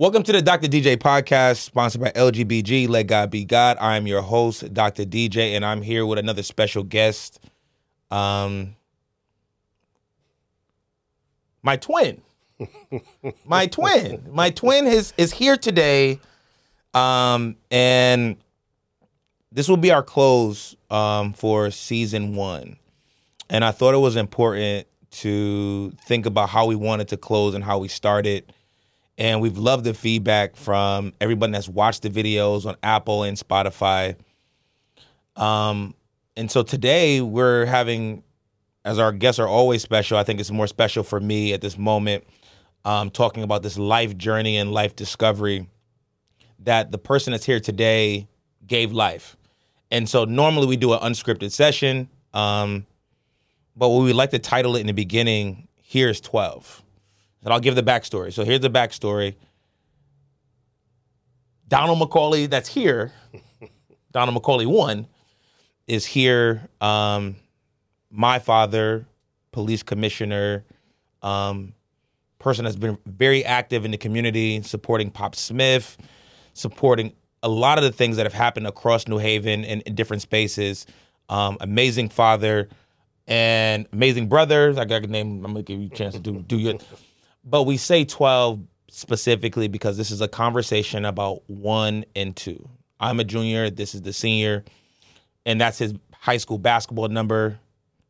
Welcome 0.00 0.22
to 0.22 0.30
the 0.30 0.40
Dr. 0.40 0.68
DJ 0.68 0.96
podcast, 0.96 1.56
sponsored 1.56 2.00
by 2.00 2.12
LGBG. 2.12 2.88
Let 2.88 3.08
God 3.08 3.32
be 3.32 3.44
God. 3.44 3.78
I 3.80 3.96
am 3.96 4.06
your 4.06 4.22
host, 4.22 4.72
Dr. 4.72 5.02
DJ, 5.02 5.56
and 5.56 5.64
I'm 5.64 5.82
here 5.82 6.06
with 6.06 6.20
another 6.20 6.44
special 6.44 6.84
guest. 6.84 7.40
Um, 8.12 8.76
my 11.64 11.74
twin, 11.74 12.22
my 13.44 13.66
twin, 13.66 14.24
my 14.30 14.50
twin 14.50 14.86
is 14.86 15.12
is 15.16 15.32
here 15.32 15.56
today, 15.56 16.20
um, 16.94 17.56
and 17.72 18.36
this 19.50 19.68
will 19.68 19.76
be 19.78 19.90
our 19.90 20.04
close 20.04 20.76
um, 20.90 21.32
for 21.32 21.72
season 21.72 22.36
one. 22.36 22.76
And 23.50 23.64
I 23.64 23.72
thought 23.72 23.94
it 23.94 23.98
was 23.98 24.14
important 24.14 24.86
to 25.10 25.90
think 26.06 26.24
about 26.24 26.50
how 26.50 26.66
we 26.66 26.76
wanted 26.76 27.08
to 27.08 27.16
close 27.16 27.54
and 27.54 27.64
how 27.64 27.78
we 27.78 27.88
started. 27.88 28.52
And 29.18 29.40
we've 29.40 29.58
loved 29.58 29.84
the 29.84 29.94
feedback 29.94 30.56
from 30.56 31.12
everyone 31.20 31.50
that's 31.50 31.68
watched 31.68 32.02
the 32.02 32.08
videos 32.08 32.64
on 32.64 32.76
Apple 32.84 33.24
and 33.24 33.36
Spotify. 33.36 34.16
Um, 35.34 35.94
and 36.36 36.48
so 36.48 36.62
today 36.62 37.20
we're 37.20 37.66
having, 37.66 38.22
as 38.84 39.00
our 39.00 39.10
guests 39.10 39.40
are 39.40 39.48
always 39.48 39.82
special, 39.82 40.16
I 40.16 40.22
think 40.22 40.38
it's 40.38 40.52
more 40.52 40.68
special 40.68 41.02
for 41.02 41.18
me 41.18 41.52
at 41.52 41.60
this 41.60 41.76
moment, 41.76 42.24
um, 42.84 43.10
talking 43.10 43.42
about 43.42 43.64
this 43.64 43.76
life 43.76 44.16
journey 44.16 44.56
and 44.56 44.72
life 44.72 44.94
discovery 44.94 45.68
that 46.60 46.92
the 46.92 46.98
person 46.98 47.32
that's 47.32 47.44
here 47.44 47.60
today 47.60 48.28
gave 48.66 48.92
life. 48.92 49.36
And 49.90 50.08
so 50.08 50.24
normally 50.24 50.68
we 50.68 50.76
do 50.76 50.92
an 50.92 51.00
unscripted 51.00 51.50
session. 51.50 52.08
Um, 52.32 52.86
but 53.76 53.88
what 53.88 54.04
we 54.04 54.12
like 54.12 54.30
to 54.30 54.38
title 54.38 54.76
it 54.76 54.80
in 54.80 54.86
the 54.86 54.92
beginning, 54.92 55.66
here's 55.76 56.20
12. 56.20 56.84
And 57.44 57.52
I'll 57.52 57.60
give 57.60 57.74
the 57.74 57.82
backstory. 57.82 58.32
So 58.32 58.44
here's 58.44 58.60
the 58.60 58.70
backstory. 58.70 59.34
Donald 61.68 61.98
McAuley, 61.98 62.48
that's 62.48 62.68
here, 62.68 63.12
Donald 64.12 64.42
McAuley 64.42 64.66
one, 64.66 65.06
is 65.86 66.06
here. 66.06 66.68
Um, 66.80 67.36
my 68.10 68.38
father, 68.38 69.06
police 69.52 69.82
commissioner, 69.82 70.64
um, 71.22 71.74
person 72.38 72.64
that's 72.64 72.76
been 72.76 72.96
very 73.06 73.44
active 73.44 73.84
in 73.84 73.90
the 73.90 73.98
community, 73.98 74.62
supporting 74.62 75.10
Pop 75.10 75.34
Smith, 75.34 75.98
supporting 76.54 77.12
a 77.42 77.48
lot 77.48 77.78
of 77.78 77.84
the 77.84 77.92
things 77.92 78.16
that 78.16 78.24
have 78.24 78.32
happened 78.32 78.66
across 78.66 79.06
New 79.06 79.18
Haven 79.18 79.64
in, 79.64 79.80
in 79.82 79.94
different 79.94 80.22
spaces. 80.22 80.86
Um, 81.28 81.58
amazing 81.60 82.08
father 82.08 82.68
and 83.26 83.86
amazing 83.92 84.28
brothers. 84.28 84.78
I 84.78 84.86
got 84.86 85.04
a 85.04 85.06
name. 85.06 85.44
I'm 85.44 85.52
gonna 85.52 85.62
give 85.62 85.78
you 85.78 85.86
a 85.86 85.94
chance 85.94 86.14
to 86.14 86.20
do 86.20 86.40
do 86.40 86.56
your. 86.56 86.74
But 87.48 87.62
we 87.62 87.76
say 87.78 88.04
twelve 88.04 88.60
specifically 88.90 89.68
because 89.68 89.96
this 89.96 90.10
is 90.10 90.20
a 90.20 90.28
conversation 90.28 91.04
about 91.04 91.48
one 91.48 92.04
and 92.14 92.36
two. 92.36 92.68
I'm 93.00 93.20
a 93.20 93.24
junior. 93.24 93.70
This 93.70 93.94
is 93.94 94.02
the 94.02 94.12
senior, 94.12 94.64
and 95.46 95.60
that's 95.60 95.78
his 95.78 95.94
high 96.12 96.36
school 96.36 96.58
basketball 96.58 97.08
number. 97.08 97.58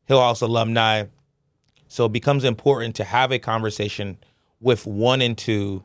Hillhouse 0.09 0.43
alumni. 0.43 1.05
So 1.87 2.07
it 2.07 2.13
becomes 2.13 2.45
important 2.45 2.97
to 2.97 3.05
have 3.05 3.31
a 3.31 3.39
conversation 3.39 4.19
with 4.61 4.87
one 4.87 5.23
and 5.23 5.37
two. 5.37 5.83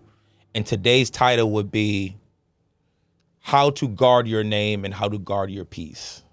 And 0.55 0.65
today's 0.65 1.09
title 1.09 1.51
would 1.51 1.71
be 1.71 2.15
how 3.39 3.71
to 3.71 3.87
guard 3.87 4.27
your 4.27 4.43
name 4.43 4.85
and 4.85 4.93
how 4.93 5.09
to 5.09 5.19
guard 5.19 5.51
your 5.51 5.65
peace. 5.65 6.23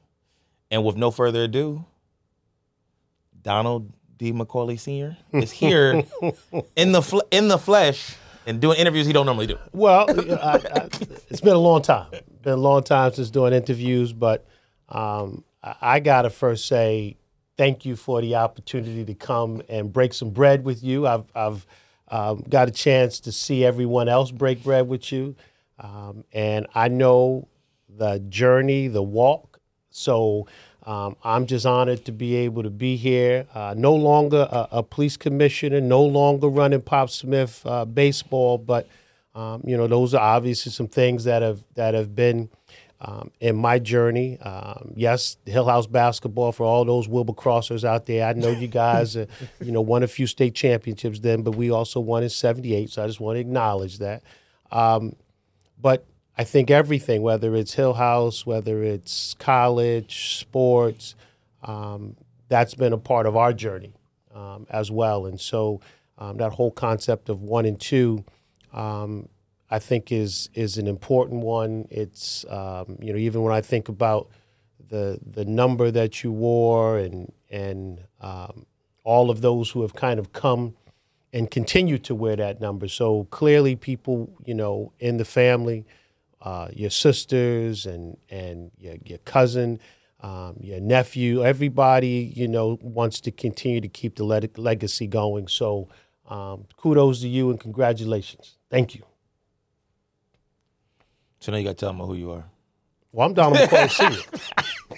And 0.71 0.85
with 0.85 0.97
no 0.97 1.11
further 1.11 1.45
ado, 1.45 1.85
Donald 3.43 3.93
D. 4.21 4.35
McAuley 4.35 4.79
Sr. 4.79 5.17
is 5.33 5.51
here 5.51 6.05
in 6.77 6.93
the 6.93 7.01
fl- 7.01 7.21
in 7.31 7.49
the 7.49 7.57
flesh 7.57 8.17
and 8.47 8.61
doing 8.61 8.79
interviews 8.79 9.07
he 9.07 9.15
don't 9.15 9.25
normally 9.25 9.47
do. 9.47 9.59
Well, 9.73 10.07
I, 10.11 10.57
I, 10.57 10.89
it's 11.31 11.41
been 11.41 11.55
a 11.55 11.59
long 11.59 11.81
time. 11.81 12.11
Been 12.43 12.53
a 12.53 12.57
long 12.57 12.83
time 12.83 13.15
since 13.15 13.31
doing 13.31 13.55
interviews, 13.55 14.13
but 14.13 14.47
um, 14.91 15.43
I, 15.65 15.75
I 15.81 16.01
gotta 16.01 16.29
first 16.29 16.67
say 16.67 17.17
thank 17.57 17.87
you 17.87 17.97
for 17.97 18.21
the 18.21 18.35
opportunity 18.37 19.07
to 19.07 19.15
come 19.15 19.63
and 19.71 19.91
break 19.91 20.13
some 20.13 20.31
bread 20.31 20.65
with 20.65 20.85
you. 20.85 21.07
I've 21.07 21.25
I've 21.35 21.67
um, 22.09 22.45
got 22.47 22.69
a 22.69 22.73
chance 22.73 23.21
to 23.21 23.33
see 23.33 23.65
everyone 23.65 24.11
else 24.11 24.31
break 24.31 24.63
bread 24.63 24.87
with 24.87 25.11
you, 25.11 25.35
um, 25.79 26.25
and 26.31 26.67
I 26.75 26.89
know 26.89 27.49
the 27.89 28.19
journey, 28.29 28.89
the 28.89 29.03
walk. 29.03 29.61
So 29.89 30.47
um, 30.85 31.17
I'm 31.23 31.47
just 31.47 31.67
honored 31.67 32.05
to 32.07 32.13
be 32.13 32.37
able 32.37 32.63
to 32.63 32.71
be 32.71 32.97
here. 32.97 33.47
Uh, 33.55 33.75
no 33.77 33.95
longer 33.95 34.49
a, 34.51 34.69
a, 34.73 34.83
police 34.83 35.17
commissioner, 35.17 35.81
no 35.81 36.03
longer 36.03 36.49
running 36.49 36.81
Pop 36.81 37.11
Smith 37.11 37.61
uh, 37.67 37.85
baseball, 37.85 38.57
but 38.57 38.89
um, 39.35 39.63
you 39.65 39.77
know 39.77 39.87
those 39.87 40.15
are 40.15 40.37
obviously 40.37 40.73
some 40.73 40.89
things 40.89 41.25
that 41.25 41.43
have 41.43 41.63
that 41.75 41.93
have 41.95 42.17
been 42.17 42.49
um, 43.03 43.31
in 43.41 43.57
my 43.57 43.79
journey. 43.79 44.39
Um, 44.41 44.93
yes, 44.97 45.37
Hillhouse 45.47 45.91
basketball 45.91 46.53
for 46.53 46.65
all 46.65 46.85
those 46.85 47.09
Wilbur 47.09 47.35
Crossers 47.35 47.85
out 47.85 48.07
there. 48.07 48.27
I 48.27 48.33
know 48.33 48.51
you 48.51 48.67
guys, 48.69 49.17
uh, 49.17 49.27
you 49.61 49.73
know, 49.73 49.83
won 49.83 50.03
a 50.03 50.09
few 50.09 50.27
state 50.27 50.55
championships 50.55 51.21
then, 51.21 51.43
but 51.43 51.57
we 51.57 51.71
also 51.71 52.01
won 52.01 52.23
in 52.23 52.31
'78. 52.31 52.91
So 52.91 53.05
I 53.05 53.07
just 53.07 53.21
want 53.21 53.37
to 53.37 53.41
acknowledge 53.41 53.99
that. 53.99 54.23
Um, 54.71 55.15
but 55.81 56.07
I 56.41 56.45
think 56.45 56.71
everything, 56.71 57.21
whether 57.21 57.55
it's 57.55 57.77
Hillhouse, 57.77 58.47
whether 58.47 58.83
it's 58.83 59.35
college, 59.35 60.39
sports, 60.39 61.15
um, 61.63 62.17
that's 62.49 62.75
been 62.75 62.95
a 62.95 62.97
part 62.97 63.27
of 63.27 63.37
our 63.37 63.53
journey 63.53 63.93
um, 64.35 64.67
as 64.71 64.91
well. 64.91 65.27
And 65.27 65.39
so 65.39 65.83
um, 66.17 66.39
that 66.39 66.53
whole 66.53 66.71
concept 66.71 67.29
of 67.29 67.43
one 67.43 67.67
and 67.67 67.79
two, 67.79 68.25
um, 68.73 69.29
I 69.71 69.79
think 69.81 70.11
is 70.11 70.49
is 70.55 70.79
an 70.79 70.87
important 70.87 71.43
one. 71.43 71.87
It's 71.91 72.47
um, 72.49 72.97
you 73.03 73.13
know 73.13 73.19
even 73.19 73.43
when 73.43 73.53
I 73.53 73.61
think 73.61 73.91
about 73.91 74.31
the 74.89 75.21
the 75.21 75.45
number 75.45 75.91
that 75.91 76.25
you 76.25 76.33
wore 76.33 76.97
and 76.97 77.31
and 77.51 78.01
um, 78.23 78.65
all 79.05 79.29
of 79.29 79.43
those 79.43 79.69
who 79.69 79.83
have 79.83 79.95
kind 79.95 80.19
of 80.19 80.33
come 80.33 80.75
and 81.35 81.51
continue 81.51 81.99
to 81.99 82.15
wear 82.15 82.35
that 82.37 82.63
number. 82.63 82.89
So 82.89 83.25
clearly, 83.25 83.77
people 83.77 84.33
you 84.47 84.55
know 84.55 84.95
in 85.01 85.19
the 85.19 85.27
family 85.27 85.85
uh, 86.43 86.69
your 86.73 86.91
sisters 86.91 87.87
and 87.87 88.17
and 88.31 88.71
your, 88.79 88.97
your 89.05 89.19
cousin, 89.19 89.81
um, 90.21 90.57
your 90.61 90.81
nephew, 90.81 91.45
everybody 91.45 92.33
you 92.35 92.49
know 92.49 92.79
wants 92.83 93.21
to 93.21 93.31
continue 93.31 93.81
to 93.81 93.89
keep 93.89 94.17
the 94.17 94.25
le- 94.25 94.43
legacy 94.57 95.07
going. 95.07 95.49
So 95.49 95.89
um, 96.29 96.67
kudos 96.77 97.21
to 97.21 97.29
you 97.29 97.51
and 97.51 97.59
congratulations. 97.61 98.57
Thank 98.71 98.95
you. 98.95 99.03
So 101.41 101.53
now 101.53 101.59
you 101.59 101.65
got 101.65 101.71
to 101.71 101.77
tell 101.77 101.93
them 101.93 102.01
who 102.07 102.15
you 102.15 102.31
are. 102.33 102.45
Well, 103.13 103.27
I'm 103.27 103.35
Donald 103.35 103.59
McAuley 103.69 103.91
Sr. 103.91 104.97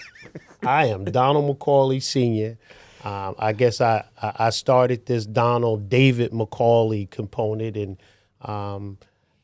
I 0.66 0.86
am 0.86 1.04
Donald 1.04 1.58
McAuley 1.58 2.02
Sr. 2.02 2.58
Um, 3.04 3.34
I 3.38 3.52
guess 3.52 3.80
I, 3.80 4.04
I 4.20 4.50
started 4.50 5.06
this 5.06 5.26
Donald 5.26 5.88
David 5.88 6.30
McAuley 6.30 7.10
component, 7.10 7.76
and 7.76 7.96
um, 8.42 8.98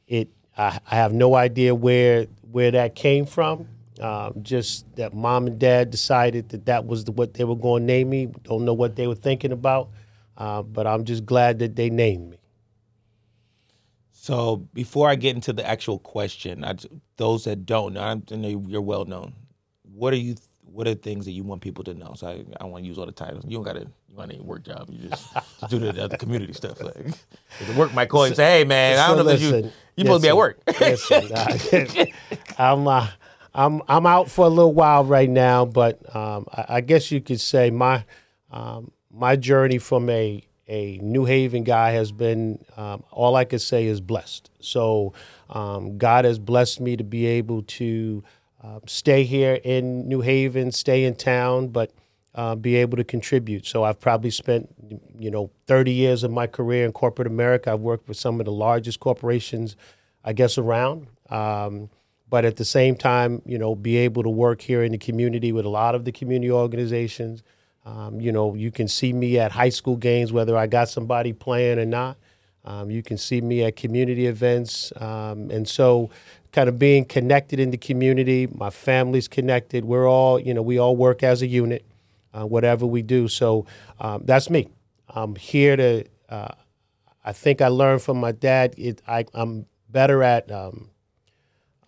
it 0.06 0.28
I, 0.58 0.80
I 0.90 0.96
have 0.96 1.12
no 1.12 1.34
idea 1.34 1.74
where 1.74 2.26
where 2.50 2.70
that 2.72 2.94
came 2.94 3.24
from. 3.24 3.68
Um, 4.00 4.34
just 4.42 4.84
that 4.96 5.14
mom 5.14 5.46
and 5.46 5.58
dad 5.58 5.90
decided 5.90 6.50
that 6.50 6.66
that 6.66 6.86
was 6.86 7.04
the, 7.04 7.12
what 7.12 7.34
they 7.34 7.44
were 7.44 7.56
going 7.56 7.82
to 7.82 7.86
name 7.86 8.10
me. 8.10 8.26
Don't 8.44 8.64
know 8.64 8.74
what 8.74 8.94
they 8.96 9.06
were 9.06 9.16
thinking 9.16 9.50
about, 9.50 9.88
uh, 10.36 10.62
but 10.62 10.86
I'm 10.86 11.04
just 11.04 11.26
glad 11.26 11.58
that 11.60 11.74
they 11.74 11.90
named 11.90 12.30
me. 12.30 12.36
So 14.12 14.56
before 14.72 15.08
I 15.08 15.14
get 15.14 15.34
into 15.34 15.52
the 15.52 15.66
actual 15.66 15.98
question, 15.98 16.64
I, 16.64 16.76
those 17.16 17.44
that 17.44 17.66
don't 17.66 17.94
know, 17.94 18.02
I 18.02 18.36
know 18.36 18.64
you're 18.68 18.82
well 18.82 19.04
known. 19.04 19.32
What 19.82 20.12
are 20.12 20.16
you? 20.16 20.36
What 20.72 20.86
are 20.86 20.94
the 20.94 21.00
things 21.00 21.24
that 21.24 21.32
you 21.32 21.42
want 21.42 21.62
people 21.62 21.84
to 21.84 21.94
know? 21.94 22.14
So 22.16 22.28
I, 22.28 22.44
I 22.60 22.64
want 22.64 22.84
to 22.84 22.88
use 22.88 22.98
all 22.98 23.06
the 23.06 23.12
titles. 23.12 23.44
You 23.46 23.56
don't 23.56 23.64
got 23.64 23.74
to. 23.74 23.86
You 24.08 24.16
want 24.16 24.32
any 24.32 24.40
work 24.40 24.64
job? 24.64 24.88
You 24.90 25.08
just, 25.08 25.32
just 25.32 25.70
do 25.70 25.78
the, 25.78 26.08
the 26.08 26.16
community 26.18 26.52
stuff. 26.52 26.80
Like 26.82 26.94
the 26.94 27.74
work 27.76 27.92
might 27.94 28.08
call 28.08 28.22
you 28.22 28.28
and 28.28 28.36
say, 28.36 28.58
"Hey 28.58 28.64
man, 28.64 28.96
so 28.96 29.02
I 29.02 29.06
don't 29.08 29.18
know 29.18 29.22
listen, 29.24 29.54
if 29.54 29.64
you 29.64 29.72
you 29.96 30.04
supposed 30.04 30.22
to 30.22 30.26
be 30.26 30.28
at 30.30 30.36
work." 30.36 30.60
listen, 30.80 31.30
I, 31.34 32.12
I'm 32.58 32.86
uh, 32.86 33.08
I'm 33.54 33.82
I'm 33.88 34.06
out 34.06 34.30
for 34.30 34.46
a 34.46 34.48
little 34.48 34.72
while 34.72 35.04
right 35.04 35.28
now, 35.28 35.64
but 35.64 36.14
um, 36.14 36.46
I, 36.52 36.64
I, 36.68 36.80
guess 36.80 37.10
you 37.10 37.20
could 37.20 37.40
say 37.40 37.70
my 37.70 38.04
um, 38.50 38.92
my 39.10 39.36
journey 39.36 39.78
from 39.78 40.08
a 40.10 40.42
a 40.68 40.98
New 40.98 41.24
Haven 41.24 41.64
guy 41.64 41.92
has 41.92 42.12
been 42.12 42.64
um, 42.76 43.02
all 43.10 43.36
I 43.36 43.44
could 43.44 43.60
say 43.60 43.86
is 43.86 44.00
blessed. 44.00 44.50
So 44.60 45.14
um, 45.48 45.98
God 45.98 46.24
has 46.24 46.38
blessed 46.38 46.80
me 46.80 46.96
to 46.96 47.04
be 47.04 47.26
able 47.26 47.62
to 47.62 48.22
uh, 48.62 48.80
stay 48.86 49.24
here 49.24 49.60
in 49.64 50.08
New 50.08 50.20
Haven, 50.20 50.72
stay 50.72 51.04
in 51.04 51.14
town, 51.14 51.68
but 51.68 51.92
uh, 52.34 52.54
be 52.54 52.76
able 52.76 52.96
to 52.96 53.04
contribute. 53.04 53.66
So 53.66 53.84
I've 53.84 54.00
probably 54.00 54.30
spent, 54.30 54.68
you 55.18 55.30
know, 55.30 55.50
30 55.66 55.92
years 55.92 56.22
of 56.22 56.30
my 56.30 56.46
career 56.46 56.84
in 56.84 56.92
corporate 56.92 57.26
America. 57.26 57.72
I've 57.72 57.80
worked 57.80 58.08
with 58.08 58.16
some 58.16 58.40
of 58.40 58.46
the 58.46 58.52
largest 58.52 59.00
corporations, 59.00 59.76
I 60.24 60.32
guess, 60.32 60.58
around. 60.58 61.06
Um, 61.30 61.90
but 62.30 62.44
at 62.44 62.56
the 62.56 62.64
same 62.64 62.94
time, 62.94 63.42
you 63.46 63.58
know, 63.58 63.74
be 63.74 63.96
able 63.96 64.22
to 64.22 64.28
work 64.28 64.60
here 64.60 64.82
in 64.82 64.92
the 64.92 64.98
community 64.98 65.52
with 65.52 65.64
a 65.64 65.70
lot 65.70 65.94
of 65.94 66.04
the 66.04 66.12
community 66.12 66.50
organizations. 66.50 67.42
Um, 67.86 68.20
you 68.20 68.32
know, 68.32 68.54
you 68.54 68.70
can 68.70 68.86
see 68.86 69.12
me 69.12 69.38
at 69.38 69.50
high 69.50 69.70
school 69.70 69.96
games, 69.96 70.32
whether 70.32 70.56
I 70.56 70.66
got 70.66 70.88
somebody 70.88 71.32
playing 71.32 71.78
or 71.78 71.86
not. 71.86 72.18
Um, 72.64 72.90
you 72.90 73.02
can 73.02 73.16
see 73.16 73.40
me 73.40 73.64
at 73.64 73.76
community 73.76 74.26
events. 74.26 74.92
Um, 74.96 75.50
and 75.50 75.66
so, 75.66 76.10
kind 76.52 76.68
of 76.68 76.78
being 76.78 77.04
connected 77.04 77.60
in 77.60 77.70
the 77.70 77.76
community, 77.76 78.46
my 78.46 78.70
family's 78.70 79.28
connected. 79.28 79.84
We're 79.84 80.08
all, 80.08 80.38
you 80.38 80.54
know, 80.54 80.62
we 80.62 80.78
all 80.78 80.96
work 80.96 81.22
as 81.22 81.42
a 81.42 81.46
unit, 81.46 81.84
uh, 82.32 82.46
whatever 82.46 82.86
we 82.86 83.02
do. 83.02 83.28
So, 83.28 83.66
um, 84.00 84.22
that's 84.24 84.48
me. 84.48 84.68
I'm 85.08 85.36
here 85.36 85.76
to, 85.76 86.04
uh, 86.28 86.54
I 87.24 87.32
think 87.32 87.60
I 87.60 87.68
learned 87.68 88.02
from 88.02 88.18
my 88.18 88.32
dad, 88.32 88.74
it, 88.78 89.02
I, 89.06 89.26
am 89.34 89.66
better 89.90 90.22
at 90.22 90.50
um, 90.50 90.90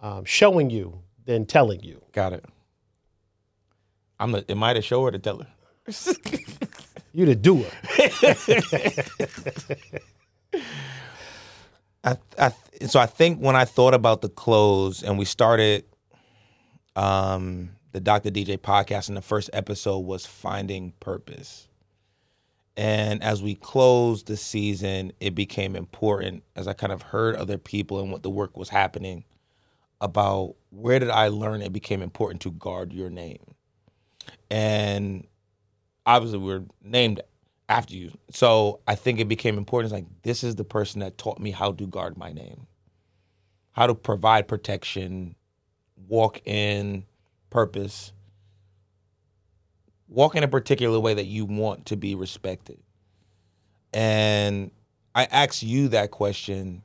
um, 0.01 0.25
showing 0.25 0.71
you 0.71 1.03
than 1.25 1.47
telling 1.47 1.83
you. 1.83 2.03
Got 2.13 2.35
it. 2.35 2.45
I'm 4.19 4.33
the, 4.33 4.51
am 4.51 4.63
I 4.63 4.75
the 4.75 4.83
shower 4.83 5.05
or 5.05 5.11
the 5.11 5.19
teller? 5.19 5.47
you 7.13 7.27
the 7.27 7.35
doer. 7.35 7.67
I, 12.03 12.17
I, 12.39 12.53
so 12.87 12.99
I 12.99 13.07
think 13.07 13.41
when 13.41 13.57
I 13.57 13.65
thought 13.65 13.95
about 13.95 14.23
the 14.23 14.29
close 14.29 15.03
and 15.03 15.19
we 15.19 15.25
started 15.25 15.85
um, 16.97 17.71
the 17.93 18.01
Dr. 18.01 18.31
DJ 18.31 18.59
podcast, 18.59 19.09
and 19.09 19.17
the 19.17 19.23
first 19.23 19.51
episode 19.53 20.01
was 20.01 20.27
finding 20.27 20.93
purpose. 21.01 21.69
And 22.77 23.23
as 23.23 23.43
we 23.43 23.55
closed 23.55 24.27
the 24.27 24.37
season, 24.37 25.13
it 25.21 25.35
became 25.35 25.77
important 25.77 26.45
as 26.57 26.67
I 26.67 26.73
kind 26.73 26.93
of 26.93 27.03
heard 27.03 27.37
other 27.37 27.59
people 27.59 28.01
and 28.01 28.11
what 28.13 28.23
the 28.23 28.31
work 28.31 28.57
was 28.57 28.69
happening 28.69 29.25
about 30.01 30.55
where 30.71 30.99
did 30.99 31.11
I 31.11 31.29
learn 31.29 31.63
it 31.63 31.73
became 31.73 32.01
important 32.01 32.41
to 32.43 32.53
guard 32.53 32.93
your 32.93 33.11
name. 33.11 33.55
And 34.51 35.27
obviously, 36.07 36.39
we're 36.39 36.65
named 36.83 37.21
after 37.71 37.95
you. 37.95 38.13
So 38.31 38.81
I 38.87 38.97
think 38.97 39.21
it 39.21 39.29
became 39.29 39.57
important. 39.57 39.93
It's 39.93 39.95
like, 39.95 40.23
this 40.23 40.45
is 40.45 40.57
the 40.57 40.65
person 40.65 41.01
that 41.01 41.17
taught 41.17 41.39
me 41.39 41.53
how 41.53 41.73
to 41.73 41.87
guard 41.87 42.19
my 42.19 42.33
name, 42.33 42.67
how 43.73 43.87
to 43.87 43.95
provide 43.95 44.49
protection, 44.49 45.37
walk 46.09 46.43
in 46.45 47.07
purpose, 47.49 48.13
walk 50.09 50.35
in 50.35 50.43
a 50.43 50.49
particular 50.49 50.99
way 50.99 51.15
that 51.15 51.27
you 51.27 51.45
want 51.45 51.87
to 51.87 51.97
be 51.97 52.17
respected. 52.17 52.81
And 53.95 54.73
I 55.15 55.27
ask 55.27 55.63
you 55.63 55.89
that 55.89 56.11
question. 56.11 56.83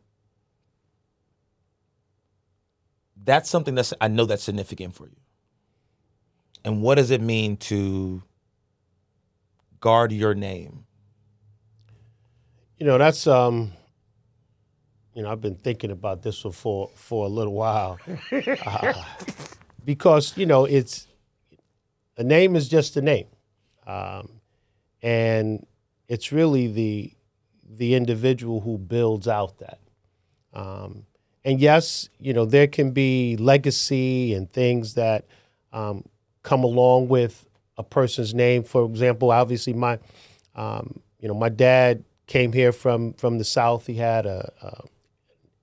That's 3.24 3.50
something 3.50 3.74
that's 3.74 3.94
I 4.00 4.08
know 4.08 4.26
that's 4.26 4.44
significant 4.44 4.94
for 4.94 5.08
you. 5.08 5.16
And 6.64 6.82
what 6.84 6.96
does 6.96 7.10
it 7.10 7.22
mean 7.22 7.58
to 7.58 8.22
guard 9.86 10.12
your 10.12 10.34
name? 10.34 10.84
You 12.80 12.88
know, 12.88 12.98
that's 12.98 13.28
um 13.28 13.72
you 15.14 15.22
know, 15.22 15.32
I've 15.32 15.42
been 15.42 15.58
thinking 15.58 15.92
about 15.92 16.24
this 16.24 16.42
for 16.42 16.90
for 16.96 17.28
a 17.28 17.30
little 17.30 17.54
while. 17.54 18.00
uh, 18.66 18.94
because, 19.86 20.36
you 20.36 20.48
know, 20.48 20.66
it's 20.66 21.08
a 22.18 22.24
name 22.24 22.56
is 22.56 22.68
just 22.68 22.98
a 22.98 23.02
name. 23.02 23.28
Um, 23.86 24.42
and 25.04 25.68
it's 26.08 26.32
really 26.32 26.66
the 26.66 27.14
the 27.64 27.94
individual 27.94 28.62
who 28.62 28.80
builds 28.80 29.28
out 29.28 29.60
that. 29.60 29.80
Um, 30.52 31.06
and 31.44 31.60
yes, 31.60 32.10
you 32.20 32.34
know, 32.34 32.46
there 32.46 32.66
can 32.66 32.90
be 32.90 33.38
legacy 33.38 34.34
and 34.34 34.52
things 34.52 34.96
that 34.96 35.26
um, 35.72 36.06
come 36.42 36.64
along 36.64 37.08
with 37.08 37.46
a 37.78 37.84
person's 37.84 38.34
name. 38.34 38.64
For 38.64 38.86
example, 38.86 39.32
obviously 39.32 39.74
my, 39.74 40.00
um, 40.56 41.00
you 41.20 41.28
know, 41.28 41.34
my 41.34 41.50
dad 41.50 42.04
came 42.28 42.54
here 42.54 42.72
from 42.72 43.14
from 43.14 43.38
the 43.38 43.44
South. 43.44 43.88
He 43.88 43.96
had 43.96 44.26
a, 44.26 44.52
a 44.62 44.84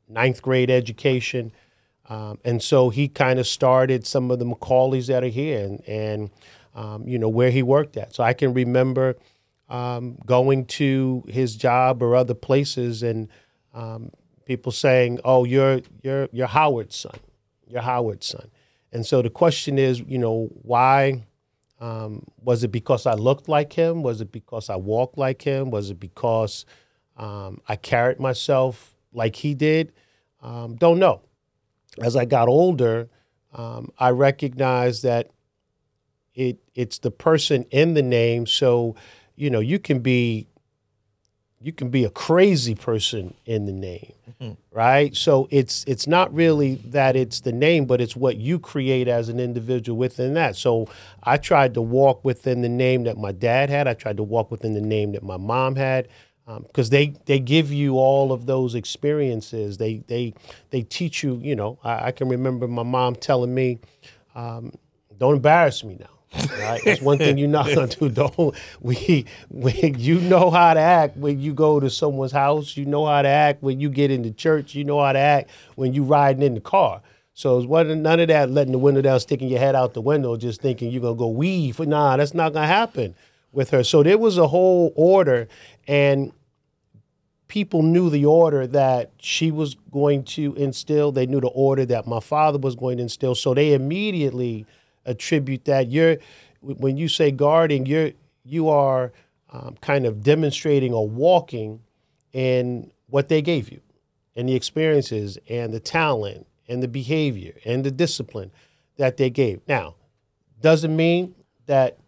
ninth 0.08 0.42
grade 0.42 0.70
education, 0.70 1.52
um, 2.08 2.38
and 2.44 2.62
so 2.62 2.90
he 2.90 3.08
kind 3.08 3.38
of 3.38 3.46
started 3.46 4.06
some 4.06 4.30
of 4.30 4.38
the 4.38 4.44
McAuley's 4.44 5.06
that 5.08 5.24
are 5.24 5.28
here, 5.28 5.64
and, 5.64 5.82
and 5.88 6.30
um, 6.74 7.06
you 7.08 7.18
know 7.18 7.28
where 7.28 7.50
he 7.50 7.62
worked 7.62 7.96
at. 7.96 8.14
So 8.14 8.22
I 8.22 8.32
can 8.32 8.54
remember 8.54 9.16
um, 9.68 10.18
going 10.26 10.66
to 10.66 11.24
his 11.28 11.56
job 11.56 12.02
or 12.02 12.14
other 12.14 12.34
places, 12.34 13.02
and 13.02 13.28
um, 13.74 14.10
people 14.44 14.72
saying, 14.72 15.20
"Oh, 15.24 15.44
you're 15.44 15.80
you're 16.02 16.28
you're 16.32 16.46
Howard's 16.46 16.96
son. 16.96 17.18
You're 17.66 17.82
Howard's 17.82 18.26
son." 18.26 18.50
And 18.92 19.06
so 19.06 19.22
the 19.22 19.30
question 19.30 19.78
is, 19.78 20.00
you 20.00 20.18
know, 20.18 20.50
why? 20.62 21.24
Um, 21.82 22.22
was 22.40 22.62
it 22.62 22.70
because 22.70 23.06
I 23.06 23.14
looked 23.14 23.48
like 23.48 23.72
him? 23.72 24.04
Was 24.04 24.20
it 24.20 24.30
because 24.30 24.70
I 24.70 24.76
walked 24.76 25.18
like 25.18 25.42
him? 25.42 25.72
Was 25.72 25.90
it 25.90 25.98
because 25.98 26.64
um, 27.16 27.60
I 27.68 27.74
carried 27.74 28.20
myself 28.20 28.94
like 29.12 29.34
he 29.34 29.52
did? 29.54 29.92
Um, 30.42 30.76
don't 30.76 31.00
know. 31.00 31.22
As 32.00 32.14
I 32.14 32.24
got 32.24 32.46
older, 32.46 33.10
um, 33.52 33.90
I 33.98 34.10
recognized 34.10 35.02
that 35.02 35.30
it 36.34 36.58
it's 36.76 37.00
the 37.00 37.10
person 37.10 37.64
in 37.72 37.94
the 37.94 38.02
name. 38.02 38.46
So, 38.46 38.94
you 39.34 39.50
know, 39.50 39.60
you 39.60 39.80
can 39.80 39.98
be 39.98 40.46
you 41.62 41.72
can 41.72 41.90
be 41.90 42.04
a 42.04 42.10
crazy 42.10 42.74
person 42.74 43.34
in 43.46 43.66
the 43.66 43.72
name 43.72 44.12
mm-hmm. 44.42 44.76
right? 44.76 45.14
So 45.16 45.48
it's 45.50 45.84
it's 45.86 46.06
not 46.06 46.32
really 46.34 46.76
that 46.86 47.16
it's 47.16 47.40
the 47.40 47.52
name 47.52 47.86
but 47.86 48.00
it's 48.00 48.16
what 48.16 48.36
you 48.36 48.58
create 48.58 49.08
as 49.08 49.28
an 49.28 49.40
individual 49.40 49.98
within 49.98 50.34
that. 50.34 50.56
So 50.56 50.88
i 51.22 51.36
tried 51.36 51.74
to 51.74 51.82
walk 51.82 52.24
within 52.24 52.62
the 52.62 52.68
name 52.68 53.04
that 53.04 53.16
my 53.16 53.32
dad 53.32 53.70
had. 53.70 53.86
I 53.86 53.94
tried 53.94 54.16
to 54.18 54.22
walk 54.22 54.50
within 54.50 54.74
the 54.74 54.80
name 54.80 55.12
that 55.12 55.22
my 55.22 55.36
mom 55.36 55.76
had 55.76 56.08
because 56.66 56.88
um, 56.88 56.90
they 56.90 57.14
they 57.26 57.38
give 57.38 57.72
you 57.72 57.96
all 57.96 58.32
of 58.32 58.46
those 58.46 58.74
experiences. 58.74 59.78
They 59.78 60.02
they 60.08 60.34
they 60.70 60.82
teach 60.82 61.22
you 61.22 61.40
you 61.42 61.54
know 61.56 61.78
i, 61.84 62.08
I 62.08 62.12
can 62.12 62.28
remember 62.28 62.66
my 62.66 62.82
mom 62.82 63.14
telling 63.14 63.54
me 63.54 63.78
um, 64.34 64.72
don't 65.18 65.36
embarrass 65.36 65.84
me 65.84 65.96
now 66.00 66.06
Right? 66.34 66.80
That's 66.84 67.02
one 67.02 67.18
thing 67.18 67.38
you're 67.38 67.48
not 67.48 67.66
gonna 67.66 67.88
do. 67.88 68.08
Don't 68.10 68.54
we? 68.80 69.26
When 69.50 69.98
you 69.98 70.20
know 70.20 70.50
how 70.50 70.74
to 70.74 70.80
act 70.80 71.16
when 71.16 71.40
you 71.40 71.52
go 71.52 71.78
to 71.80 71.90
someone's 71.90 72.32
house, 72.32 72.76
you 72.76 72.86
know 72.86 73.06
how 73.06 73.22
to 73.22 73.28
act 73.28 73.62
when 73.62 73.80
you 73.80 73.90
get 73.90 74.10
into 74.10 74.30
church. 74.30 74.74
You 74.74 74.84
know 74.84 75.00
how 75.00 75.12
to 75.12 75.18
act 75.18 75.50
when 75.74 75.92
you 75.92 76.04
riding 76.04 76.42
in 76.42 76.54
the 76.54 76.60
car. 76.60 77.02
So 77.34 77.58
it 77.60 77.68
wasn't 77.68 78.02
none 78.02 78.20
of 78.20 78.28
that 78.28 78.50
letting 78.50 78.72
the 78.72 78.78
window 78.78 79.00
down, 79.00 79.20
sticking 79.20 79.48
your 79.48 79.58
head 79.58 79.74
out 79.74 79.94
the 79.94 80.00
window, 80.00 80.36
just 80.36 80.60
thinking 80.60 80.90
you're 80.90 81.02
gonna 81.02 81.16
go 81.16 81.28
weave. 81.28 81.78
Nah, 81.80 82.16
that's 82.16 82.34
not 82.34 82.52
gonna 82.52 82.66
happen 82.66 83.14
with 83.52 83.70
her. 83.70 83.84
So 83.84 84.02
there 84.02 84.18
was 84.18 84.38
a 84.38 84.48
whole 84.48 84.92
order, 84.96 85.48
and 85.86 86.32
people 87.48 87.82
knew 87.82 88.08
the 88.08 88.24
order 88.24 88.66
that 88.66 89.10
she 89.18 89.50
was 89.50 89.74
going 89.90 90.24
to 90.24 90.54
instill. 90.54 91.12
They 91.12 91.26
knew 91.26 91.40
the 91.40 91.48
order 91.48 91.84
that 91.84 92.06
my 92.06 92.20
father 92.20 92.58
was 92.58 92.74
going 92.74 92.96
to 92.96 93.02
instill. 93.02 93.34
So 93.34 93.52
they 93.52 93.74
immediately 93.74 94.64
attribute 95.04 95.64
that. 95.66 95.90
You're 95.90 96.18
when 96.60 96.96
you 96.96 97.08
say 97.08 97.30
guarding, 97.30 97.86
you're 97.86 98.12
you 98.44 98.68
are 98.68 99.12
um, 99.52 99.76
kind 99.80 100.06
of 100.06 100.22
demonstrating 100.22 100.92
or 100.92 101.08
walking 101.08 101.80
in 102.32 102.90
what 103.08 103.28
they 103.28 103.42
gave 103.42 103.70
you, 103.70 103.80
and 104.34 104.48
the 104.48 104.54
experiences, 104.54 105.38
and 105.48 105.72
the 105.72 105.80
talent, 105.80 106.46
and 106.68 106.82
the 106.82 106.88
behavior, 106.88 107.54
and 107.64 107.84
the 107.84 107.90
discipline 107.90 108.50
that 108.96 109.16
they 109.16 109.30
gave. 109.30 109.60
Now, 109.68 109.96
doesn't 110.60 110.94
mean 110.94 111.34
that 111.66 111.98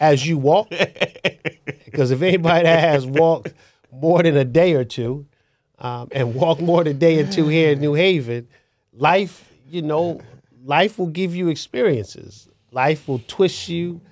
as 0.00 0.26
you 0.26 0.38
walk, 0.38 0.70
because 1.84 2.10
if 2.10 2.22
anybody 2.22 2.64
that 2.64 2.80
has 2.80 3.06
walked 3.06 3.54
more 3.90 4.22
than 4.22 4.36
a 4.36 4.44
day 4.44 4.74
or 4.74 4.84
two, 4.84 5.26
um, 5.80 6.08
and 6.12 6.34
walked 6.34 6.60
more 6.60 6.84
than 6.84 6.96
a 6.96 6.98
day 6.98 7.20
or 7.20 7.30
two 7.30 7.48
here 7.48 7.72
in 7.72 7.80
New 7.80 7.94
Haven, 7.94 8.48
life, 8.92 9.50
you 9.68 9.82
know, 9.82 10.20
life 10.68 10.98
will 10.98 11.06
give 11.06 11.34
you 11.34 11.48
experiences. 11.48 12.46
Life 12.70 13.08
will 13.08 13.22
twist 13.26 13.68
you. 13.70 14.02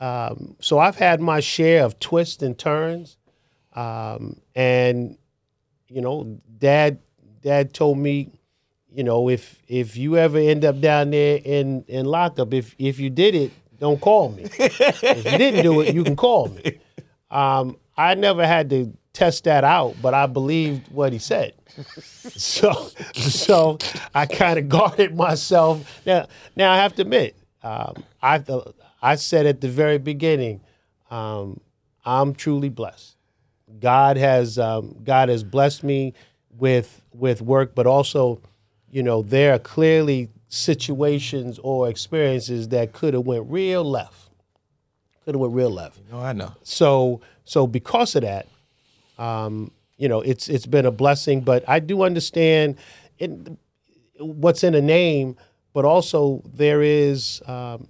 Um, 0.00 0.56
so 0.58 0.78
I've 0.78 0.96
had 0.96 1.20
my 1.20 1.40
share 1.40 1.84
of 1.84 2.00
twists 2.00 2.42
and 2.42 2.58
turns, 2.58 3.18
um, 3.74 4.40
and 4.54 5.18
you 5.88 6.00
know, 6.00 6.40
Dad, 6.58 6.98
Dad 7.42 7.74
told 7.74 7.98
me, 7.98 8.30
you 8.92 9.04
know, 9.04 9.28
if 9.28 9.60
if 9.68 9.96
you 9.96 10.16
ever 10.16 10.38
end 10.38 10.64
up 10.64 10.80
down 10.80 11.10
there 11.10 11.40
in 11.44 11.84
in 11.88 12.06
lockup, 12.06 12.54
if 12.54 12.74
if 12.78 12.98
you 12.98 13.10
did 13.10 13.34
it, 13.34 13.50
don't 13.80 14.00
call 14.00 14.30
me. 14.30 14.44
if 14.58 15.24
you 15.32 15.38
didn't 15.38 15.64
do 15.64 15.80
it, 15.80 15.94
you 15.94 16.04
can 16.04 16.16
call 16.16 16.48
me. 16.48 16.78
Um, 17.30 17.76
I 17.96 18.14
never 18.14 18.46
had 18.46 18.70
to 18.70 18.92
test 19.18 19.44
that 19.44 19.64
out, 19.64 19.96
but 20.00 20.14
I 20.14 20.26
believed 20.26 20.88
what 20.92 21.12
he 21.12 21.18
said. 21.18 21.54
so, 21.98 22.90
so 23.14 23.78
I 24.14 24.26
kind 24.26 24.58
of 24.60 24.68
guarded 24.68 25.16
myself. 25.16 26.00
Now, 26.06 26.28
now 26.54 26.72
I 26.72 26.76
have 26.76 26.94
to 26.96 27.02
admit, 27.02 27.36
um, 27.64 28.04
I 28.22 28.42
I 29.02 29.16
said 29.16 29.46
at 29.46 29.60
the 29.60 29.68
very 29.68 29.98
beginning, 29.98 30.60
um, 31.10 31.60
I'm 32.04 32.32
truly 32.32 32.68
blessed. 32.68 33.16
God 33.80 34.16
has 34.16 34.56
um, 34.56 34.96
God 35.02 35.28
has 35.28 35.42
blessed 35.42 35.82
me 35.82 36.14
with 36.56 37.02
with 37.12 37.42
work, 37.42 37.74
but 37.74 37.86
also, 37.86 38.40
you 38.88 39.02
know, 39.02 39.22
there 39.22 39.52
are 39.52 39.58
clearly 39.58 40.30
situations 40.48 41.58
or 41.62 41.88
experiences 41.88 42.68
that 42.68 42.92
could 42.92 43.14
have 43.14 43.26
went 43.26 43.50
real 43.50 43.84
left. 43.84 44.30
Could 45.24 45.34
have 45.34 45.40
went 45.40 45.54
real 45.54 45.70
left. 45.70 45.98
No, 46.10 46.20
I 46.20 46.32
know. 46.32 46.54
So 46.62 47.20
so 47.44 47.66
because 47.66 48.14
of 48.14 48.22
that, 48.22 48.46
um, 49.18 49.70
you 49.96 50.08
know, 50.08 50.20
it's 50.20 50.48
it's 50.48 50.66
been 50.66 50.86
a 50.86 50.90
blessing. 50.90 51.40
But 51.40 51.68
I 51.68 51.80
do 51.80 52.02
understand 52.02 52.76
it, 53.18 53.30
what's 54.18 54.64
in 54.64 54.74
a 54.74 54.80
name, 54.80 55.36
but 55.72 55.84
also 55.84 56.42
there 56.46 56.82
is, 56.82 57.42
um, 57.46 57.88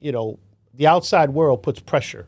you 0.00 0.12
know, 0.12 0.38
the 0.74 0.86
outside 0.86 1.30
world 1.30 1.62
puts 1.62 1.80
pressure 1.80 2.26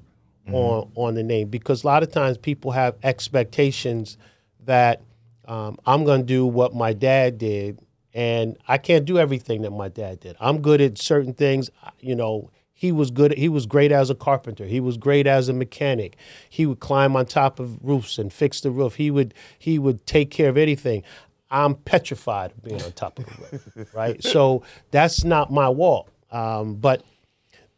on 0.53 0.91
on 0.95 1.15
the 1.15 1.25
name 1.25 1.49
because 1.49 1.83
a 1.83 1.87
lot 1.89 2.05
of 2.05 2.13
times 2.13 2.39
people 2.39 2.71
have 2.71 2.95
expectations 3.03 4.17
that 4.65 5.03
um, 5.47 5.77
I'm 5.85 6.05
going 6.05 6.21
to 6.21 6.27
do 6.27 6.47
what 6.47 6.75
my 6.75 6.93
dad 6.93 7.39
did, 7.39 7.81
and 8.15 8.57
I 8.69 8.79
can't 8.79 9.05
do 9.05 9.19
everything 9.19 9.63
that 9.63 9.73
my 9.73 9.89
dad 9.89 10.21
did. 10.21 10.37
I'm 10.41 10.63
good 10.63 10.81
at 10.81 10.99
certain 10.99 11.35
things, 11.35 11.71
you 12.01 12.15
know. 12.15 12.51
He 12.79 12.93
was 12.93 13.11
good. 13.11 13.33
He 13.39 13.49
was 13.49 13.65
great 13.65 13.91
as 13.91 14.11
a 14.11 14.15
carpenter. 14.15 14.67
He 14.67 14.81
was 14.81 14.99
great 14.99 15.27
as 15.27 15.49
a 15.49 15.55
mechanic. 15.55 16.19
He 16.51 16.67
would 16.67 16.79
climb 16.79 17.17
on 17.17 17.25
top 17.25 17.59
of 17.59 17.79
roofs 17.83 18.19
and 18.19 18.31
fix 18.31 18.61
the 18.61 18.71
roof. 18.71 18.97
He 18.97 19.11
would 19.11 19.33
he 19.59 19.79
would 19.79 20.07
take 20.07 20.31
care 20.31 20.51
of 20.51 20.59
anything. 20.59 21.03
I'm 21.51 21.75
petrified 21.75 22.53
of 22.53 22.63
being 22.63 22.83
on 22.83 22.93
top 22.93 23.19
of 23.19 23.25
the 23.25 23.77
roof, 23.77 23.89
right? 23.95 24.23
So 24.23 24.63
that's 24.91 25.25
not 25.25 25.51
my 25.51 25.71
wall. 25.71 26.11
Um, 26.31 26.75
but 26.75 27.03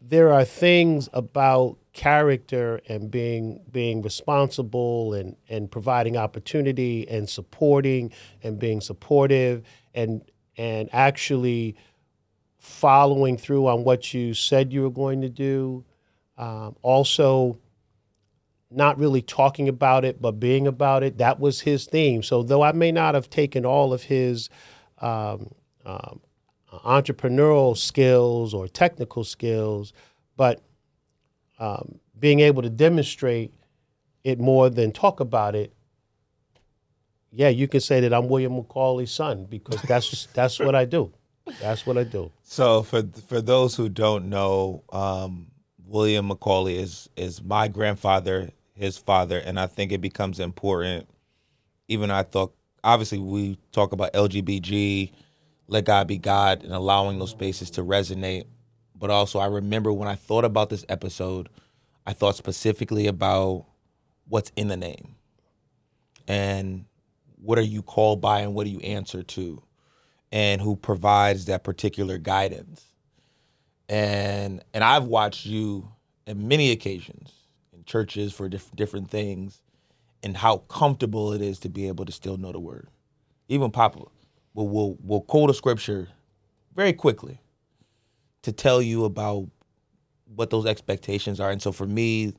there 0.01 0.33
are 0.33 0.45
things 0.45 1.09
about 1.13 1.77
character 1.93 2.81
and 2.89 3.09
being 3.09 3.61
being 3.71 4.03
responsible 4.03 5.15
and 5.15 5.37
and 5.49 5.71
providing 5.71 6.17
opportunity 6.17 7.09
and 7.09 7.29
supporting 7.29 8.11
and 8.43 8.59
being 8.59 8.81
supportive 8.81 9.63
and 9.95 10.23
and 10.57 10.89
actually 10.93 11.77
following 12.69 13.37
through 13.37 13.67
on 13.67 13.85
what 13.85 14.13
you 14.15 14.35
said 14.35 14.73
you 14.73 14.83
were 14.83 14.91
going 14.91 15.21
to 15.23 15.29
do. 15.29 15.85
Um, 16.37 16.77
also, 16.83 17.59
not 18.71 18.99
really 18.99 19.23
talking 19.23 19.69
about 19.69 20.05
it, 20.05 20.21
but 20.21 20.33
being 20.33 20.67
about 20.67 21.03
it. 21.03 21.19
That 21.19 21.41
was 21.41 21.63
his 21.63 21.87
theme. 21.87 22.23
So, 22.23 22.43
though 22.43 22.63
I 22.63 22.73
may 22.73 22.93
not 22.93 23.15
have 23.15 23.31
taken 23.31 23.65
all 23.65 23.93
of 23.93 24.05
his 24.05 24.51
um, 24.99 25.51
um, 25.85 26.21
entrepreneurial 26.73 27.77
skills 27.77 28.53
or 28.55 28.69
technical 28.69 29.25
skills, 29.25 29.93
but 30.37 30.63
um, 31.59 31.99
being 32.19 32.41
able 32.41 32.63
to 32.63 32.71
demonstrate 32.71 33.53
it 34.25 34.39
more 34.39 34.69
than 34.71 34.93
talk 34.93 35.21
about 35.21 35.55
it. 35.55 35.73
Yeah, 37.31 37.49
you 37.49 37.69
can 37.69 37.81
say 37.81 38.01
that 38.01 38.13
I'm 38.13 38.29
William 38.29 38.53
McAuley's 38.53 39.11
son 39.11 39.45
because 39.45 39.83
that's 39.83 40.27
that's 40.35 40.59
what 40.59 40.75
I 40.75 40.85
do. 40.85 41.13
That's 41.61 41.87
what 41.87 41.99
I 41.99 42.05
do. 42.05 42.31
So 42.43 42.83
for 42.83 43.03
for 43.29 43.41
those 43.41 43.75
who 43.75 43.89
don't 43.89 44.29
know, 44.29 44.85
um, 44.91 45.49
William 45.87 46.29
McAuley 46.29 46.77
is 46.77 47.09
is 47.17 47.43
my 47.43 47.69
grandfather, 47.69 48.51
his 48.75 48.99
father, 48.99 49.39
and 49.39 49.59
I 49.59 49.67
think 49.67 49.93
it 49.93 50.01
becomes 50.01 50.41
important. 50.41 51.09
Even 51.89 52.11
I 52.11 52.23
thought, 52.23 52.55
obviously, 52.85 53.19
we 53.19 53.59
talk 53.73 53.93
about 53.93 54.13
LGBG, 54.13 55.13
let 55.67 55.85
God 55.85 56.07
be 56.07 56.19
God, 56.19 56.63
and 56.63 56.73
allowing 56.73 57.19
those 57.19 57.31
spaces 57.31 57.71
to 57.73 57.83
resonate. 57.83 58.45
But 58.95 59.11
also, 59.11 59.39
I 59.39 59.47
remember 59.47 59.93
when 59.93 60.09
I 60.09 60.17
thought 60.17 60.45
about 60.45 60.71
this 60.71 60.85
episode, 60.89 61.49
I 62.07 62.13
thought 62.13 62.37
specifically 62.37 63.07
about 63.07 63.67
what's 64.29 64.53
in 64.57 64.69
the 64.69 64.77
name, 64.77 65.15
and 66.27 66.85
what 67.37 67.59
are 67.59 67.63
you 67.63 67.83
called 67.83 68.21
by, 68.21 68.41
and 68.41 68.55
what 68.55 68.65
do 68.65 68.71
you 68.71 68.81
answer 68.81 69.23
to 69.23 69.63
and 70.33 70.61
who 70.61 70.77
provides 70.77 71.47
that 71.47 71.65
particular 71.65 72.19
guidance. 72.19 72.85
And 73.89 74.63
and 74.75 74.85
I've 74.85 75.05
watched 75.05 75.47
you 75.47 75.91
in 76.27 76.47
many 76.49 76.71
occasions 76.71 77.33
in 77.73 77.85
churches 77.85 78.33
for 78.33 78.49
diff- 78.49 78.75
different 78.75 79.11
things, 79.11 79.63
and 80.23 80.37
how 80.37 80.59
comfortable 80.59 81.33
it 81.33 81.41
is 81.41 81.59
to 81.61 81.69
be 81.69 81.89
able 81.89 82.05
to 82.05 82.13
still 82.13 82.37
know 82.37 82.53
the 82.53 82.61
word. 82.61 82.89
Even 83.49 83.71
Papa 83.71 84.03
will 84.55 84.69
will 84.69 84.99
will 85.03 85.23
quote 85.23 85.49
a 85.51 85.55
scripture 85.55 86.09
very 86.75 86.93
quickly 86.93 87.41
to 88.43 88.53
tell 88.53 88.83
you 88.83 89.05
about 89.05 89.49
what 90.35 90.51
those 90.51 90.67
expectations 90.67 91.41
are. 91.41 91.51
And 91.51 91.61
so 91.61 91.73
for 91.73 91.87
me, 91.87 92.35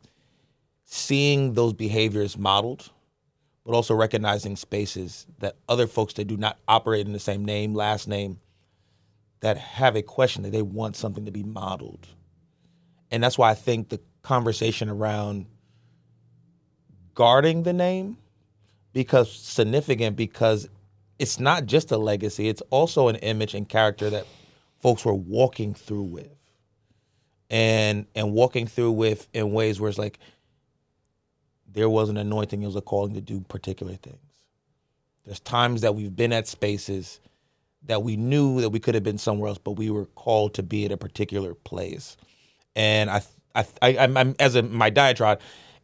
seeing 0.86 1.54
those 1.54 1.74
behaviors 1.74 2.38
modeled 2.38 2.92
but 3.66 3.74
also 3.74 3.94
recognizing 3.94 4.56
spaces 4.56 5.28
that 5.40 5.56
other 5.68 5.88
folks 5.88 6.14
that 6.16 6.26
do 6.26 6.38
not 6.38 6.58
operate 6.68 7.06
in 7.06 7.14
the 7.14 7.20
same 7.20 7.46
name, 7.46 7.74
last 7.74 8.08
name, 8.08 8.40
that 9.42 9.58
have 9.58 9.96
a 9.96 10.02
question 10.02 10.44
that 10.44 10.52
they 10.52 10.62
want 10.62 10.96
something 10.96 11.26
to 11.26 11.32
be 11.32 11.44
modeled. 11.44 12.08
And 13.12 13.24
that's 13.24 13.38
why 13.38 13.52
I 13.52 13.56
think 13.56 13.90
the 13.90 14.00
conversation 14.22 14.90
around 14.90 15.46
guarding 17.14 17.64
the 17.64 17.74
name 17.74 18.18
because 18.94 19.32
significant 19.32 20.16
because 20.16 20.68
it's 21.18 21.40
not 21.40 21.66
just 21.66 21.92
a 21.92 21.98
legacy, 21.98 22.48
it's 22.48 22.62
also 22.70 23.08
an 23.08 23.18
image 23.18 23.54
and 23.54 23.68
character 23.68 24.10
that 24.10 24.26
folks 24.80 25.04
were 25.04 25.14
walking 25.14 25.74
through 25.74 26.04
with. 26.04 26.30
And 27.52 28.06
and 28.14 28.32
walking 28.32 28.68
through 28.68 28.92
with 28.92 29.28
in 29.34 29.52
ways 29.52 29.82
where 29.82 29.90
it's 29.90 29.98
like 29.98 30.20
there 31.72 31.90
was 31.90 32.10
an 32.10 32.18
anointing, 32.18 32.64
it 32.64 32.66
was 32.66 32.76
a 32.76 32.82
calling 32.82 33.14
to 33.14 33.22
do 33.22 33.42
particular 33.42 33.96
things. 33.96 34.18
There's 35.26 35.40
times 35.40 35.82
that 35.82 35.96
we've 35.96 36.16
been 36.16 36.34
at 36.34 36.48
spaces 36.48 37.20
that 37.86 38.04
we 38.04 38.18
knew 38.18 38.62
that 38.62 38.70
we 38.70 38.80
could 38.80 38.96
have 38.96 39.04
been 39.04 39.18
somewhere 39.18 39.50
else, 39.50 39.58
but 39.58 39.72
we 39.72 39.90
were 39.90 40.06
called 40.06 40.54
to 40.56 40.64
be 40.64 40.86
at 40.86 40.92
a 40.92 40.98
particular 40.98 41.54
place. 41.54 42.18
And 42.76 43.10
I, 43.10 43.22
I, 43.56 43.66
I 43.82 43.98
I'm, 43.98 44.36
as 44.40 44.56
a, 44.56 44.64
my 44.64 44.90
diatribe, 44.90 45.40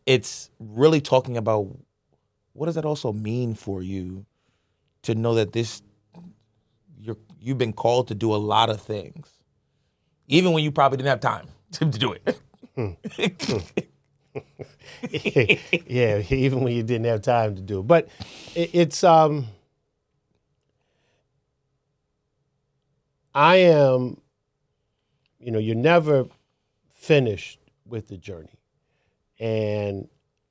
it's 0.05 0.49
really 0.59 1.01
talking 1.01 1.37
about 1.37 1.67
what 2.53 2.67
does 2.67 2.75
that 2.75 2.85
also 2.85 3.11
mean 3.13 3.53
for 3.53 3.81
you 3.81 4.25
to 5.03 5.15
know 5.15 5.35
that 5.35 5.51
this 5.51 5.81
you're 6.99 7.17
you've 7.39 7.57
been 7.57 7.73
called 7.73 8.07
to 8.07 8.15
do 8.15 8.33
a 8.33 8.37
lot 8.37 8.69
of 8.69 8.81
things, 8.81 9.29
even 10.27 10.51
when 10.53 10.63
you 10.63 10.71
probably 10.71 10.97
didn't 10.97 11.09
have 11.09 11.19
time 11.19 11.47
to, 11.73 11.79
to 11.91 11.99
do 11.99 12.13
it. 12.13 12.39
Hmm. 12.75 12.91
Hmm. 13.17 13.57
yeah, 15.87 16.21
even 16.29 16.61
when 16.61 16.73
you 16.73 16.83
didn't 16.83 17.05
have 17.05 17.21
time 17.21 17.55
to 17.55 17.61
do 17.61 17.79
it. 17.79 17.87
But 17.87 18.09
it, 18.55 18.71
it's 18.73 19.03
um 19.03 19.47
I 23.33 23.57
am 23.57 24.17
you 25.45 25.51
know, 25.51 25.59
you're 25.59 25.75
never 25.75 26.25
finished 26.89 27.59
with 27.85 28.07
the 28.07 28.17
journey. 28.17 28.57
And 29.39 30.07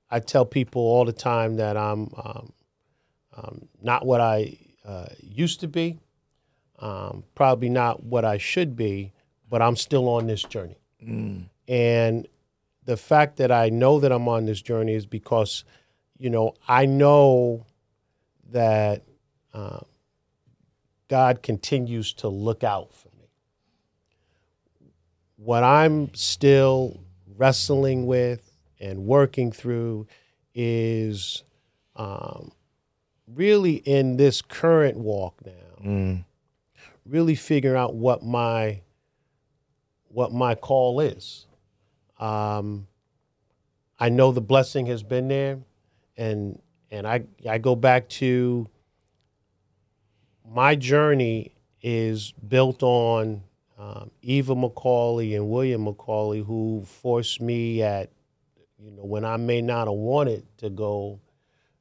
I 0.08 0.20
tell 0.20 0.46
people 0.46 0.82
all 0.82 1.04
the 1.04 1.12
time 1.12 1.56
that 1.56 1.76
I'm 1.76 2.12
um, 2.16 2.52
um, 3.36 3.68
not 3.82 4.06
what 4.06 4.20
I 4.20 4.56
uh, 4.86 5.06
used 5.20 5.60
to 5.60 5.68
be, 5.68 5.98
um, 6.78 7.24
probably 7.34 7.68
not 7.68 8.04
what 8.04 8.24
I 8.24 8.38
should 8.38 8.76
be, 8.76 9.12
but 9.50 9.60
I'm 9.60 9.74
still 9.74 10.08
on 10.08 10.28
this 10.28 10.44
journey. 10.44 10.76
Mm. 11.04 11.46
And 11.66 12.28
the 12.84 12.96
fact 12.96 13.36
that 13.38 13.50
I 13.50 13.68
know 13.70 14.00
that 14.00 14.12
I'm 14.12 14.28
on 14.28 14.46
this 14.46 14.60
journey 14.60 14.94
is 14.94 15.06
because, 15.06 15.64
you 16.18 16.30
know, 16.30 16.54
I 16.68 16.86
know 16.86 17.66
that 18.50 19.04
uh, 19.52 19.80
God 21.08 21.42
continues 21.42 22.12
to 22.14 22.28
look 22.28 22.62
out 22.64 22.92
for 22.92 23.08
me. 23.18 23.28
What 25.36 25.64
I'm 25.64 26.14
still 26.14 27.00
wrestling 27.36 28.06
with 28.06 28.50
and 28.80 29.04
working 29.04 29.50
through 29.50 30.06
is 30.54 31.42
um, 31.96 32.52
really 33.26 33.74
in 33.74 34.16
this 34.16 34.42
current 34.42 34.96
walk 34.98 35.40
now, 35.44 35.84
mm. 35.84 36.24
really 37.06 37.34
figuring 37.34 37.76
out 37.76 37.94
what 37.94 38.22
my 38.22 38.80
what 40.08 40.32
my 40.32 40.54
call 40.54 41.00
is. 41.00 41.46
Um, 42.24 42.86
I 44.00 44.08
know 44.08 44.32
the 44.32 44.40
blessing 44.40 44.86
has 44.86 45.02
been 45.02 45.28
there, 45.28 45.58
and 46.16 46.58
and 46.90 47.06
I 47.06 47.24
I 47.46 47.58
go 47.58 47.76
back 47.76 48.08
to 48.20 48.66
my 50.48 50.74
journey 50.74 51.54
is 51.82 52.32
built 52.48 52.82
on 52.82 53.42
um, 53.78 54.10
Eva 54.22 54.54
McAuley 54.54 55.36
and 55.36 55.50
William 55.50 55.84
McAuley, 55.84 56.42
who 56.42 56.82
forced 56.86 57.42
me 57.42 57.82
at 57.82 58.10
you 58.78 58.90
know 58.90 59.04
when 59.04 59.26
I 59.26 59.36
may 59.36 59.60
not 59.60 59.86
have 59.86 59.96
wanted 59.96 60.46
to 60.58 60.70
go, 60.70 61.20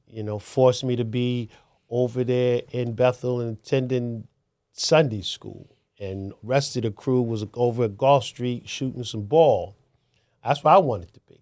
you 0.07 0.23
know, 0.23 0.39
forced 0.39 0.83
me 0.83 0.97
to 0.97 1.05
be 1.05 1.47
over 1.89 2.25
there 2.25 2.63
in 2.71 2.95
Bethel 2.95 3.39
and 3.39 3.57
attending 3.57 4.27
Sunday 4.73 5.21
school, 5.21 5.77
and 6.01 6.33
rest 6.43 6.75
of 6.75 6.83
the 6.83 6.91
crew 6.91 7.21
was 7.21 7.45
over 7.53 7.85
at 7.85 7.91
Goffe 7.91 8.23
Street 8.23 8.67
shooting 8.67 9.05
some 9.05 9.23
ball 9.23 9.77
that's 10.43 10.63
where 10.63 10.73
I 10.73 10.77
wanted 10.77 11.13
to 11.13 11.19
be. 11.27 11.39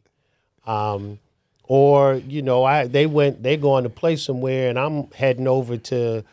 Um, 0.65 1.19
or 1.63 2.15
you 2.15 2.41
know, 2.41 2.63
I 2.63 2.87
they 2.87 3.05
went 3.05 3.43
they 3.43 3.57
going 3.57 3.83
to 3.83 3.89
play 3.89 4.15
somewhere, 4.15 4.69
and 4.69 4.77
I'm 4.77 5.09
heading 5.11 5.47
over 5.47 5.77
to 5.77 6.23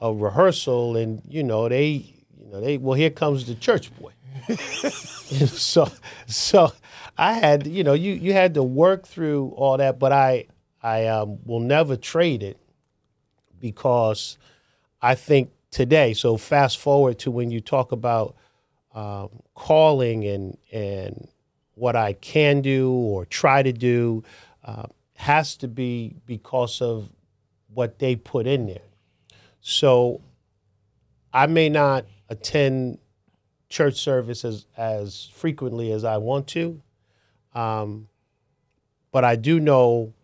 a 0.00 0.12
rehearsal, 0.12 0.96
and 0.96 1.22
you 1.28 1.42
know 1.42 1.68
they 1.68 1.88
you 1.88 2.50
know 2.50 2.60
they 2.60 2.78
well 2.78 2.94
here 2.94 3.10
comes 3.10 3.46
the 3.46 3.54
church 3.54 3.90
boy. 3.98 4.12
so 5.46 5.90
so 6.26 6.72
I 7.18 7.34
had 7.34 7.66
you 7.66 7.84
know 7.84 7.94
you 7.94 8.12
you 8.12 8.32
had 8.32 8.54
to 8.54 8.62
work 8.62 9.06
through 9.06 9.52
all 9.56 9.76
that, 9.76 9.98
but 9.98 10.12
I 10.12 10.46
I 10.82 11.06
um, 11.06 11.38
will 11.44 11.60
never 11.60 11.96
trade 11.96 12.42
it 12.42 12.58
because 13.60 14.38
I 15.02 15.14
think 15.14 15.50
today. 15.70 16.14
So 16.14 16.36
fast 16.36 16.78
forward 16.78 17.18
to 17.20 17.30
when 17.30 17.50
you 17.50 17.60
talk 17.60 17.92
about 17.92 18.34
um, 18.94 19.28
calling 19.54 20.24
and 20.24 20.56
and 20.72 21.28
what 21.76 21.94
I 21.94 22.14
can 22.14 22.62
do 22.62 22.90
or 22.90 23.26
try 23.26 23.62
to 23.62 23.72
do 23.72 24.24
uh, 24.64 24.86
has 25.14 25.56
to 25.58 25.68
be 25.68 26.16
because 26.26 26.80
of 26.80 27.08
what 27.72 27.98
they 27.98 28.16
put 28.16 28.46
in 28.46 28.66
there. 28.66 28.88
So 29.60 30.22
I 31.32 31.46
may 31.46 31.68
not 31.68 32.06
attend 32.28 32.98
church 33.68 33.96
service 33.96 34.44
as, 34.44 34.66
as 34.76 35.28
frequently 35.34 35.92
as 35.92 36.02
I 36.02 36.16
want 36.16 36.46
to, 36.48 36.80
um, 37.54 38.08
but 39.12 39.24
I 39.24 39.36
do 39.36 39.60
know, 39.60 40.14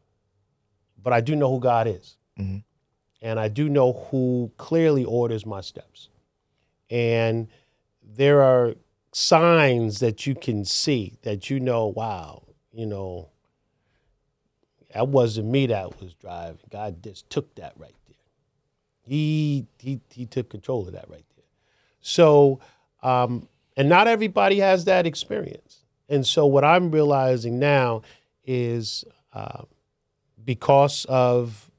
but 1.03 1.13
I 1.13 1.21
do 1.21 1.37
know 1.37 1.51
who 1.51 1.61
God 1.61 1.87
is, 1.87 2.17
mm-hmm. 2.39 2.59
and 3.21 3.41
I 3.41 3.49
do 3.49 3.69
know 3.69 3.93
who 4.11 4.51
clearly 4.57 5.05
orders 5.05 5.45
my 5.45 5.61
steps, 5.61 6.09
and 6.89 7.49
there 8.03 8.43
are 8.43 8.75
signs 9.13 10.01
that 10.01 10.27
you 10.27 10.35
can 10.35 10.65
see 10.65 11.19
that 11.23 11.51
you 11.51 11.61
know, 11.61 11.87
wow, 11.87 12.43
you 12.73 12.87
know, 12.87 13.29
that 14.95 15.09
wasn't 15.09 15.49
me 15.49 15.67
that 15.67 16.01
was 16.01 16.15
driving. 16.15 16.59
God 16.71 17.03
just 17.03 17.29
took 17.31 17.55
that 17.57 17.75
right 17.77 17.95
there. 18.09 18.17
He 19.03 19.67
he 19.79 20.01
he 20.11 20.27
took 20.27 20.49
control 20.51 20.87
of 20.87 20.93
that 20.93 21.09
right 21.09 21.25
there. 21.37 21.45
So, 22.01 22.61
um, 23.03 23.49
and 23.77 23.89
not 23.89 24.07
everybody 24.07 24.59
has 24.59 24.85
that 24.85 25.07
experience. 25.07 25.79
And 26.09 26.27
so, 26.27 26.47
what 26.47 26.65
I'm 26.65 26.91
realizing 26.91 27.59
now 27.59 28.03
is 28.45 29.05
uh, 29.33 29.63
because 30.45 31.07
of 31.09 31.71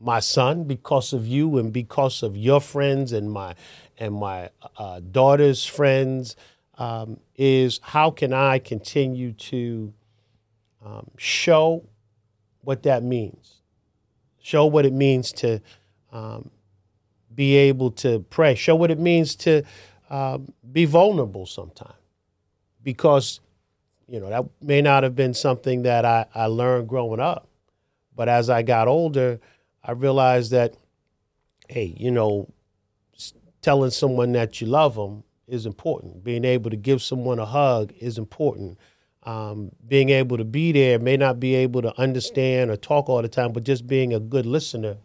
my 0.00 0.20
son, 0.20 0.64
because 0.64 1.12
of 1.12 1.26
you, 1.26 1.58
and 1.58 1.72
because 1.72 2.22
of 2.22 2.36
your 2.36 2.60
friends 2.60 3.12
and 3.12 3.30
my 3.30 3.54
and 3.98 4.14
my 4.14 4.50
uh, 4.76 5.00
daughter's 5.00 5.64
friends, 5.64 6.36
um, 6.78 7.18
is 7.36 7.80
how 7.82 8.10
can 8.10 8.32
I 8.32 8.58
continue 8.58 9.32
to 9.32 9.92
um, 10.84 11.10
show 11.16 11.84
what 12.62 12.84
that 12.84 13.02
means, 13.02 13.62
show 14.40 14.66
what 14.66 14.86
it 14.86 14.92
means 14.92 15.32
to 15.32 15.60
um, 16.12 16.50
be 17.34 17.56
able 17.56 17.90
to 17.92 18.20
pray, 18.30 18.54
show 18.54 18.76
what 18.76 18.90
it 18.90 18.98
means 18.98 19.34
to 19.36 19.62
um, 20.10 20.52
be 20.70 20.84
vulnerable 20.84 21.46
sometimes, 21.46 21.94
because 22.82 23.40
you 24.06 24.20
know 24.20 24.28
that 24.30 24.44
may 24.62 24.80
not 24.80 25.02
have 25.02 25.14
been 25.16 25.34
something 25.34 25.82
that 25.82 26.04
I, 26.04 26.26
I 26.34 26.46
learned 26.46 26.88
growing 26.88 27.20
up, 27.20 27.48
but 28.14 28.28
as 28.28 28.48
I 28.48 28.62
got 28.62 28.88
older, 28.88 29.40
I 29.82 29.92
realized 29.92 30.52
that, 30.52 30.74
hey, 31.68 31.94
you 31.96 32.10
know, 32.10 32.48
telling 33.68 33.90
someone 33.90 34.32
that 34.32 34.62
you 34.62 34.66
love 34.66 34.94
them 34.94 35.22
is 35.46 35.66
important. 35.66 36.24
Being 36.24 36.46
able 36.46 36.70
to 36.70 36.76
give 36.76 37.02
someone 37.02 37.38
a 37.38 37.44
hug 37.44 37.92
is 38.00 38.16
important. 38.16 38.78
Um, 39.24 39.72
being 39.86 40.08
able 40.08 40.38
to 40.38 40.44
be 40.44 40.72
there 40.72 40.98
may 40.98 41.18
not 41.18 41.38
be 41.38 41.54
able 41.54 41.82
to 41.82 42.00
understand 42.00 42.70
or 42.70 42.76
talk 42.76 43.10
all 43.10 43.20
the 43.20 43.28
time, 43.28 43.52
but 43.52 43.64
just 43.64 43.86
being 43.86 44.14
a 44.14 44.20
good 44.20 44.46
listener 44.46 44.96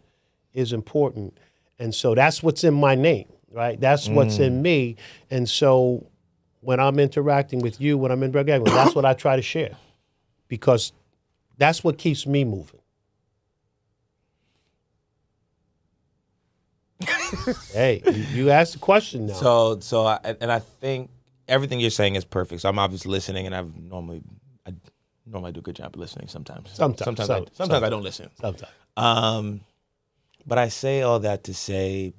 is 0.54 0.72
important. 0.72 1.36
And 1.78 1.94
so 1.94 2.14
that's 2.14 2.42
what's 2.42 2.64
in 2.64 2.72
my 2.72 2.94
name, 2.94 3.30
right? 3.52 3.78
That's 3.78 4.08
what's 4.08 4.38
mm. 4.38 4.46
in 4.46 4.62
me. 4.62 4.96
And 5.30 5.46
so 5.46 6.06
when 6.62 6.80
I'm 6.80 6.98
interacting 6.98 7.58
with 7.58 7.82
you, 7.82 7.98
when 7.98 8.10
I'm 8.10 8.22
in 8.22 8.30
interacting, 8.30 8.64
that's 8.64 8.94
what 8.94 9.04
I 9.04 9.12
try 9.12 9.36
to 9.36 9.42
share 9.42 9.76
because 10.48 10.94
that's 11.58 11.84
what 11.84 11.98
keeps 11.98 12.26
me 12.26 12.46
moving. 12.46 12.80
Hey, 17.72 18.02
you, 18.32 18.50
asked 18.50 18.74
the 18.74 18.78
question 18.78 19.26
now. 19.26 19.34
So, 19.34 19.80
so, 19.80 20.06
I, 20.06 20.18
and 20.40 20.50
I 20.50 20.58
think 20.58 21.10
everything 21.48 21.80
you're 21.80 21.90
saying 21.90 22.14
is 22.14 22.24
perfect. 22.24 22.62
So 22.62 22.68
I'm 22.68 22.78
obviously 22.78 23.10
listening, 23.10 23.46
and 23.46 23.54
I've 23.54 23.76
normally, 23.76 24.22
I 24.66 24.74
normally 25.26 25.52
do 25.52 25.60
a 25.60 25.62
good 25.62 25.76
job 25.76 25.94
of 25.94 26.00
listening. 26.00 26.28
Sometimes, 26.28 26.70
sometimes, 26.72 27.04
sometimes, 27.04 27.26
some, 27.26 27.34
I, 27.34 27.38
sometimes, 27.38 27.56
sometimes 27.56 27.82
I 27.82 27.88
don't 27.90 28.02
listen. 28.02 28.30
Sometimes. 28.40 28.72
Um, 28.96 29.60
but 30.46 30.58
I 30.58 30.68
say 30.68 31.02
all 31.02 31.18
that 31.20 31.44
to 31.44 31.54
say, 31.54 32.14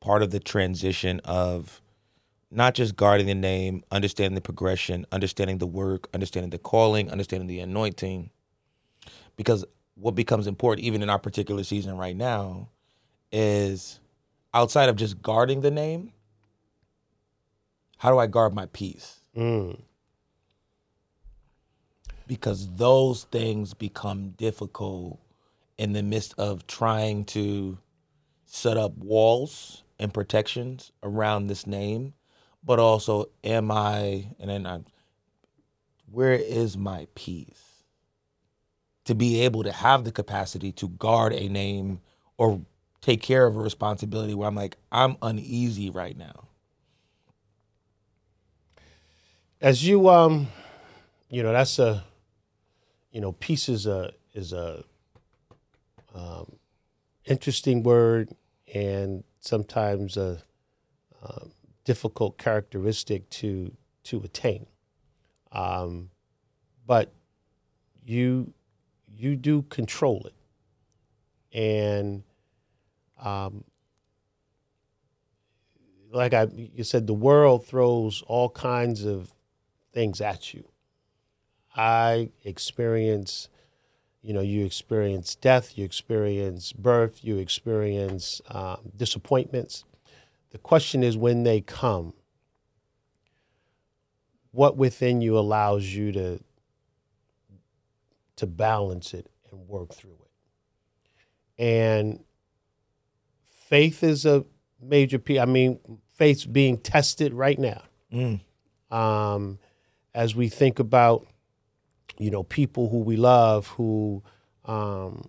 part 0.00 0.22
of 0.22 0.30
the 0.30 0.40
transition 0.40 1.20
of 1.24 1.80
not 2.50 2.74
just 2.74 2.96
guarding 2.96 3.26
the 3.26 3.34
name, 3.34 3.82
understanding 3.90 4.34
the 4.34 4.40
progression, 4.40 5.04
understanding 5.12 5.58
the 5.58 5.66
work, 5.66 6.08
understanding 6.14 6.50
the 6.50 6.58
calling, 6.58 7.10
understanding 7.10 7.48
the 7.48 7.60
anointing, 7.60 8.30
because 9.36 9.64
what 9.96 10.14
becomes 10.14 10.46
important, 10.46 10.86
even 10.86 11.02
in 11.02 11.10
our 11.10 11.18
particular 11.18 11.64
season 11.64 11.96
right 11.96 12.16
now, 12.16 12.68
is 13.32 13.98
outside 14.52 14.88
of 14.88 14.96
just 14.96 15.22
guarding 15.22 15.60
the 15.60 15.70
name, 15.70 16.12
how 17.98 18.10
do 18.10 18.18
I 18.18 18.26
guard 18.26 18.54
my 18.54 18.66
peace? 18.66 19.20
Mm. 19.36 19.80
Because 22.26 22.68
those 22.76 23.24
things 23.24 23.74
become 23.74 24.30
difficult 24.30 25.20
in 25.78 25.92
the 25.92 26.02
midst 26.02 26.34
of 26.38 26.66
trying 26.66 27.24
to 27.26 27.78
set 28.44 28.76
up 28.76 28.96
walls 28.96 29.84
and 29.98 30.12
protections 30.12 30.92
around 31.02 31.46
this 31.46 31.66
name, 31.66 32.14
but 32.64 32.78
also 32.78 33.26
am 33.44 33.70
I 33.70 34.28
and 34.38 34.50
then 34.50 34.66
I 34.66 34.80
where 36.10 36.32
is 36.32 36.76
my 36.76 37.06
peace? 37.14 37.82
To 39.06 39.14
be 39.14 39.42
able 39.42 39.62
to 39.62 39.72
have 39.72 40.04
the 40.04 40.12
capacity 40.12 40.72
to 40.72 40.88
guard 40.88 41.32
a 41.32 41.48
name 41.48 42.00
or 42.38 42.60
take 43.06 43.22
care 43.22 43.46
of 43.46 43.56
a 43.56 43.60
responsibility 43.60 44.34
where 44.34 44.48
I'm 44.48 44.56
like, 44.56 44.76
I'm 44.90 45.16
uneasy 45.22 45.90
right 45.90 46.18
now. 46.18 46.48
As 49.60 49.86
you 49.86 50.08
um, 50.08 50.48
you 51.30 51.44
know, 51.44 51.52
that's 51.52 51.78
a 51.78 52.02
you 53.12 53.20
know, 53.20 53.30
peace 53.30 53.68
is 53.68 53.86
a 53.86 54.12
is 54.34 54.52
a 54.52 54.82
um, 56.16 56.56
interesting 57.24 57.84
word 57.84 58.30
and 58.74 59.22
sometimes 59.38 60.16
a 60.16 60.42
um, 61.22 61.52
difficult 61.84 62.38
characteristic 62.38 63.30
to 63.30 63.70
to 64.02 64.20
attain. 64.24 64.66
Um, 65.52 66.10
but 66.84 67.12
you 68.04 68.52
you 69.16 69.36
do 69.36 69.62
control 69.62 70.26
it, 70.26 71.56
and 71.56 72.24
um, 73.22 73.64
like 76.12 76.34
I 76.34 76.48
you 76.54 76.84
said, 76.84 77.06
the 77.06 77.14
world 77.14 77.66
throws 77.66 78.22
all 78.26 78.48
kinds 78.50 79.04
of 79.04 79.32
things 79.92 80.20
at 80.20 80.54
you. 80.54 80.64
I 81.76 82.30
experience, 82.44 83.48
you 84.22 84.32
know, 84.32 84.40
you 84.40 84.64
experience 84.64 85.34
death, 85.34 85.76
you 85.76 85.84
experience 85.84 86.72
birth, 86.72 87.22
you 87.22 87.38
experience 87.38 88.40
um, 88.48 88.92
disappointments. 88.96 89.84
The 90.50 90.58
question 90.58 91.02
is 91.02 91.16
when 91.16 91.42
they 91.42 91.60
come, 91.60 92.14
what 94.52 94.76
within 94.76 95.20
you 95.20 95.38
allows 95.38 95.84
you 95.86 96.12
to 96.12 96.40
to 98.36 98.46
balance 98.46 99.14
it 99.14 99.30
and 99.50 99.66
work 99.66 99.94
through 99.94 100.18
it. 101.58 101.62
And 101.62 102.22
faith 103.68 104.02
is 104.02 104.24
a 104.24 104.44
major 104.80 105.18
piece. 105.18 105.40
I 105.40 105.44
mean, 105.44 105.78
faith's 106.14 106.44
being 106.44 106.78
tested 106.78 107.34
right 107.34 107.58
now. 107.58 107.82
Mm. 108.12 108.40
Um, 108.90 109.58
as 110.14 110.34
we 110.34 110.48
think 110.48 110.78
about, 110.78 111.26
you 112.18 112.30
know, 112.30 112.42
people 112.42 112.88
who 112.88 113.00
we 113.00 113.16
love 113.16 113.66
who 113.68 114.22
um, 114.64 115.28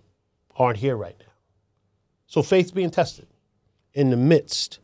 aren't 0.56 0.78
here 0.78 0.96
right 0.96 1.16
now. 1.18 1.32
So 2.26 2.42
faith's 2.42 2.70
being 2.70 2.90
tested 2.90 3.26
in 3.92 4.10
the 4.10 4.16
midst 4.16 4.78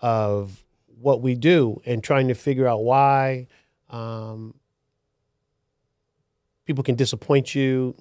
of 0.00 0.64
what 1.00 1.22
we 1.22 1.34
do 1.34 1.80
and 1.86 2.02
trying 2.02 2.28
to 2.28 2.34
figure 2.34 2.66
out 2.66 2.82
why 2.82 3.46
um, 3.90 4.54
people 6.64 6.82
can 6.82 6.96
disappoint 6.96 7.54
you. 7.54 7.94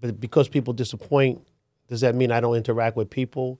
But 0.00 0.20
because 0.20 0.48
people 0.48 0.72
disappoint, 0.72 1.46
does 1.88 2.02
that 2.02 2.14
mean 2.14 2.30
I 2.30 2.40
don't 2.40 2.56
interact 2.56 2.96
with 2.96 3.10
people? 3.10 3.58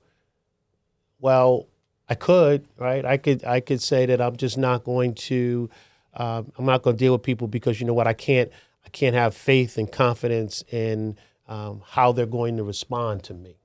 Well, 1.24 1.68
I 2.06 2.16
could, 2.16 2.68
right? 2.76 3.02
I 3.02 3.16
could, 3.16 3.46
I 3.46 3.60
could 3.60 3.80
say 3.80 4.04
that 4.04 4.20
I'm 4.20 4.36
just 4.36 4.58
not 4.58 4.84
going 4.84 5.14
to, 5.14 5.70
um, 6.12 6.52
I'm 6.58 6.66
not 6.66 6.82
going 6.82 6.96
to 6.96 7.02
deal 7.02 7.14
with 7.14 7.22
people 7.22 7.48
because 7.48 7.80
you 7.80 7.86
know 7.86 7.94
what? 7.94 8.06
I 8.06 8.12
can't, 8.12 8.52
I 8.84 8.90
can't 8.90 9.14
have 9.14 9.34
faith 9.34 9.78
and 9.78 9.90
confidence 9.90 10.62
in 10.70 11.16
um, 11.48 11.80
how 11.86 12.12
they're 12.12 12.26
going 12.26 12.58
to 12.58 12.62
respond 12.62 13.22
to 13.24 13.32
me. 13.32 13.56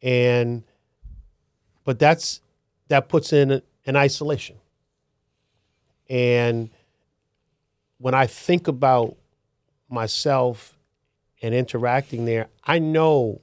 And, 0.00 0.62
but 1.84 1.98
that's 1.98 2.40
that 2.88 3.10
puts 3.10 3.34
in 3.34 3.60
an 3.84 3.96
isolation. 3.96 4.56
And 6.08 6.70
when 7.98 8.14
I 8.14 8.26
think 8.26 8.68
about 8.68 9.18
myself 9.90 10.78
and 11.42 11.54
interacting 11.54 12.24
there, 12.24 12.48
I 12.64 12.78
know 12.78 13.42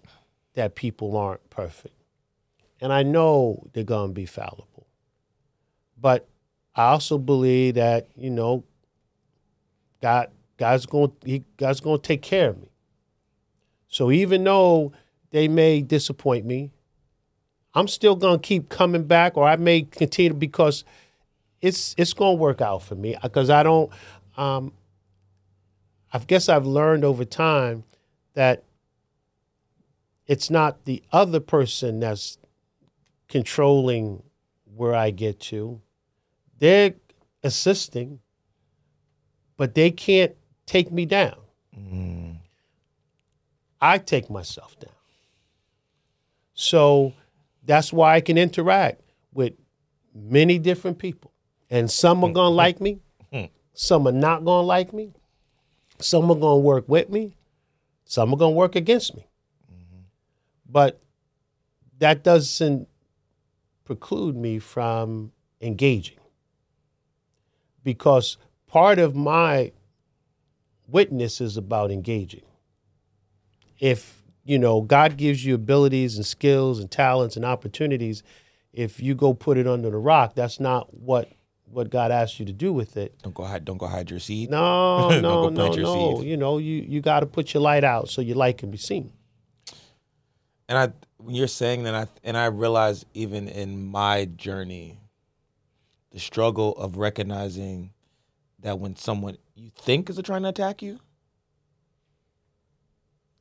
that 0.55 0.73
people 0.73 1.15
aren't 1.15 1.47
perfect. 1.51 1.93
And 2.81 2.93
I 2.93 3.03
know 3.03 3.67
they're 3.73 3.83
going 3.83 4.09
to 4.09 4.13
be 4.13 4.25
fallible. 4.25 4.87
But 5.99 6.27
I 6.75 6.91
also 6.91 7.17
believe 7.17 7.75
that, 7.75 8.07
you 8.15 8.29
know, 8.29 8.63
God 10.01 10.29
God's 10.57 10.85
going 10.85 11.11
he, 11.23 11.43
God's 11.57 11.79
going 11.79 11.99
to 11.99 12.07
take 12.07 12.21
care 12.21 12.49
of 12.49 12.61
me. 12.61 12.69
So 13.87 14.11
even 14.11 14.43
though 14.43 14.93
they 15.31 15.47
may 15.47 15.81
disappoint 15.81 16.45
me, 16.45 16.71
I'm 17.73 17.87
still 17.87 18.15
going 18.15 18.39
to 18.39 18.47
keep 18.47 18.69
coming 18.69 19.03
back 19.03 19.37
or 19.37 19.47
I 19.47 19.55
may 19.55 19.83
continue 19.83 20.33
because 20.33 20.83
it's 21.61 21.95
it's 21.97 22.13
going 22.13 22.37
to 22.37 22.41
work 22.41 22.61
out 22.61 22.83
for 22.83 22.95
me 22.95 23.15
because 23.21 23.49
I 23.49 23.63
don't 23.63 23.91
um, 24.37 24.73
I 26.13 26.19
guess 26.19 26.49
I've 26.49 26.65
learned 26.65 27.03
over 27.03 27.25
time 27.25 27.83
that 28.33 28.63
it's 30.27 30.49
not 30.49 30.85
the 30.85 31.03
other 31.11 31.39
person 31.39 31.99
that's 31.99 32.37
controlling 33.29 34.23
where 34.75 34.93
I 34.93 35.11
get 35.11 35.39
to. 35.41 35.81
They're 36.57 36.95
assisting, 37.43 38.19
but 39.55 39.75
they 39.75 39.91
can't 39.91 40.35
take 40.65 40.91
me 40.91 41.05
down. 41.05 41.37
Mm. 41.77 42.37
I 43.79 43.97
take 43.97 44.29
myself 44.29 44.77
down. 44.79 44.91
So 46.53 47.13
that's 47.63 47.93
why 47.93 48.15
I 48.15 48.21
can 48.21 48.37
interact 48.37 49.01
with 49.33 49.53
many 50.13 50.59
different 50.59 50.97
people. 50.97 51.31
And 51.69 51.89
some 51.89 52.23
are 52.23 52.31
going 52.31 52.51
to 52.51 52.55
like 52.55 52.81
me, 52.81 52.99
some 53.73 54.07
are 54.07 54.11
not 54.11 54.43
going 54.43 54.63
to 54.63 54.67
like 54.67 54.91
me, 54.91 55.13
some 55.99 56.25
are 56.29 56.35
going 56.35 56.61
to 56.61 56.65
work 56.65 56.89
with 56.89 57.09
me, 57.09 57.37
some 58.03 58.33
are 58.33 58.37
going 58.37 58.53
to 58.53 58.57
work 58.57 58.75
against 58.75 59.15
me. 59.15 59.25
Mm-hmm. 59.71 60.01
But 60.67 60.99
that 61.99 62.23
doesn't 62.23 62.88
preclude 63.89 64.35
me 64.35 64.59
from 64.59 65.31
engaging 65.61 66.19
because 67.83 68.37
part 68.67 68.99
of 68.99 69.15
my 69.15 69.71
witness 70.87 71.41
is 71.41 71.57
about 71.57 71.89
engaging. 71.89 72.43
If 73.79 74.21
you 74.43 74.59
know 74.59 74.81
God 74.81 75.17
gives 75.17 75.43
you 75.43 75.55
abilities 75.55 76.17
and 76.17 76.25
skills 76.25 76.77
and 76.77 76.91
talents 76.91 77.35
and 77.35 77.43
opportunities, 77.43 78.21
if 78.73 79.01
you 79.01 79.15
go 79.15 79.33
put 79.33 79.57
it 79.57 79.65
under 79.65 79.89
the 79.89 79.97
rock, 79.97 80.35
that's 80.35 80.59
not 80.59 80.93
what 80.93 81.31
what 81.65 81.89
God 81.89 82.11
asked 82.11 82.39
you 82.39 82.45
to 82.45 82.53
do 82.53 82.71
with 82.71 82.95
it. 82.95 83.19
Don't 83.23 83.33
go 83.33 83.43
hide. 83.43 83.65
Don't 83.65 83.79
go 83.79 83.87
hide 83.87 84.11
your 84.11 84.19
seed. 84.19 84.51
No, 84.51 85.09
no, 85.19 85.49
no, 85.49 85.69
no. 85.69 86.17
Seed. 86.17 86.27
You 86.27 86.37
know, 86.37 86.59
you 86.59 86.85
you 86.87 87.01
got 87.01 87.21
to 87.21 87.25
put 87.25 87.55
your 87.55 87.63
light 87.63 87.83
out 87.83 88.07
so 88.07 88.21
your 88.21 88.37
light 88.37 88.59
can 88.59 88.69
be 88.69 88.77
seen. 88.77 89.13
And 90.67 90.77
I, 90.77 90.93
when 91.19 91.35
you're 91.35 91.47
saying 91.47 91.83
that, 91.83 91.93
I 91.93 92.07
and 92.23 92.37
I 92.37 92.45
realize 92.45 93.05
even 93.13 93.47
in 93.47 93.85
my 93.85 94.25
journey, 94.25 94.99
the 96.11 96.19
struggle 96.19 96.73
of 96.77 96.97
recognizing 96.97 97.91
that 98.59 98.79
when 98.79 98.95
someone 98.95 99.37
you 99.55 99.69
think 99.75 100.09
is 100.09 100.19
trying 100.23 100.43
to 100.43 100.49
attack 100.49 100.81
you, 100.81 100.99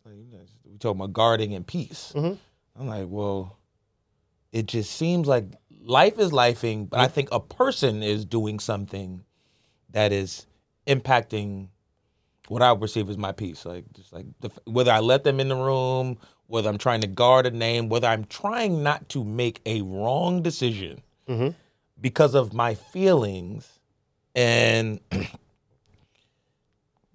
like, 0.05 0.15
we 0.65 0.79
talk 0.79 0.97
about 0.97 1.13
guarding 1.13 1.55
and 1.55 1.67
peace. 1.67 2.13
Mm-hmm. 2.15 2.35
I'm 2.81 2.87
like, 2.87 3.07
well, 3.09 3.59
it 4.53 4.67
just 4.67 4.93
seems 4.93 5.29
like 5.29 5.45
life 5.81 6.19
is 6.19 6.31
lifing, 6.31 6.89
but 6.89 7.01
I 7.01 7.09
think 7.09 7.29
a 7.31 7.41
person 7.41 8.03
is 8.03 8.25
doing 8.25 8.59
something 8.59 9.25
that 9.91 10.13
is 10.13 10.47
impacting 10.87 11.69
what 12.49 12.63
I 12.63 12.75
perceive 12.75 13.09
as 13.11 13.19
my 13.19 13.33
peace. 13.33 13.65
Like 13.65 13.85
just 13.93 14.13
like 14.13 14.27
the, 14.41 14.51
whether 14.65 14.93
I 14.93 15.01
let 15.01 15.25
them 15.25 15.41
in 15.41 15.49
the 15.49 15.57
room, 15.57 16.19
whether 16.49 16.69
I'm 16.69 16.79
trying 16.79 17.03
to 17.03 17.07
guard 17.07 17.47
a 17.47 17.51
name, 17.51 17.89
whether 17.89 18.09
I'm 18.09 18.25
trying 18.25 18.83
not 18.83 19.09
to 19.11 19.23
make 19.23 19.61
a 19.65 19.83
wrong 19.83 20.43
decision 20.43 21.03
mm-hmm. 21.29 21.51
because 22.01 22.35
of 22.35 22.53
my 22.53 22.75
feelings, 22.75 23.79
and 24.35 24.99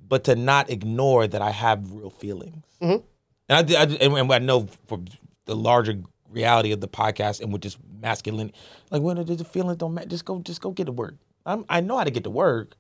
but 0.08 0.24
to 0.26 0.36
not 0.36 0.70
ignore 0.70 1.28
that 1.28 1.42
I 1.42 1.50
have 1.50 1.92
real 1.92 2.12
feelings. 2.12 2.64
Mm-hmm. 2.82 3.04
And 3.50 3.72
I, 3.72 3.82
I 3.82 3.84
and 3.84 4.32
I 4.32 4.40
know 4.40 4.70
for 4.88 5.02
the 5.46 5.56
larger 5.56 6.00
reality 6.30 6.72
of 6.72 6.80
the 6.80 6.88
podcast 6.88 7.42
and 7.42 7.52
with 7.52 7.64
just 7.64 7.78
masculine. 8.02 8.54
Like 8.92 9.02
when 9.02 9.18
the 9.18 9.44
feelings 9.44 9.78
don't 9.78 9.96
matter, 9.96 10.10
just 10.10 10.26
go 10.26 10.40
just 10.40 10.62
go 10.62 10.72
get 10.72 10.86
to 10.86 10.92
work. 10.92 11.16
I'm, 11.46 11.66
I 11.70 11.82
know 11.82 11.98
how 11.98 12.04
to 12.04 12.12
get 12.12 12.24
to 12.24 12.30
work, 12.30 12.76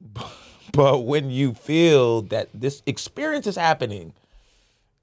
but 0.72 1.00
when 1.00 1.30
you 1.30 1.54
feel 1.54 2.22
that 2.22 2.48
this 2.54 2.82
experience 2.86 3.48
is 3.48 3.56
happening 3.56 4.14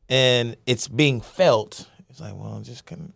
and 0.09 0.55
it's 0.65 0.87
being 0.87 1.21
felt, 1.21 1.89
it's 2.09 2.19
like, 2.19 2.35
well, 2.35 2.61
just 2.61 2.85
can 2.85 3.13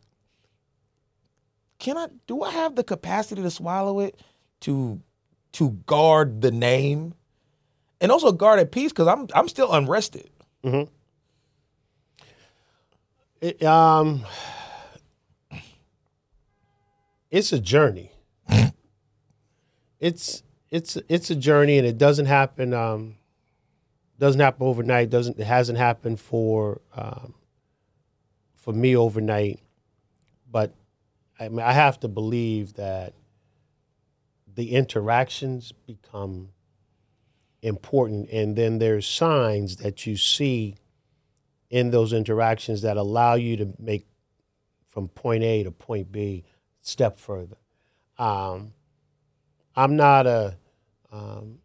can 1.80 1.97
I 1.97 2.08
do 2.27 2.43
I 2.43 2.51
have 2.51 2.75
the 2.75 2.84
capacity 2.84 3.41
to 3.41 3.51
swallow 3.51 3.99
it 3.99 4.19
to 4.62 5.01
to 5.54 5.71
guard 5.86 6.41
the 6.41 6.51
name 6.51 7.15
and 7.99 8.12
also 8.12 8.32
guard 8.32 8.60
at 8.60 8.71
peace 8.71 8.91
because 8.91 9.08
I'm 9.08 9.27
I'm 9.34 9.47
still 9.47 9.71
unrested. 9.71 10.30
Mm-hmm. 10.63 10.91
It, 13.41 13.63
um, 13.63 14.23
it's 17.32 17.51
a 17.51 17.60
journey. 17.60 18.12
it's 19.99 20.43
it's 20.69 20.97
it's 21.10 21.32
a 21.32 21.36
journey, 21.36 21.80
and 21.80 21.88
it 21.88 21.97
doesn't 21.97 22.27
happen. 22.27 22.73
Um, 22.73 23.15
doesn't 24.21 24.39
happen 24.39 24.67
overnight. 24.67 25.10
Doesn't 25.10 25.39
it 25.39 25.45
hasn't 25.45 25.79
happened 25.79 26.19
for 26.19 26.79
um, 26.95 27.34
for 28.55 28.71
me 28.71 28.95
overnight. 28.95 29.60
But 30.49 30.75
I 31.39 31.49
mean, 31.49 31.62
I 31.62 31.73
have 31.73 31.99
to 32.01 32.07
believe 32.07 32.75
that 32.75 33.15
the 34.53 34.75
interactions 34.75 35.71
become 35.71 36.49
important, 37.63 38.29
and 38.29 38.55
then 38.55 38.77
there's 38.77 39.07
signs 39.07 39.77
that 39.77 40.05
you 40.05 40.15
see 40.15 40.75
in 41.71 41.89
those 41.89 42.13
interactions 42.13 42.84
that 42.84 42.97
allow 42.97 43.34
you 43.34 43.57
to 43.57 43.73
make 43.79 44.05
from 44.88 45.07
point 45.07 45.41
A 45.43 45.63
to 45.63 45.71
point 45.71 46.12
B 46.12 46.43
step 46.81 47.17
further. 47.17 47.57
Um, 48.19 48.73
I'm 49.75 49.95
not 49.95 50.27
a, 50.27 50.57
um, 51.12 51.57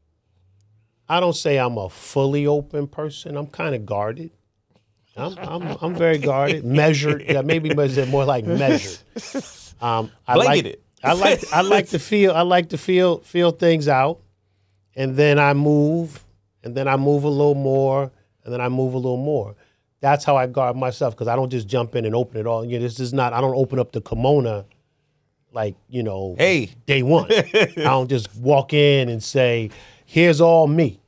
I 1.09 1.21
don't 1.21 1.37
say 1.37 1.59
I'm 1.59 1.79
a 1.79 1.89
fully 1.89 2.47
open 2.47 2.87
person. 2.87 3.37
I'm 3.37 3.47
kind 3.47 3.75
of 3.75 3.87
guarded. 3.87 4.31
I'm, 5.17 5.37
I'm, 5.39 5.79
I'm 5.81 5.95
very 5.95 6.19
guarded, 6.19 6.65
measured. 6.65 7.25
Yeah, 7.27 7.43
maybe 7.43 7.73
more 8.07 8.25
like 8.25 8.45
measured. 8.45 8.99
Um, 9.81 10.11
I 10.27 10.35
Blanket 10.35 10.47
like, 10.47 10.65
it. 10.65 10.83
I 11.03 11.13
like 11.13 11.53
I 11.53 11.61
like 11.61 11.89
to 11.91 11.99
feel 11.99 12.33
I 12.33 12.43
like 12.43 12.71
to 12.71 12.79
feel 12.79 13.19
feel 13.19 13.51
things 13.51 13.89
out, 13.89 14.21
and 14.95 15.17
then 15.17 15.39
I 15.39 15.53
move, 15.53 16.25
and 16.65 16.75
then 16.75 16.89
I 16.89 16.97
move 16.97 17.25
a 17.25 17.29
little 17.29 17.55
more, 17.55 18.11
and 18.45 18.53
then 18.53 18.61
I 18.61 18.69
move 18.69 18.95
a 18.95 18.99
little 18.99 19.17
more 19.17 19.55
that's 20.01 20.25
how 20.25 20.37
I 20.37 20.47
guard 20.47 20.77
myself 20.77 21.15
because 21.15 21.29
I 21.29 21.37
don't 21.37 21.51
just 21.51 21.67
jump 21.67 21.97
in 21.97 22.05
and 22.05 22.15
open 22.15 22.39
it 22.39 22.47
all. 22.47 22.65
You 22.65 22.79
know, 22.79 22.85
this 22.85 23.01
is 23.01 23.13
not. 23.13 23.33
I 23.33 23.41
don't 23.41 23.57
open 23.57 23.79
up 23.79 23.93
the 23.93 24.01
kimono 24.01 24.67
like 25.53 25.75
you 25.89 26.03
know, 26.03 26.37
hey, 26.39 26.71
day 26.87 27.03
one. 27.03 27.33
I 27.33 27.73
don't 27.77 28.09
just 28.09 28.35
walk 28.37 28.73
in 28.73 29.09
and 29.09 29.23
say, 29.23 29.71
"Here's 30.07 30.41
all 30.41 30.67
me." 30.69 31.01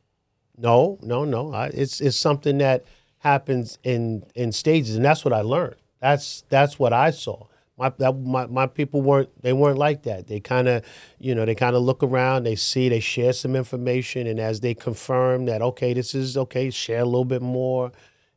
No, 0.59 0.99
no, 1.03 1.25
no. 1.25 1.53
I, 1.55 1.69
it's 1.69 2.01
it's 2.01 2.17
something 2.17 2.59
that 2.59 2.85
happens 3.21 3.79
in 3.85 4.25
in 4.35 4.53
stages, 4.53 4.97
and 4.97 5.05
that's 5.05 5.25
what 5.25 5.33
I 5.35 5.41
learned. 5.43 5.77
That's 6.01 6.45
that's 6.49 6.79
what 6.79 6.93
I 6.93 7.11
saw. 7.11 7.47
My 7.79 7.91
that, 7.99 8.13
my 8.19 8.47
my 8.47 8.67
people 8.67 9.01
weren't 9.03 9.31
they 9.43 9.53
weren't 9.53 9.79
like 9.79 10.03
that. 10.05 10.27
They 10.27 10.41
kind 10.41 10.69
of, 10.69 10.85
you 11.19 11.35
know, 11.35 11.45
they 11.47 11.55
kind 11.55 11.77
of 11.77 11.83
look 11.83 12.03
around, 12.03 12.45
they 12.45 12.57
see, 12.57 12.89
they 12.89 13.01
share 13.01 13.33
some 13.33 13.55
information, 13.57 14.27
and 14.27 14.41
as 14.41 14.61
they 14.61 14.75
confirm 14.75 15.47
that 15.47 15.63
okay, 15.63 15.95
this 15.95 16.15
is 16.15 16.37
okay, 16.37 16.71
share 16.71 17.01
a 17.01 17.05
little 17.05 17.25
bit 17.25 17.43
more 17.43 17.93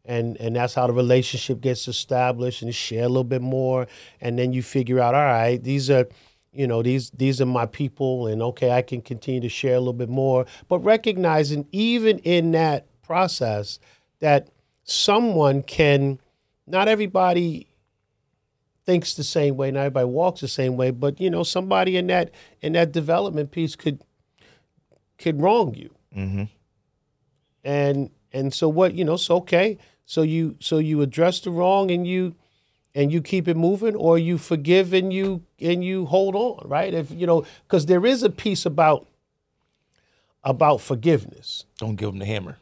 and 0.06 0.38
and 0.38 0.56
that's 0.56 0.74
how 0.74 0.88
the 0.88 0.94
relationship 0.94 1.62
gets 1.62 1.88
established 1.88 2.62
and 2.62 2.74
share 2.74 3.04
a 3.04 3.08
little 3.08 3.24
bit 3.24 3.42
more 3.42 3.88
and 4.20 4.38
then 4.40 4.52
you 4.52 4.64
figure 4.64 5.00
out 5.00 5.14
all 5.14 5.22
right 5.26 5.64
these 5.64 5.90
are 5.90 6.08
you 6.54 6.68
know 6.68 6.82
these 6.82 7.10
these 7.12 7.40
are 7.40 7.46
my 7.46 7.66
people 7.66 8.28
and 8.28 8.42
okay 8.42 8.72
I 8.72 8.82
can 8.82 9.02
continue 9.02 9.42
to 9.42 9.50
share 9.50 9.76
a 9.76 9.80
little 9.80 9.94
bit 9.94 10.10
more 10.10 10.46
but 10.68 10.80
recognizing 10.80 11.66
even 11.72 12.20
in 12.20 12.52
that 12.52 12.88
process 13.02 13.80
that 14.20 14.50
someone 14.84 15.64
can 15.64 16.20
not 16.68 16.88
everybody 16.88 17.68
thinks 18.86 19.14
the 19.14 19.24
same 19.24 19.56
way 19.56 19.72
not 19.72 19.82
everybody 19.82 20.08
walks 20.08 20.42
the 20.42 20.48
same 20.48 20.76
way 20.76 20.92
but 20.92 21.20
you 21.22 21.30
know 21.30 21.44
somebody 21.44 21.96
in 21.98 22.08
that 22.08 22.32
in 22.62 22.74
that 22.74 22.92
development 22.92 23.52
piece 23.52 23.76
could 23.76 24.02
could 25.18 25.40
wrong 25.42 25.74
you 25.74 25.90
mm-hmm. 26.16 26.44
and 27.64 28.10
and 28.34 28.54
so 28.54 28.68
what 28.68 28.94
you 28.94 29.06
know 29.06 29.16
so 29.16 29.38
okay 29.38 29.78
so 30.06 30.22
you 30.22 30.58
so 30.60 30.80
you 30.80 31.02
address 31.02 31.40
the 31.40 31.52
wrong 31.52 31.92
and 31.92 32.06
you 32.06 32.36
and 32.94 33.12
you 33.12 33.22
keep 33.22 33.48
it 33.48 33.58
moving 33.58 33.96
or 33.96 34.18
you 34.18 34.38
forgive 34.38 34.94
and 34.94 35.14
you 35.14 35.44
and 35.60 35.84
you 35.84 36.06
hold 36.06 36.36
on 36.36 36.68
right 36.68 36.94
if 36.94 37.12
you 37.12 37.26
know 37.28 37.46
because 37.68 37.86
there 37.86 38.06
is 38.06 38.24
a 38.24 38.30
piece 38.30 38.66
about 38.66 39.08
about 40.44 40.82
forgiveness 40.82 41.66
don't 41.78 41.96
give 41.96 42.10
them 42.10 42.20
the 42.20 42.26
hammer 42.26 42.58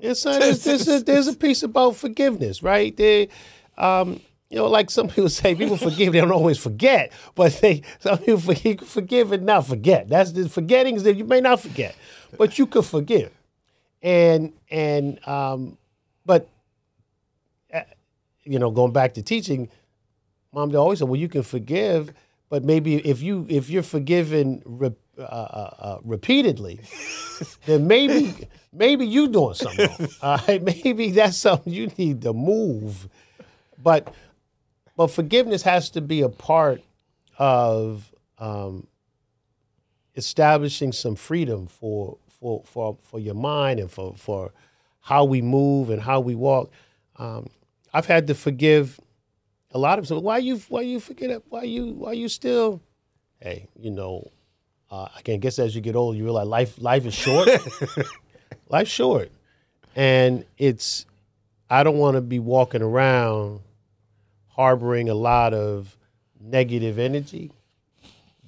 It's 0.00 0.24
not, 0.24 0.40
there's, 0.40 0.62
there's, 0.64 0.88
a, 0.88 1.00
there's 1.00 1.26
a 1.26 1.34
piece 1.34 1.64
about 1.64 1.96
forgiveness, 1.96 2.62
right? 2.62 2.96
They, 2.96 3.28
um, 3.76 4.20
you 4.48 4.56
know, 4.56 4.66
like 4.68 4.90
some 4.90 5.08
people 5.08 5.28
say, 5.28 5.54
people 5.54 5.76
forgive, 5.76 6.12
they 6.12 6.20
don't 6.20 6.30
always 6.30 6.58
forget, 6.58 7.12
but 7.34 7.52
they 7.60 7.82
some 7.98 8.18
people 8.18 8.38
forgive, 8.40 8.80
forgive 8.80 9.32
and 9.32 9.44
not 9.44 9.66
forget. 9.66 10.08
That's 10.08 10.32
the 10.32 10.48
forgetting 10.48 10.96
is 10.96 11.02
that 11.02 11.16
you 11.16 11.24
may 11.24 11.40
not 11.40 11.60
forget, 11.60 11.96
but 12.38 12.58
you 12.58 12.66
could 12.66 12.84
forgive, 12.84 13.32
and 14.02 14.52
and 14.70 15.18
um, 15.26 15.76
but 16.24 16.48
you 18.48 18.58
know, 18.58 18.70
going 18.70 18.92
back 18.92 19.14
to 19.14 19.22
teaching, 19.22 19.68
mom 20.52 20.74
always 20.74 20.98
said, 20.98 21.08
well, 21.08 21.20
you 21.20 21.28
can 21.28 21.42
forgive, 21.42 22.12
but 22.48 22.64
maybe 22.64 22.96
if 22.96 23.22
you 23.22 23.46
if 23.48 23.68
you're 23.68 23.82
forgiven 23.82 24.62
re- 24.64 24.96
uh, 25.18 25.22
uh, 25.22 25.74
uh 25.78 25.98
repeatedly, 26.02 26.80
then 27.66 27.86
maybe 27.86 28.48
maybe 28.72 29.06
you 29.06 29.28
doing 29.28 29.54
something 29.54 29.88
wrong. 29.88 30.08
Right, 30.48 30.62
maybe 30.62 31.10
that's 31.10 31.36
something 31.36 31.72
you 31.72 31.88
need 31.98 32.22
to 32.22 32.32
move, 32.32 33.08
but 33.82 34.14
but 34.96 35.08
forgiveness 35.08 35.62
has 35.62 35.90
to 35.90 36.00
be 36.00 36.22
a 36.22 36.28
part 36.28 36.82
of 37.38 38.12
um, 38.38 38.86
establishing 40.16 40.92
some 40.92 41.14
freedom 41.14 41.66
for 41.66 42.18
for 42.40 42.62
for 42.64 42.96
for 43.02 43.20
your 43.20 43.34
mind 43.34 43.80
and 43.80 43.90
for 43.90 44.14
for 44.16 44.52
how 45.00 45.24
we 45.24 45.42
move 45.42 45.90
and 45.90 46.02
how 46.02 46.20
we 46.20 46.34
walk. 46.34 46.70
Um, 47.16 47.48
I've 47.92 48.06
had 48.06 48.26
to 48.28 48.34
forgive 48.34 49.00
a 49.72 49.78
lot 49.78 49.98
of 49.98 50.04
people. 50.04 50.22
Why 50.22 50.38
you 50.38 50.58
why 50.68 50.82
you 50.82 51.00
forget 51.00 51.30
it? 51.30 51.42
Why 51.48 51.62
you 51.64 51.92
why 51.92 52.12
you 52.12 52.28
still? 52.28 52.80
Hey, 53.40 53.68
you 53.78 53.90
know, 53.90 54.30
uh, 54.90 55.08
I 55.14 55.22
can 55.22 55.40
guess 55.40 55.58
as 55.58 55.74
you 55.74 55.80
get 55.80 55.96
older, 55.96 56.16
you 56.16 56.24
realize 56.24 56.46
life 56.46 56.80
life 56.80 57.06
is 57.06 57.14
short. 57.14 57.48
life's 58.68 58.90
short, 58.90 59.30
and 59.94 60.44
it's. 60.56 61.06
I 61.70 61.82
don't 61.82 61.98
want 61.98 62.14
to 62.14 62.22
be 62.22 62.38
walking 62.38 62.80
around 62.80 63.60
harboring 64.48 65.10
a 65.10 65.14
lot 65.14 65.52
of 65.52 65.96
negative 66.40 66.98
energy 66.98 67.52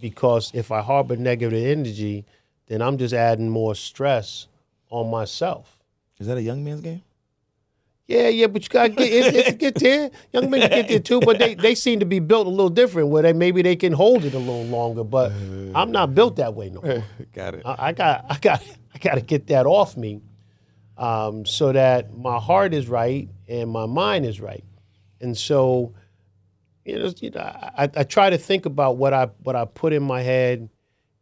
because 0.00 0.50
if 0.54 0.72
I 0.72 0.80
harbor 0.80 1.16
negative 1.16 1.62
energy, 1.62 2.24
then 2.66 2.80
I'm 2.80 2.98
just 2.98 3.12
adding 3.12 3.50
more 3.50 3.74
stress 3.74 4.46
on 4.88 5.10
myself. 5.10 5.78
Is 6.18 6.26
that 6.26 6.38
a 6.38 6.42
young 6.42 6.64
man's 6.64 6.80
game? 6.80 7.02
Yeah, 8.10 8.26
yeah, 8.26 8.48
but 8.48 8.64
you 8.64 8.68
gotta 8.68 8.88
get 8.88 9.36
it, 9.36 9.58
get 9.58 9.76
there. 9.76 10.10
Young 10.32 10.50
men 10.50 10.68
get 10.68 10.88
there 10.88 10.98
too, 10.98 11.20
but 11.20 11.38
they, 11.38 11.54
they 11.54 11.76
seem 11.76 12.00
to 12.00 12.04
be 12.04 12.18
built 12.18 12.48
a 12.48 12.50
little 12.50 12.68
different 12.68 13.10
where 13.10 13.22
they 13.22 13.32
maybe 13.32 13.62
they 13.62 13.76
can 13.76 13.92
hold 13.92 14.24
it 14.24 14.34
a 14.34 14.38
little 14.38 14.64
longer. 14.64 15.04
But 15.04 15.30
I'm 15.76 15.92
not 15.92 16.12
built 16.12 16.34
that 16.36 16.54
way 16.54 16.70
no 16.70 16.82
more. 16.82 17.04
got 17.32 17.54
it. 17.54 17.62
I, 17.64 17.76
I 17.78 17.92
got 17.92 18.26
I 18.28 18.38
got 18.38 18.62
I 18.92 18.98
got 18.98 19.14
to 19.14 19.20
get 19.20 19.46
that 19.46 19.64
off 19.64 19.96
me, 19.96 20.22
um, 20.98 21.46
so 21.46 21.70
that 21.70 22.12
my 22.18 22.40
heart 22.40 22.74
is 22.74 22.88
right 22.88 23.28
and 23.46 23.70
my 23.70 23.86
mind 23.86 24.26
is 24.26 24.40
right, 24.40 24.64
and 25.20 25.38
so 25.38 25.94
you 26.84 26.98
know, 26.98 27.12
you 27.18 27.30
know 27.30 27.40
I, 27.40 27.88
I 27.94 28.02
try 28.02 28.28
to 28.28 28.38
think 28.38 28.66
about 28.66 28.96
what 28.96 29.14
I 29.14 29.26
what 29.44 29.54
I 29.54 29.66
put 29.66 29.92
in 29.92 30.02
my 30.02 30.22
head, 30.22 30.68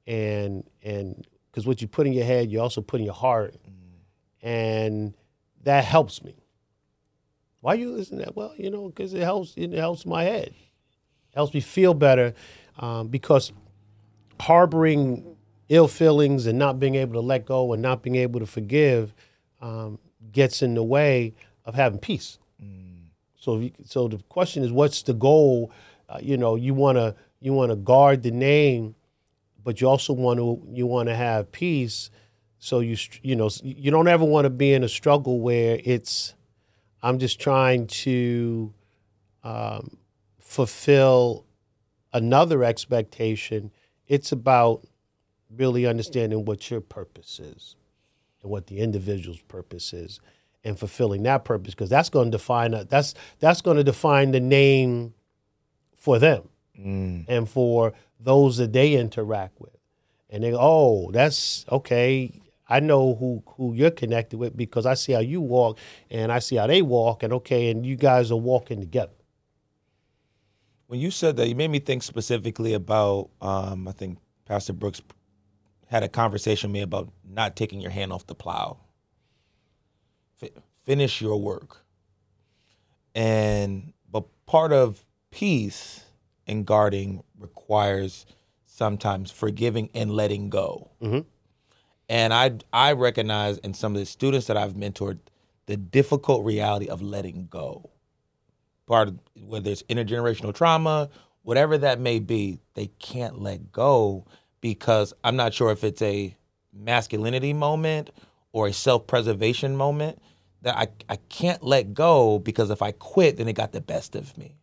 and 0.07 0.65
and 0.83 1.27
because 1.51 1.67
what 1.67 1.83
you 1.83 1.87
put 1.87 2.07
in 2.07 2.15
your 2.15 2.25
head, 2.25 2.51
you 2.51 2.63
also 2.63 2.81
put 2.81 3.01
in 3.01 3.05
your 3.05 3.13
heart, 3.13 3.57
and 4.41 5.13
that 5.65 5.85
helps 5.85 6.25
me. 6.25 6.35
Why 7.61 7.75
you 7.75 7.91
listen 7.91 8.19
to 8.19 8.25
that? 8.27 8.37
Well, 8.37 8.55
you 8.57 8.71
know, 8.71 8.89
because 8.89 9.15
it 9.15 9.23
helps. 9.23 9.55
It 9.57 9.73
helps 9.73 10.07
my 10.07 10.25
head. 10.25 10.49
It 10.49 11.35
helps 11.35 11.55
me 11.55 11.61
feel 11.61 11.95
better 11.95 12.35
um, 12.79 13.09
because 13.09 13.53
harboring 14.41 15.37
ill 15.69 15.89
feelings 15.89 16.47
and 16.47 16.59
not 16.59 16.79
being 16.79 16.95
able 16.95 17.15
to 17.15 17.21
let 17.21 17.45
go 17.45 17.73
and 17.73 17.83
not 17.83 18.03
being 18.03 18.17
able 18.17 18.41
to 18.41 18.47
forgive 18.47 19.13
um, 19.61 19.99
gets 20.33 20.63
in 20.63 20.75
the 20.75 20.83
way 20.83 21.35
of 21.65 21.75
having 21.75 21.99
peace. 21.99 22.39
Mm. 22.63 23.09
So, 23.37 23.59
you, 23.59 23.73
so 23.85 24.09
the 24.09 24.19
question 24.29 24.63
is, 24.63 24.73
what's 24.73 25.03
the 25.03 25.15
goal? 25.15 25.73
Uh, 26.09 26.19
you 26.23 26.37
know, 26.37 26.57
you 26.57 26.75
want 26.75 26.97
to 26.97 27.15
you 27.41 27.53
want 27.53 27.71
to 27.71 27.77
guard 27.77 28.23
the 28.23 28.31
name, 28.31 28.95
but 29.63 29.81
you 29.81 29.89
also 29.89 30.13
want 30.13 30.39
to 30.39 30.63
you 30.73 30.87
want 30.87 31.09
to 31.09 31.15
have 31.15 31.53
peace. 31.53 32.11
So 32.59 32.81
you 32.81 32.97
you 33.23 33.37
know 33.37 33.51
you 33.63 33.91
don't 33.91 34.09
ever 34.09 34.25
want 34.25 34.47
to 34.47 34.51
be 34.51 34.73
in 34.73 34.83
a 34.83 34.89
struggle 34.89 35.41
where 35.41 35.81
it's 35.85 36.35
I'm 37.03 37.19
just 37.19 37.41
trying 37.41 37.87
to 37.87 38.73
um, 39.45 39.97
fulfill 40.41 41.45
another 42.13 42.65
expectation. 42.65 43.71
It's 44.07 44.33
about 44.33 44.87
really 45.55 45.87
understanding 45.87 46.45
what 46.45 46.71
your 46.71 46.81
purpose 46.81 47.41
is 47.41 47.77
and 48.43 48.51
what 48.51 48.67
the 48.67 48.81
individual's 48.81 49.41
purpose 49.43 49.93
is 49.93 50.21
and 50.65 50.79
fulfilling 50.79 51.23
that 51.23 51.45
purpose 51.45 51.75
because 51.75 51.89
that's 51.89 52.11
going 52.11 52.31
to 52.31 52.37
define 52.37 52.75
a, 52.75 52.85
that's 52.85 53.15
that's 53.39 53.61
going 53.63 53.77
to 53.77 53.85
define 53.85 54.33
the 54.33 54.41
name 54.41 55.15
for 55.97 56.19
them 56.19 56.49
mm. 56.79 57.25
and 57.29 57.49
for 57.49 57.93
those 58.21 58.57
that 58.59 58.73
they 58.73 58.95
interact 58.95 59.61
with 59.61 59.77
and 60.29 60.43
they 60.43 60.51
go, 60.51 60.59
oh 60.61 61.11
that's 61.13 61.65
okay 61.71 62.33
I 62.69 62.81
know 62.81 63.15
who 63.15 63.43
who 63.57 63.73
you're 63.73 63.91
connected 63.91 64.39
with 64.39 64.57
because 64.57 64.85
I 64.85 64.95
see 64.95 65.13
how 65.13 65.21
you 65.21 65.41
walk 65.41 65.79
and 66.11 66.31
I 66.31 66.39
see 66.39 66.57
how 66.57 66.67
they 66.67 66.83
walk 66.83 67.23
and 67.23 67.33
okay 67.35 67.71
and 67.71 67.87
you 67.87 67.97
guys 67.97 68.31
are 68.31 68.37
walking 68.37 68.81
together. 68.81 69.13
When 70.87 71.01
you 71.01 71.11
said 71.11 71.37
that, 71.37 71.49
you 71.49 71.55
made 71.55 71.71
me 71.71 71.79
think 71.81 72.03
specifically 72.03 72.75
about 72.75 73.31
um, 73.41 73.89
I 73.89 73.93
think 73.93 74.19
Pastor 74.45 74.73
Brooks 74.73 75.01
had 75.87 76.03
a 76.03 76.09
conversation 76.09 76.71
with 76.71 76.75
me 76.75 76.83
about 76.83 77.11
not 77.27 77.57
taking 77.57 77.81
your 77.81 77.91
hand 77.91 78.13
off 78.13 78.27
the 78.27 78.35
plow. 78.35 78.79
F- 80.43 80.51
finish 80.85 81.23
your 81.23 81.41
work. 81.41 81.85
And 83.15 83.95
but 84.11 84.25
part 84.45 84.73
of 84.73 85.05
peace 85.31 86.05
and 86.47 86.67
guarding 86.67 87.23
requires 87.39 88.27
sometimes 88.67 89.31
forgiving 89.31 89.89
and 89.95 90.11
letting 90.11 90.51
go. 90.51 90.91
Mm-hmm 91.03 91.21
and 92.09 92.33
I 92.33 92.53
I 92.73 92.93
recognize 92.93 93.59
in 93.59 93.75
some 93.75 93.95
of 93.95 94.01
the 94.01 94.07
students 94.07 94.47
that 94.47 94.57
I've 94.57 94.75
mentored 94.75 95.19
the 95.67 95.77
difficult 95.77 96.45
reality 96.45 96.89
of 96.89 97.03
letting 97.03 97.47
go. 97.51 97.91
Part 98.87 99.09
of 99.09 99.19
whether 99.35 99.71
it's 99.71 99.83
intergenerational 99.85 100.55
trauma, 100.55 101.11
whatever 101.43 101.77
that 101.79 102.01
may 102.01 102.19
be, 102.19 102.59
they 102.75 102.87
can't 102.99 103.41
let 103.41 103.71
go 103.71 104.27
because 104.61 105.13
I'm 105.23 105.37
not 105.37 105.53
sure 105.53 105.71
if 105.71 105.85
it's 105.85 106.01
a 106.01 106.35
masculinity 106.73 107.53
moment 107.53 108.11
or 108.53 108.67
a 108.67 108.73
self-preservation 108.73 109.77
moment 109.77 110.23
that 110.63 110.77
I, 110.77 110.89
I 111.09 111.17
can't 111.29 111.63
let 111.63 111.95
go 111.95 112.39
because 112.39 112.71
if 112.71 112.83
I 112.83 112.93
quit, 112.93 113.37
then 113.37 113.49
it 113.49 113.53
got 113.53 113.73
the 113.73 113.81
best 113.81 114.17
of 114.17 114.37
me. 114.39 114.57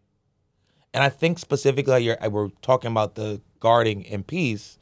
And 0.94 1.04
I 1.04 1.10
think 1.10 1.40
specifically, 1.40 2.04
you're, 2.04 2.18
we're 2.30 2.50
talking 2.62 2.90
about 2.90 3.16
the 3.16 3.42
guarding 3.60 4.08
and 4.08 4.26
peace 4.26 4.80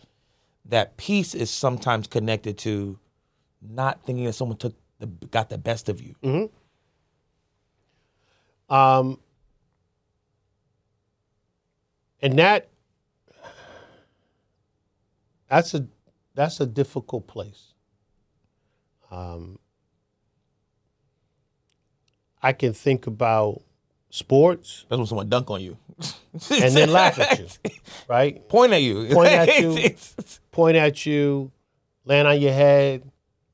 that 0.66 0.98
peace 0.98 1.36
is 1.36 1.50
sometimes 1.50 2.08
connected 2.08 2.58
to 2.60 3.00
not 3.62 4.04
thinking 4.04 4.26
that 4.26 4.34
someone 4.34 4.58
took 4.58 4.76
the, 5.00 5.08
got 5.08 5.50
the 5.50 5.58
best 5.58 5.90
of 5.90 6.02
you. 6.02 6.16
Mm-hmm. 6.24 6.46
Um, 8.74 9.20
and 12.22 12.40
that 12.40 12.70
that's 15.50 15.74
a 15.74 15.86
that's 16.34 16.60
a 16.60 16.66
difficult 16.66 17.28
place. 17.28 17.74
Um, 19.12 19.60
I 22.42 22.54
can 22.54 22.74
think 22.74 23.06
about 23.06 23.62
sports. 24.14 24.86
That's 24.88 24.98
when 25.00 25.08
someone 25.08 25.28
dunk 25.28 25.50
on 25.50 25.62
you. 25.62 25.76
and 26.52 26.76
then 26.76 26.92
laugh 26.92 27.18
at 27.20 27.40
you, 27.40 27.48
right? 28.08 28.48
Point 28.48 28.72
at 28.72 28.82
you. 28.84 29.08
Point 29.12 29.32
at 29.32 29.60
you. 29.60 29.96
point 30.52 30.78
at 30.78 31.04
you, 31.06 31.52
land 32.06 32.28
on 32.28 32.40
your 32.40 32.54
head, 32.54 33.10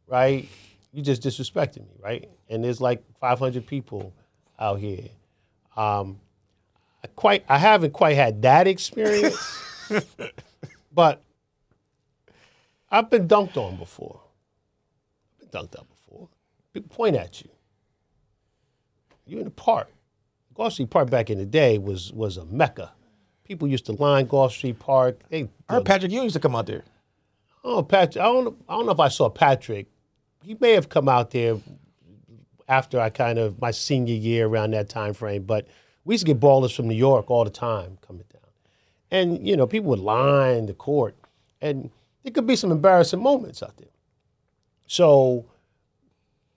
right? 0.06 0.48
You 0.92 1.02
just 1.02 1.22
disrespected 1.22 1.78
me, 1.78 1.96
right? 2.04 2.30
And 2.50 2.62
there's 2.62 2.82
like 2.82 3.04
500 3.22 3.66
people 3.66 4.14
out 4.60 4.80
here. 4.80 5.06
Um, 5.78 6.20
I 7.04 7.08
quite, 7.16 7.46
I 7.48 7.58
haven't 7.58 7.94
quite 7.94 8.18
had 8.18 8.42
that 8.42 8.68
experience, 8.68 9.64
but 10.94 11.22
I've 12.92 13.10
been 13.10 13.30
dunked 13.30 13.56
on 13.56 13.78
before. 13.78 14.20
I've 15.42 15.50
been 15.50 15.62
dunked 15.62 15.80
on 15.80 15.86
before. 15.90 16.28
People 16.74 16.90
point 16.94 17.16
at 17.16 17.42
you. 17.42 17.50
You're 19.26 19.40
in 19.40 19.46
the 19.46 19.52
park. 19.52 19.88
Goffe 20.56 20.74
Street 20.74 20.90
Park 20.90 21.10
back 21.10 21.30
in 21.30 21.38
the 21.38 21.46
day 21.46 21.78
was 21.78 22.12
was 22.14 22.38
a 22.38 22.46
mecca. 22.46 22.92
People 23.44 23.68
used 23.68 23.86
to 23.88 23.94
line 23.94 24.28
Goffe 24.28 24.52
Street 24.52 24.80
Park. 24.80 25.22
They, 25.30 25.50
I 25.68 25.76
heard 25.76 25.86
Patrick 25.86 26.12
Ewing 26.12 26.26
used 26.26 26.36
to 26.36 26.40
come 26.40 26.56
out 26.56 26.68
there. 26.68 26.84
Oh, 27.64 27.84
Patrick. 27.84 28.22
I 28.22 28.28
don't. 28.28 28.58
I 28.68 28.74
don't 28.74 28.86
know 28.86 28.92
if 28.92 29.00
I 29.00 29.08
saw 29.10 29.30
Patrick. 29.30 29.88
He 30.44 30.56
may 30.60 30.72
have 30.72 30.90
come 30.90 31.10
out 31.10 31.32
there 31.32 31.58
after 32.68 33.00
I 33.00 33.10
kind 33.10 33.40
of 33.40 33.60
my 33.60 33.72
senior 33.72 34.16
year 34.16 34.48
around 34.48 34.72
that 34.72 34.90
time 34.90 35.14
frame. 35.14 35.44
But 35.44 35.68
we 36.06 36.14
used 36.14 36.26
to 36.26 36.34
get 36.34 36.40
ballers 36.40 36.76
from 36.76 36.88
New 36.88 36.96
York 36.96 37.30
all 37.30 37.44
the 37.44 37.50
time 37.50 37.98
coming 38.06 38.26
down, 38.32 38.42
and 39.12 39.48
you 39.48 39.58
know 39.58 39.68
people 39.68 39.90
would 39.90 40.00
line 40.00 40.68
the 40.68 40.74
court, 40.74 41.16
and 41.62 41.90
there 42.24 42.32
could 42.32 42.48
be 42.48 42.56
some 42.56 42.72
embarrassing 42.72 43.22
moments 43.22 43.64
out 43.64 43.78
there. 43.78 43.90
So 44.88 45.46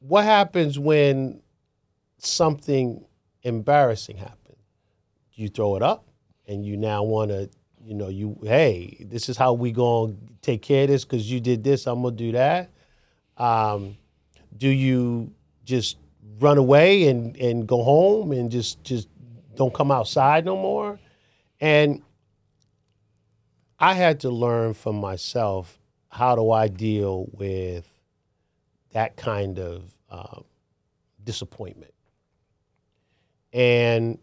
what 0.01 0.25
happens 0.25 0.79
when 0.79 1.41
something 2.19 3.05
embarrassing 3.43 4.17
happens? 4.17 4.59
You 5.33 5.49
throw 5.49 5.77
it 5.77 5.83
up, 5.83 6.07
and 6.47 6.65
you 6.65 6.77
now 6.77 7.03
want 7.03 7.31
to, 7.31 7.49
you 7.85 7.95
know, 7.95 8.09
you 8.09 8.39
hey, 8.43 9.05
this 9.09 9.29
is 9.29 9.37
how 9.37 9.53
we 9.53 9.73
gonna 9.73 10.15
take 10.43 10.63
care 10.63 10.85
of 10.85 10.89
this 10.89 11.05
because 11.05 11.31
you 11.31 11.41
did 11.41 11.65
this. 11.65 11.87
I'm 11.87 12.03
gonna 12.03 12.15
do 12.17 12.33
that. 12.33 12.71
Um, 13.37 13.97
do 14.57 14.69
you 14.69 15.33
just 15.65 15.97
run 16.39 16.59
away 16.59 17.09
and 17.09 17.37
and 17.37 17.67
go 17.67 17.83
home 17.83 18.33
and 18.33 18.51
just 18.51 18.83
just 18.85 19.09
don't 19.55 19.73
come 19.73 19.91
outside 19.91 20.45
no 20.45 20.57
more? 20.57 20.99
And 21.61 22.03
I 23.79 23.95
had 23.95 24.21
to 24.21 24.31
learn 24.31 24.75
for 24.75 24.93
myself 24.93 25.79
how 26.09 26.37
do 26.37 26.51
I 26.51 26.69
deal 26.69 27.27
with 27.33 27.91
that 28.93 29.17
kind 29.17 29.59
of 29.59 29.91
um, 30.11 30.45
disappointment. 31.25 31.93
And 33.53 34.19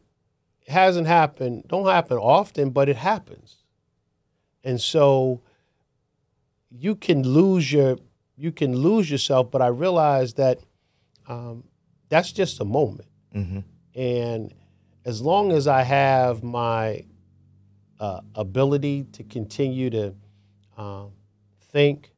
it 0.65 0.72
hasn't 0.72 1.08
happened, 1.08 1.65
don't 1.68 1.86
happen 1.86 2.18
often, 2.18 2.70
but 2.72 2.89
it 2.89 2.96
happens. 2.98 3.58
And 4.63 4.80
so 4.82 5.42
you 6.70 6.96
can 6.96 7.24
lose 7.24 7.72
your 7.72 7.98
you 8.36 8.52
can 8.54 8.74
lose 8.76 9.12
yourself, 9.12 9.52
but 9.52 9.62
I 9.62 9.68
realize 9.68 10.36
that 10.36 10.60
um, 11.28 11.65
that's 12.08 12.32
just 12.32 12.60
a 12.62 12.65
moment. 12.65 13.08
And 13.96 14.54
as 15.06 15.22
long 15.22 15.52
as 15.52 15.68
I 15.68 15.82
have 15.84 16.42
my 16.42 17.04
uh, 18.00 18.22
ability 18.36 19.04
to 19.12 19.24
continue 19.24 19.89
to 19.89 20.15
um, 20.78 21.12
think, 21.60 22.13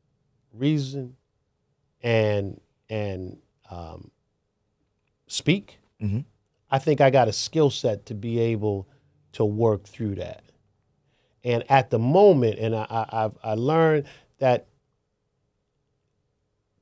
reason, 0.54 1.16
and 2.04 2.62
and 2.90 3.38
um, 3.72 4.12
speak, 5.28 5.80
Mhm. 6.00 6.26
I 6.72 6.80
think 6.80 7.02
I 7.02 7.10
got 7.10 7.28
a 7.28 7.34
skill 7.34 7.70
set 7.70 8.06
to 8.08 8.14
be 8.14 8.40
able 8.40 8.88
to 9.34 9.44
work 9.46 9.84
through 9.84 10.16
that. 10.16 10.42
And 11.44 11.64
at 11.70 11.90
the 11.90 12.00
moment, 12.00 12.60
and 12.60 12.76
I, 12.76 12.86
I, 12.90 13.24
I've 13.26 13.38
I 13.44 13.54
learned 13.56 14.06
that 14.40 14.68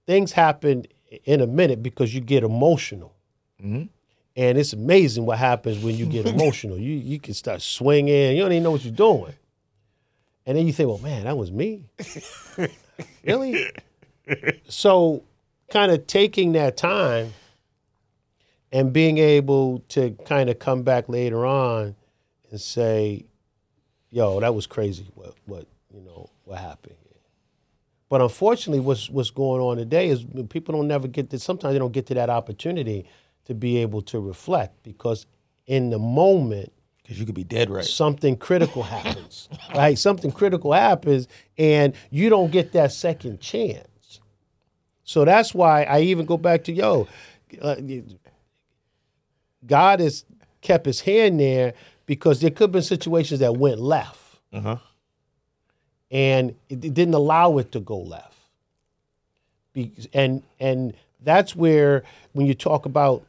things 0.06 0.32
happen 0.32 0.86
in 1.26 1.42
a 1.42 1.48
minute 1.48 1.82
because 1.82 2.14
you 2.14 2.22
get 2.22 2.44
emotional. 2.44 3.16
Mhm. 3.62 3.90
And 4.36 4.58
it's 4.58 4.74
amazing 4.74 5.26
what 5.26 5.38
happens 5.38 5.84
when 5.84 5.98
you 5.98 6.06
get 6.06 6.26
emotional. 6.34 6.78
You 6.78 6.94
you 6.94 7.20
can 7.20 7.34
start 7.34 7.62
swinging. 7.62 8.36
You 8.36 8.44
don't 8.44 8.52
even 8.52 8.64
know 8.64 8.72
what 8.72 8.84
you're 8.84 8.94
doing. 8.94 9.34
And 10.46 10.58
then 10.58 10.66
you 10.66 10.74
think, 10.74 10.90
well, 10.90 10.98
man, 10.98 11.26
that 11.26 11.38
was 11.38 11.52
me. 11.52 11.84
really? 13.24 13.68
So, 14.68 15.24
kind 15.70 15.92
of 15.92 16.08
taking 16.08 16.54
that 16.54 16.76
time 16.76 17.34
and 18.72 18.94
being 18.94 19.18
able 19.18 19.80
to 19.90 20.12
kind 20.26 20.50
of 20.50 20.60
come 20.60 20.84
back 20.84 21.10
later 21.10 21.46
on 21.46 21.96
and 22.52 22.62
say, 22.62 23.26
yo, 24.12 24.40
that 24.40 24.54
was 24.56 24.68
crazy 24.68 25.08
what 25.16 25.36
what, 25.46 25.68
you 25.94 26.02
know, 26.02 26.30
what 26.46 26.60
happened. 26.60 26.96
But 28.10 28.22
unfortunately, 28.22 28.80
what's 28.80 29.10
what's 29.10 29.30
going 29.30 29.62
on 29.62 29.78
today 29.78 30.10
is 30.10 30.26
people 30.50 30.74
don't 30.76 30.88
never 30.88 31.08
get 31.08 31.30
to. 31.30 31.40
Sometimes 31.40 31.74
they 31.74 31.80
don't 31.80 31.92
get 31.94 32.08
to 32.08 32.16
that 32.16 32.30
opportunity 32.30 33.06
to 33.46 33.54
be 33.54 33.78
able 33.78 34.02
to 34.04 34.20
reflect 34.20 34.82
because 34.84 35.28
in 35.68 35.92
the 35.92 36.00
moment 36.00 36.72
Because 37.04 37.20
you 37.20 37.26
could 37.28 37.36
be 37.36 37.44
dead 37.44 37.70
right. 37.70 37.86
something 37.86 38.36
critical 38.36 38.82
happens, 38.96 39.48
right? 39.76 39.98
Something 39.98 40.32
critical 40.32 40.74
happens, 40.74 41.28
and 41.58 41.94
you 42.10 42.30
don't 42.30 42.52
get 42.52 42.72
that 42.74 42.92
second 42.92 43.40
chance. 43.42 44.20
So 45.04 45.24
that's 45.26 45.54
why 45.54 45.84
I 45.84 46.02
even 46.02 46.26
go 46.26 46.38
back 46.38 46.64
to 46.66 46.74
yo, 46.74 47.08
uh, 47.62 47.76
God 49.66 50.00
has 50.00 50.26
kept 50.62 50.86
His 50.86 51.02
hand 51.02 51.40
there 51.40 51.74
because 52.06 52.42
there 52.42 52.50
could 52.50 52.66
have 52.66 52.72
been 52.72 52.82
situations 52.82 53.40
that 53.42 53.56
went 53.58 53.80
left, 53.80 54.40
Uh-huh. 54.52 54.78
and 56.12 56.52
it, 56.70 56.84
it 56.86 56.94
didn't 56.94 57.14
allow 57.14 57.58
it 57.58 57.72
to 57.74 57.80
go 57.80 57.98
left. 58.00 58.36
Be, 59.74 59.92
and 60.14 60.42
and 60.60 60.94
that's 61.22 61.56
where 61.56 62.04
when 62.34 62.48
you 62.48 62.54
talk 62.56 62.86
about 62.86 63.24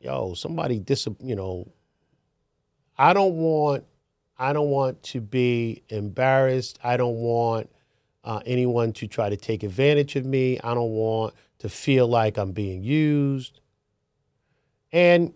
yo 0.00 0.34
somebody 0.34 0.78
dis 0.78 1.08
you 1.20 1.34
know 1.34 1.66
I 2.96 3.12
don't 3.12 3.34
want 3.34 3.84
I 4.38 4.52
don't 4.52 4.68
want 4.70 5.02
to 5.04 5.20
be 5.20 5.82
embarrassed. 5.88 6.78
I 6.84 6.96
don't 6.96 7.16
want 7.16 7.68
uh, 8.24 8.40
anyone 8.46 8.92
to 8.94 9.06
try 9.06 9.28
to 9.28 9.36
take 9.36 9.62
advantage 9.62 10.16
of 10.16 10.24
me. 10.24 10.58
I 10.60 10.72
don't 10.74 10.92
want 10.92 11.34
to 11.58 11.68
feel 11.68 12.06
like 12.06 12.38
I'm 12.38 12.52
being 12.52 12.82
used. 12.82 13.60
And 14.92 15.34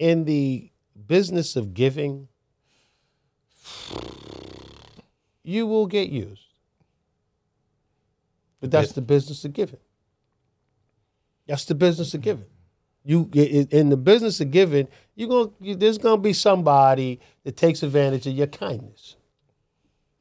in 0.00 0.24
the 0.24 0.72
business 1.06 1.56
of 1.56 1.74
giving, 1.74 2.26
you 5.44 5.66
will 5.66 5.86
get 5.86 6.08
used. 6.08 6.42
But 8.60 8.70
that's 8.70 8.92
the 8.92 9.02
business 9.02 9.44
of 9.44 9.52
giving. 9.52 9.78
That's 11.46 11.66
the 11.66 11.74
business 11.74 12.14
of 12.14 12.22
giving. 12.22 12.46
You 13.04 13.30
in 13.34 13.88
the 13.88 13.96
business 13.96 14.40
of 14.40 14.50
giving, 14.50 14.88
you 15.14 15.26
going 15.26 15.52
you, 15.60 15.74
there's 15.74 15.98
going 15.98 16.18
to 16.18 16.22
be 16.22 16.32
somebody 16.32 17.20
that 17.44 17.56
takes 17.56 17.82
advantage 17.82 18.26
of 18.26 18.34
your 18.34 18.46
kindness. 18.46 19.16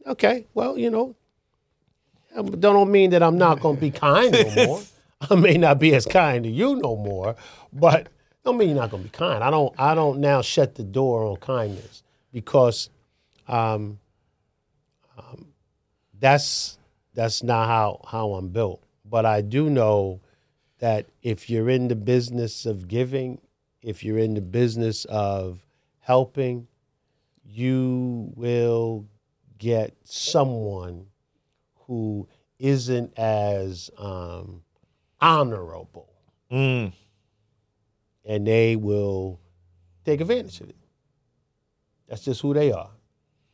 Okay, 0.08 0.48
well, 0.54 0.78
you 0.78 0.90
know, 0.90 1.16
um, 2.36 2.48
that 2.48 2.62
don't 2.62 2.92
mean 2.92 3.12
that 3.12 3.22
I'm 3.22 3.38
not 3.38 3.60
going 3.60 3.76
to 3.76 3.82
be 3.82 3.92
kind 3.92 4.32
no 4.32 4.66
more. 4.66 4.82
I 5.30 5.36
may 5.36 5.58
not 5.58 5.80
be 5.80 5.94
as 5.94 6.06
kind 6.06 6.46
to 6.46 6.50
you 6.50 6.78
no 6.78 6.96
more, 6.96 7.36
but 7.74 8.08
don't 8.44 8.58
mean 8.58 8.70
you're 8.70 8.78
not 8.78 8.92
going 8.92 9.04
to 9.04 9.10
be 9.10 9.18
kind. 9.18 9.44
I 9.44 9.52
don't. 9.52 9.74
I 9.78 9.96
don't 9.96 10.20
now 10.20 10.42
shut 10.42 10.76
the 10.76 10.84
door 10.84 11.26
on 11.26 11.38
kindness 11.38 12.04
because 12.32 12.90
um, 13.48 14.00
um, 15.18 15.48
that's 16.20 16.78
that's 17.14 17.44
not 17.44 17.68
how 17.68 18.02
how 18.08 18.34
I'm 18.34 18.50
built. 18.50 18.84
But 19.06 19.26
I 19.26 19.42
do 19.42 19.70
know 19.70 20.22
that 20.80 21.08
if 21.22 21.50
you're 21.50 21.70
in 21.70 21.88
the 21.88 21.96
business 21.96 22.66
of 22.66 22.88
giving, 22.88 23.40
if 23.82 24.04
you're 24.04 24.20
in 24.20 24.34
the 24.34 24.42
business 24.42 25.06
of 25.06 25.66
helping, 26.00 26.68
you 27.44 28.32
will 28.36 29.06
get 29.58 29.94
someone 30.04 31.06
who 31.88 32.28
isn't 32.60 33.18
as 33.18 33.90
um, 33.98 34.62
honorable, 35.22 36.08
Mm. 36.52 36.94
And 38.30 38.46
they 38.46 38.76
will 38.76 39.42
take 40.06 40.22
advantage 40.22 40.62
of 40.62 40.70
it. 40.70 40.76
That's 42.08 42.24
just 42.24 42.42
who 42.42 42.54
they 42.54 42.72
are, 42.72 42.92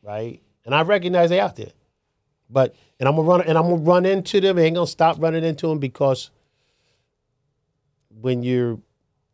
right? 0.02 0.42
And 0.66 0.74
I 0.74 0.82
recognize 0.82 1.30
they 1.30 1.40
out 1.40 1.56
there, 1.56 1.72
but 2.50 2.76
and 3.00 3.08
I'm 3.08 3.16
gonna 3.16 3.26
run 3.26 3.40
and 3.40 3.56
I'm 3.56 3.64
gonna 3.64 3.76
run 3.82 4.04
into 4.06 4.40
them. 4.40 4.58
I 4.58 4.62
ain't 4.62 4.74
gonna 4.74 4.86
stop 4.86 5.16
running 5.20 5.44
into 5.44 5.66
them 5.66 5.78
because 5.78 6.30
when 8.20 8.42
you're 8.42 8.78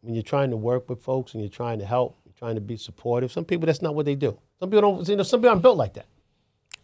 when 0.00 0.14
you're 0.14 0.22
trying 0.22 0.50
to 0.50 0.56
work 0.56 0.88
with 0.88 1.02
folks 1.02 1.34
and 1.34 1.42
you're 1.42 1.50
trying 1.50 1.80
to 1.80 1.86
help, 1.86 2.18
you're 2.24 2.34
trying 2.38 2.54
to 2.54 2.60
be 2.60 2.76
supportive. 2.76 3.32
Some 3.32 3.44
people 3.44 3.66
that's 3.66 3.82
not 3.82 3.96
what 3.96 4.06
they 4.06 4.14
do. 4.14 4.38
Some 4.60 4.70
people 4.70 4.82
don't. 4.82 5.08
You 5.08 5.16
know, 5.16 5.22
some 5.24 5.40
people 5.40 5.50
aren't 5.50 5.62
built 5.62 5.76
like 5.76 5.94
that. 5.94 6.06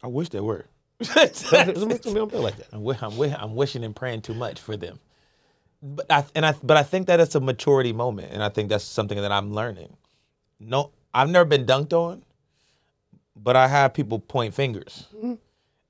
I 0.03 0.09
wish 0.09 0.31
they 0.31 0.40
were. 0.40 0.66
Some 1.03 1.88
people 1.90 2.18
aren't 2.18 2.33
built 2.33 2.42
like 2.42 2.57
that. 2.57 2.68
I'm, 2.73 2.87
I'm, 2.87 3.35
I'm 3.35 3.55
wishing 3.55 3.85
and 3.85 3.94
praying 3.94 4.23
too 4.23 4.35
much 4.35 4.61
for 4.61 4.77
them. 4.77 4.99
But 5.81 6.11
I 6.11 6.25
and 6.35 6.45
I 6.45 6.55
but 6.62 6.77
I 6.77 6.83
think 6.83 7.07
that 7.07 7.21
it's 7.21 7.35
a 7.35 7.41
maturity 7.41 7.93
moment, 7.93 8.33
and 8.33 8.43
I 8.43 8.49
think 8.49 8.69
that's 8.69 8.85
something 8.85 9.21
that 9.21 9.31
I'm 9.31 9.53
learning. 9.53 9.97
No, 10.59 10.91
I've 11.14 11.31
never 11.31 11.45
been 11.45 11.67
dunked 11.67 11.93
on, 11.93 12.23
but 13.37 13.55
I 13.55 13.69
have 13.69 13.95
people 13.95 14.19
point 14.19 14.55
fingers, 14.55 15.07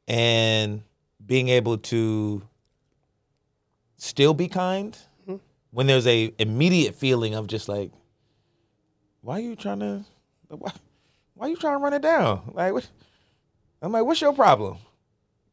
and 0.06 0.82
being 1.24 1.48
able 1.48 1.78
to 1.78 2.42
still 3.96 4.34
be 4.34 4.46
kind 4.46 4.96
when 5.70 5.86
there's 5.86 6.06
a 6.06 6.32
immediate 6.38 6.94
feeling 6.94 7.34
of 7.34 7.46
just 7.46 7.68
like, 7.68 7.90
why 9.20 9.36
are 9.36 9.42
you 9.42 9.56
trying 9.56 9.80
to, 9.80 10.04
why, 10.48 10.70
why 11.34 11.46
are 11.46 11.50
you 11.50 11.56
trying 11.56 11.74
to 11.74 11.78
run 11.78 11.92
it 11.92 12.00
down? 12.02 12.40
Like, 12.54 12.72
what? 12.72 12.88
I'm 13.82 13.92
like, 13.92 14.04
what's 14.04 14.20
your 14.20 14.32
problem? 14.32 14.78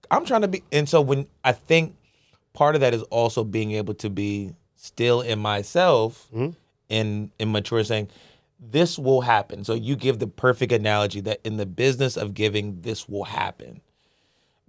I'm 0.10 0.26
trying 0.26 0.42
to 0.42 0.48
be, 0.48 0.64
and 0.72 0.88
so 0.88 1.02
when 1.02 1.28
I 1.44 1.52
think 1.52 1.96
part 2.56 2.76
of 2.76 2.82
that 2.82 2.94
is 2.94 3.04
also 3.04 3.44
being 3.44 3.72
able 3.74 3.94
to 3.96 4.10
be 4.10 4.56
still 4.76 5.22
in 5.22 5.40
myself 5.40 6.28
mm-hmm. 6.34 6.52
and 6.90 7.32
and 7.40 7.52
mature, 7.52 7.84
saying 7.84 8.10
this 8.60 8.98
will 8.98 9.22
happen. 9.22 9.64
So 9.64 9.74
you 9.74 9.96
give 9.96 10.20
the 10.20 10.28
perfect 10.28 10.72
analogy 10.72 11.22
that 11.22 11.42
in 11.44 11.58
the 11.58 11.66
business 11.66 12.18
of 12.18 12.34
giving, 12.34 12.82
this 12.82 13.08
will 13.08 13.26
happen 13.26 13.82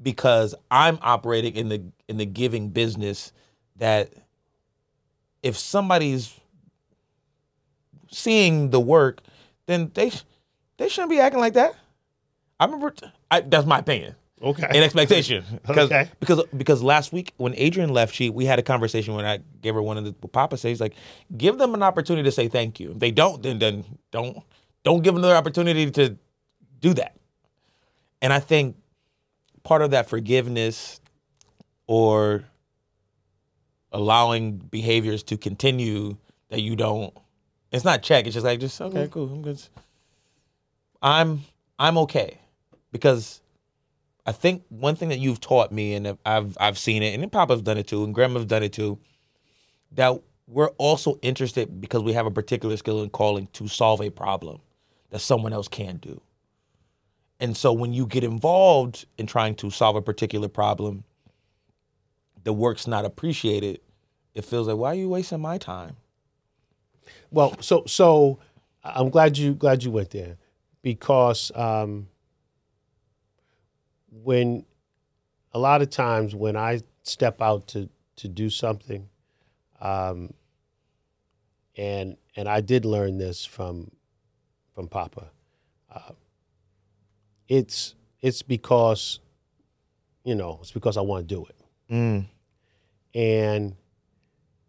because 0.02 0.54
I'm 0.70 0.98
operating 1.02 1.54
in 1.54 1.68
the 1.68 1.82
in 2.08 2.16
the 2.16 2.26
giving 2.26 2.70
business 2.70 3.32
that 3.76 4.12
if 5.42 5.56
somebody's 5.56 6.38
seeing 8.10 8.70
the 8.70 8.80
work, 8.80 9.20
then 9.66 9.90
they 9.94 10.12
they 10.76 10.88
shouldn't 10.88 11.10
be 11.10 11.20
acting 11.20 11.40
like 11.40 11.54
that. 11.54 11.74
I 12.58 12.64
remember 12.64 12.94
I, 13.30 13.40
that's 13.40 13.66
my 13.66 13.78
opinion. 13.78 14.14
Okay. 14.42 14.68
In 14.74 14.82
expectation. 14.82 15.44
Because 15.66 15.90
Okay. 15.90 16.10
because 16.20 16.42
because 16.56 16.82
last 16.82 17.12
week 17.12 17.32
when 17.38 17.54
Adrian 17.56 17.90
left, 17.90 18.14
she 18.14 18.28
we 18.30 18.44
had 18.44 18.58
a 18.58 18.62
conversation 18.62 19.14
when 19.14 19.24
I 19.24 19.38
gave 19.62 19.74
her 19.74 19.82
one 19.82 19.96
of 19.96 20.04
the 20.04 20.12
Papa 20.12 20.56
says 20.56 20.80
like, 20.80 20.94
give 21.36 21.58
them 21.58 21.74
an 21.74 21.82
opportunity 21.82 22.24
to 22.24 22.32
say 22.32 22.48
thank 22.48 22.78
you. 22.78 22.92
If 22.92 22.98
they 22.98 23.10
don't, 23.10 23.42
then 23.42 23.58
then 23.58 23.84
don't 24.10 24.38
don't 24.84 25.02
give 25.02 25.14
them 25.14 25.22
the 25.22 25.34
opportunity 25.34 25.90
to 25.92 26.16
do 26.80 26.94
that. 26.94 27.16
And 28.20 28.32
I 28.32 28.40
think 28.40 28.76
part 29.62 29.82
of 29.82 29.90
that 29.90 30.08
forgiveness 30.08 31.00
or 31.86 32.44
allowing 33.92 34.58
behaviors 34.58 35.22
to 35.24 35.36
continue 35.36 36.16
that 36.50 36.60
you 36.60 36.76
don't 36.76 37.12
it's 37.72 37.84
not 37.84 38.02
check 38.02 38.26
it's 38.26 38.34
just 38.34 38.44
like 38.44 38.60
just 38.60 38.80
okay 38.80 39.04
mm-hmm. 39.04 39.12
cool 39.12 39.28
i'm 39.28 39.42
good 39.42 39.60
i'm 41.02 41.40
i'm 41.78 41.96
okay 41.98 42.38
because 42.92 43.40
i 44.26 44.32
think 44.32 44.62
one 44.68 44.94
thing 44.96 45.08
that 45.08 45.18
you've 45.18 45.40
taught 45.40 45.72
me 45.72 45.94
and 45.94 46.18
i've 46.26 46.56
i've 46.60 46.78
seen 46.78 47.02
it 47.02 47.18
and 47.18 47.32
papa's 47.32 47.62
done 47.62 47.78
it 47.78 47.86
too 47.86 48.04
and 48.04 48.14
grandma's 48.14 48.44
done 48.44 48.62
it 48.62 48.72
too 48.72 48.98
that 49.92 50.20
we're 50.48 50.70
also 50.78 51.18
interested 51.22 51.80
because 51.80 52.02
we 52.02 52.12
have 52.12 52.26
a 52.26 52.30
particular 52.30 52.76
skill 52.76 53.02
and 53.02 53.12
calling 53.12 53.48
to 53.52 53.66
solve 53.66 54.00
a 54.00 54.10
problem 54.10 54.60
that 55.10 55.20
someone 55.20 55.52
else 55.52 55.68
can't 55.68 56.00
do 56.00 56.20
and 57.40 57.56
so 57.56 57.72
when 57.72 57.92
you 57.92 58.06
get 58.06 58.24
involved 58.24 59.06
in 59.18 59.26
trying 59.26 59.54
to 59.54 59.70
solve 59.70 59.96
a 59.96 60.02
particular 60.02 60.48
problem 60.48 61.04
the 62.46 62.52
work's 62.52 62.86
not 62.86 63.04
appreciated, 63.04 63.80
it 64.32 64.44
feels 64.44 64.68
like 64.68 64.76
why 64.76 64.92
are 64.92 64.94
you 64.94 65.08
wasting 65.08 65.40
my 65.40 65.58
time? 65.58 65.96
Well, 67.32 67.56
so 67.60 67.82
so 67.86 68.38
I'm 68.84 69.10
glad 69.10 69.36
you 69.36 69.52
glad 69.52 69.82
you 69.82 69.90
went 69.90 70.10
there 70.10 70.36
because 70.80 71.50
um, 71.56 72.06
when 74.22 74.64
a 75.52 75.58
lot 75.58 75.82
of 75.82 75.90
times 75.90 76.34
when 76.34 76.56
I 76.56 76.80
step 77.02 77.40
out 77.40 77.68
to 77.68 77.88
to 78.16 78.28
do 78.28 78.50
something, 78.50 79.08
um, 79.80 80.32
and 81.76 82.16
and 82.34 82.48
I 82.48 82.60
did 82.60 82.84
learn 82.84 83.18
this 83.18 83.44
from 83.44 83.90
from 84.74 84.88
Papa. 84.88 85.30
Uh, 85.90 86.12
it's 87.48 87.94
it's 88.20 88.42
because 88.42 89.20
you 90.24 90.34
know 90.34 90.58
it's 90.60 90.72
because 90.72 90.96
I 90.96 91.02
want 91.02 91.28
to 91.28 91.34
do 91.34 91.46
it. 91.46 91.56
And 93.14 93.76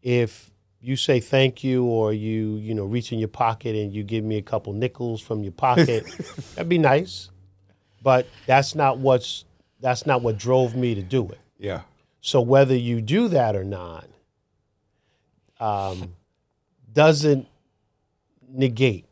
if 0.02 0.52
you 0.80 0.96
say 0.96 1.20
thank 1.20 1.64
you 1.64 1.84
or 1.84 2.14
you, 2.14 2.56
you 2.56 2.74
know, 2.74 2.86
reach 2.86 3.12
in 3.12 3.20
your 3.20 3.28
pocket 3.28 3.76
and 3.76 3.92
you 3.92 4.04
give 4.04 4.24
me 4.24 4.38
a 4.38 4.42
couple 4.42 4.72
nickels 4.74 5.22
from 5.22 5.44
your 5.44 5.52
pocket, 5.52 6.06
that'd 6.56 6.70
be 6.70 6.78
nice. 6.78 7.30
But 8.02 8.28
that's 8.46 8.76
not 8.76 9.00
what's 9.00 9.46
that's 9.80 10.06
not 10.06 10.22
what 10.22 10.38
drove 10.38 10.76
me 10.76 10.96
to 10.96 11.02
do 11.02 11.28
it. 11.30 11.40
Yeah. 11.58 11.82
So 12.22 12.42
whether 12.42 12.76
you 12.76 13.02
do 13.02 13.28
that 13.30 13.56
or 13.56 13.64
not 13.64 14.08
um, 15.60 16.16
doesn't 16.92 17.48
negate 18.50 19.06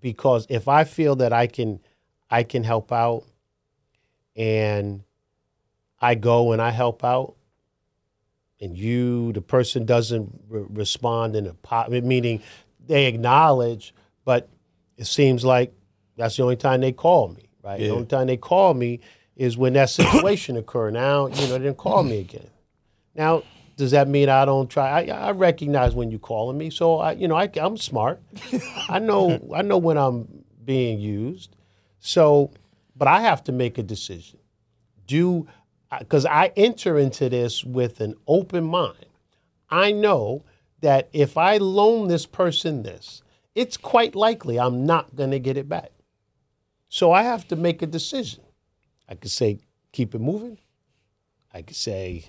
because 0.00 0.46
if 0.48 0.68
I 0.68 0.84
feel 0.84 1.16
that 1.16 1.32
I 1.32 1.46
can 1.46 1.80
I 2.30 2.42
can 2.42 2.64
help 2.64 2.92
out 2.92 3.24
and 4.36 5.02
I 6.00 6.14
go 6.14 6.52
and 6.52 6.60
I 6.60 6.70
help 6.70 7.04
out 7.04 7.36
and 8.60 8.76
you 8.76 9.32
the 9.32 9.40
person 9.40 9.84
doesn't 9.86 10.40
re- 10.48 10.66
respond 10.68 11.36
in 11.36 11.46
a 11.46 11.54
po- 11.54 11.88
meaning 11.88 12.42
they 12.86 13.06
acknowledge 13.06 13.94
but 14.24 14.48
it 14.96 15.06
seems 15.06 15.44
like 15.44 15.72
that's 16.16 16.36
the 16.36 16.42
only 16.42 16.56
time 16.56 16.80
they 16.80 16.92
call 16.92 17.28
me 17.28 17.43
right 17.64 17.80
the 17.80 17.90
only 17.90 18.06
time 18.06 18.26
they 18.26 18.36
call 18.36 18.74
me 18.74 19.00
is 19.36 19.56
when 19.56 19.72
that 19.72 19.90
situation 20.00 20.56
occur 20.56 20.90
now 20.90 21.26
you 21.26 21.46
know 21.48 21.52
they 21.52 21.58
didn't 21.58 21.76
call 21.76 22.02
me 22.02 22.20
again 22.20 22.48
now 23.14 23.42
does 23.76 23.90
that 23.90 24.08
mean 24.08 24.28
I 24.28 24.44
don't 24.44 24.70
try? 24.70 25.02
I, 25.02 25.28
I 25.28 25.30
recognize 25.32 25.94
when 25.94 26.10
you're 26.10 26.20
calling 26.20 26.56
me, 26.56 26.70
so 26.70 26.98
I, 26.98 27.12
you 27.12 27.26
know, 27.26 27.34
I, 27.34 27.50
I'm 27.56 27.76
smart. 27.76 28.20
I 28.88 28.98
know, 28.98 29.48
I 29.54 29.62
know 29.62 29.78
when 29.78 29.96
I'm 29.96 30.44
being 30.64 31.00
used. 31.00 31.56
So, 31.98 32.50
but 32.96 33.08
I 33.08 33.20
have 33.22 33.42
to 33.44 33.52
make 33.52 33.78
a 33.78 33.82
decision. 33.82 34.38
Do 35.06 35.48
because 35.98 36.26
I 36.26 36.52
enter 36.56 36.98
into 36.98 37.28
this 37.28 37.64
with 37.64 38.00
an 38.00 38.14
open 38.26 38.64
mind. 38.64 39.06
I 39.70 39.92
know 39.92 40.44
that 40.80 41.08
if 41.12 41.36
I 41.36 41.58
loan 41.58 42.08
this 42.08 42.26
person 42.26 42.82
this, 42.82 43.22
it's 43.54 43.76
quite 43.76 44.14
likely 44.14 44.58
I'm 44.58 44.84
not 44.84 45.14
going 45.14 45.30
to 45.30 45.38
get 45.38 45.56
it 45.56 45.68
back. 45.68 45.90
So 46.94 47.10
I 47.10 47.24
have 47.24 47.48
to 47.48 47.56
make 47.56 47.82
a 47.82 47.88
decision. 47.88 48.44
I 49.08 49.16
could 49.16 49.32
say 49.32 49.58
keep 49.90 50.14
it 50.14 50.20
moving. 50.20 50.58
I 51.52 51.62
could 51.62 51.74
say 51.74 52.26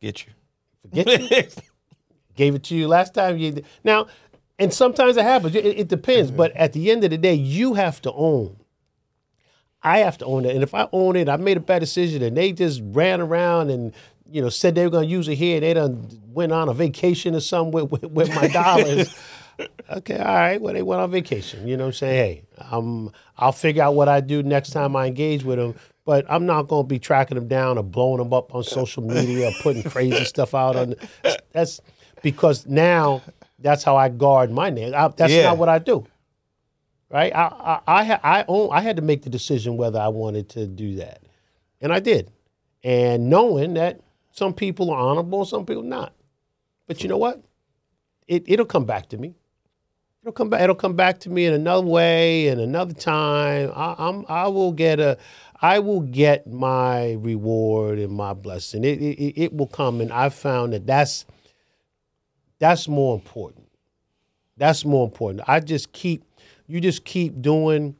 Get 0.00 0.24
you. 0.24 0.32
forget 0.80 1.30
you. 1.30 1.62
Gave 2.34 2.54
it 2.54 2.64
to 2.64 2.74
you 2.74 2.88
last 2.88 3.12
time. 3.12 3.36
You 3.36 3.62
now, 3.84 4.06
and 4.58 4.72
sometimes 4.72 5.18
it 5.18 5.22
happens. 5.22 5.54
It, 5.54 5.66
it 5.66 5.88
depends. 5.88 6.30
But 6.30 6.52
at 6.56 6.72
the 6.72 6.90
end 6.90 7.04
of 7.04 7.10
the 7.10 7.18
day, 7.18 7.34
you 7.34 7.74
have 7.74 8.00
to 8.02 8.12
own. 8.14 8.56
I 9.82 9.98
have 9.98 10.16
to 10.18 10.24
own 10.24 10.46
it. 10.46 10.54
And 10.54 10.62
if 10.62 10.72
I 10.72 10.88
own 10.94 11.16
it, 11.16 11.28
I 11.28 11.36
made 11.36 11.58
a 11.58 11.60
bad 11.60 11.80
decision, 11.80 12.22
and 12.22 12.34
they 12.34 12.52
just 12.52 12.80
ran 12.86 13.20
around 13.20 13.68
and 13.68 13.92
you 14.24 14.40
know 14.40 14.48
said 14.48 14.74
they 14.74 14.84
were 14.84 14.90
going 14.90 15.08
to 15.08 15.12
use 15.12 15.28
it 15.28 15.34
here. 15.34 15.60
They 15.60 15.74
done 15.74 16.08
went 16.28 16.52
on 16.52 16.70
a 16.70 16.74
vacation 16.74 17.34
or 17.34 17.40
something 17.40 17.72
with, 17.72 17.90
with, 17.90 18.10
with 18.10 18.34
my 18.34 18.48
dollars. 18.48 19.14
okay, 19.90 20.18
all 20.18 20.24
right. 20.34 20.60
Well, 20.60 20.74
they 20.74 20.82
went 20.82 21.00
on 21.00 21.10
vacation. 21.10 21.66
You 21.66 21.76
know 21.76 21.90
saying? 21.90 22.44
Hey, 22.58 22.64
um, 22.70 23.12
I'll 23.36 23.52
figure 23.52 23.82
out 23.82 23.94
what 23.94 24.08
I 24.08 24.20
do 24.20 24.42
next 24.42 24.70
time 24.70 24.96
I 24.96 25.06
engage 25.06 25.44
with 25.44 25.58
them. 25.58 25.74
But 26.04 26.24
I'm 26.28 26.46
not 26.46 26.68
going 26.68 26.84
to 26.84 26.88
be 26.88 27.00
tracking 27.00 27.34
them 27.34 27.48
down 27.48 27.78
or 27.78 27.82
blowing 27.82 28.18
them 28.18 28.32
up 28.32 28.54
on 28.54 28.62
social 28.62 29.02
media 29.02 29.48
or 29.48 29.52
putting 29.52 29.82
crazy 29.90 30.24
stuff 30.24 30.54
out 30.54 30.76
on. 30.76 30.94
That's 31.52 31.80
because 32.22 32.64
now 32.66 33.22
that's 33.58 33.82
how 33.82 33.96
I 33.96 34.08
guard 34.08 34.50
my 34.52 34.70
name. 34.70 34.94
I, 34.94 35.08
that's 35.08 35.32
Yeah. 35.32 35.42
not 35.44 35.58
what 35.58 35.68
I 35.68 35.78
do. 35.80 36.06
Right? 37.10 37.34
I 37.34 37.46
I 37.46 37.80
I, 37.86 38.20
I 38.40 38.44
own, 38.48 38.68
I 38.72 38.80
had 38.82 38.96
to 38.96 39.02
make 39.02 39.22
the 39.22 39.30
decision 39.30 39.76
whether 39.76 39.98
I 39.98 40.08
wanted 40.08 40.48
to 40.50 40.66
do 40.66 40.96
that, 40.96 41.22
and 41.80 41.92
I 41.92 42.00
did, 42.00 42.32
and 42.82 43.30
knowing 43.30 43.74
that 43.74 44.00
some 44.32 44.52
people 44.52 44.90
are 44.90 44.98
honorable, 44.98 45.44
some 45.44 45.64
people 45.64 45.84
not. 45.84 46.12
But 46.88 47.02
you 47.02 47.08
know 47.08 47.16
what? 47.16 47.42
It 48.26 48.42
it'll 48.46 48.66
come 48.66 48.86
back 48.86 49.08
to 49.10 49.18
me. 49.18 49.36
It'll 50.26 50.32
come 50.32 50.50
back. 50.50 50.62
It'll 50.62 50.74
come 50.74 50.94
back 50.96 51.20
to 51.20 51.30
me 51.30 51.46
in 51.46 51.54
another 51.54 51.86
way, 51.86 52.48
and 52.48 52.60
another 52.60 52.94
time. 52.94 53.70
I, 53.76 53.94
I'm. 53.96 54.24
I 54.28 54.48
will 54.48 54.72
get 54.72 54.98
a. 54.98 55.18
I 55.62 55.78
will 55.78 56.00
get 56.00 56.48
my 56.52 57.12
reward 57.12 58.00
and 58.00 58.10
my 58.12 58.34
blessing. 58.34 58.82
It, 58.82 59.00
it 59.00 59.40
it 59.40 59.52
will 59.54 59.68
come, 59.68 60.00
and 60.00 60.12
I've 60.12 60.34
found 60.34 60.72
that 60.72 60.84
that's 60.84 61.26
that's 62.58 62.88
more 62.88 63.14
important. 63.14 63.68
That's 64.56 64.84
more 64.84 65.04
important. 65.04 65.44
I 65.46 65.60
just 65.60 65.92
keep. 65.92 66.24
You 66.66 66.80
just 66.80 67.04
keep 67.04 67.40
doing 67.40 67.94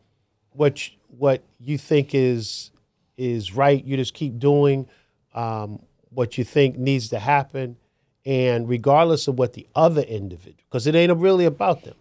what 0.52 0.88
you- 0.88 0.94
what 1.16 1.42
you 1.60 1.78
think 1.78 2.12
is 2.12 2.72
is 3.16 3.54
right. 3.54 3.84
You 3.84 3.96
just 3.96 4.14
keep 4.14 4.40
doing 4.40 4.88
um, 5.32 5.80
what 6.10 6.36
you 6.38 6.42
think 6.42 6.76
needs 6.76 7.08
to 7.10 7.20
happen, 7.20 7.76
and 8.24 8.68
regardless 8.68 9.28
of 9.28 9.38
what 9.38 9.52
the 9.52 9.68
other 9.76 10.02
individual, 10.02 10.64
because 10.68 10.88
it 10.88 10.96
ain't 10.96 11.16
really 11.16 11.44
about 11.44 11.84
them. 11.84 11.94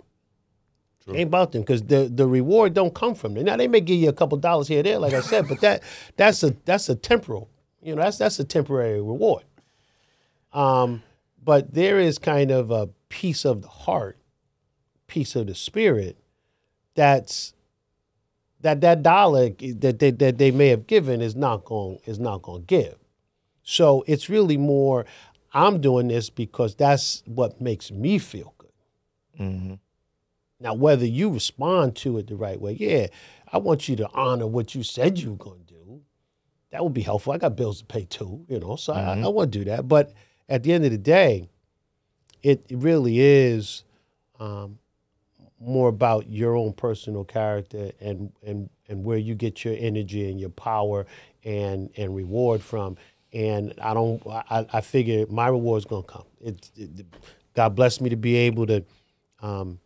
It 1.07 1.15
ain't 1.17 1.27
about 1.27 1.51
them 1.51 1.61
because 1.61 1.83
the 1.83 2.11
the 2.13 2.25
reward 2.27 2.73
don't 2.73 2.93
come 2.93 3.13
from 3.13 3.35
them. 3.35 3.45
Now 3.45 3.57
they 3.57 3.67
may 3.67 3.81
give 3.81 3.99
you 3.99 4.09
a 4.09 4.13
couple 4.13 4.37
dollars 4.37 4.67
here 4.67 4.81
there, 4.81 4.97
like 4.97 5.13
I 5.13 5.21
said, 5.21 5.47
but 5.47 5.61
that 5.61 5.83
that's 6.17 6.43
a 6.43 6.55
that's 6.65 6.89
a 6.89 6.95
temporal. 6.95 7.49
You 7.81 7.95
know, 7.95 8.01
that's 8.01 8.17
that's 8.17 8.39
a 8.39 8.43
temporary 8.43 9.01
reward. 9.01 9.43
Um, 10.51 11.03
but 11.43 11.73
there 11.73 11.99
is 11.99 12.17
kind 12.17 12.49
of 12.49 12.71
a 12.71 12.89
piece 13.09 13.45
of 13.45 13.61
the 13.61 13.67
heart, 13.67 14.17
piece 15.05 15.35
of 15.35 15.45
the 15.47 15.53
spirit, 15.55 16.17
that's 16.95 17.53
that 18.61 18.81
that 18.81 19.03
dollar 19.03 19.49
that 19.49 19.99
they, 19.99 20.09
that 20.11 20.37
they 20.39 20.49
may 20.49 20.69
have 20.69 20.87
given 20.87 21.21
is 21.21 21.35
not 21.35 21.65
going 21.65 21.99
is 22.05 22.19
not 22.19 22.41
going 22.41 22.61
to 22.61 22.65
give. 22.65 22.95
So 23.63 24.03
it's 24.07 24.27
really 24.29 24.57
more. 24.57 25.05
I'm 25.53 25.79
doing 25.81 26.07
this 26.07 26.29
because 26.29 26.75
that's 26.75 27.21
what 27.25 27.61
makes 27.61 27.91
me 27.91 28.17
feel 28.17 28.53
good. 28.57 29.79
Now, 30.59 30.73
whether 30.73 31.05
you 31.05 31.29
respond 31.29 31.95
to 31.97 32.17
it 32.17 32.27
the 32.27 32.35
right 32.35 32.59
way, 32.59 32.73
yeah, 32.73 33.07
I 33.51 33.57
want 33.57 33.89
you 33.89 33.95
to 33.97 34.09
honor 34.13 34.47
what 34.47 34.73
you 34.73 34.83
said 34.83 35.19
you 35.19 35.31
were 35.31 35.37
going 35.37 35.59
to 35.59 35.73
do. 35.73 36.01
That 36.71 36.83
would 36.83 36.93
be 36.93 37.01
helpful. 37.01 37.33
I 37.33 37.37
got 37.37 37.55
bills 37.55 37.79
to 37.79 37.85
pay 37.85 38.05
too, 38.05 38.45
you 38.47 38.59
know, 38.59 38.75
so 38.75 38.93
I, 38.93 39.19
I 39.19 39.27
want 39.27 39.51
to 39.51 39.59
do 39.59 39.65
that. 39.65 39.87
But 39.87 40.13
at 40.49 40.63
the 40.63 40.73
end 40.73 40.85
of 40.85 40.91
the 40.91 40.97
day, 40.97 41.49
it 42.43 42.65
really 42.69 43.19
is 43.19 43.83
um, 44.39 44.77
more 45.59 45.89
about 45.89 46.29
your 46.29 46.55
own 46.55 46.73
personal 46.73 47.23
character 47.23 47.91
and 47.99 48.31
and 48.45 48.69
and 48.87 49.03
where 49.03 49.17
you 49.17 49.35
get 49.35 49.63
your 49.63 49.75
energy 49.77 50.29
and 50.29 50.39
your 50.39 50.49
power 50.49 51.05
and 51.43 51.89
and 51.97 52.15
reward 52.15 52.61
from. 52.61 52.97
And 53.33 53.73
I 53.81 53.93
don't. 53.93 54.21
I, 54.27 54.65
I 54.71 54.81
figure 54.81 55.25
my 55.27 55.47
reward's 55.47 55.85
gonna 55.85 56.03
come. 56.03 56.25
It, 56.39 56.69
it, 56.75 57.05
God 57.53 57.75
bless 57.75 57.99
me 57.99 58.09
to 58.09 58.15
be 58.15 58.35
able 58.35 58.67
to 58.67 58.83
um, 59.41 59.79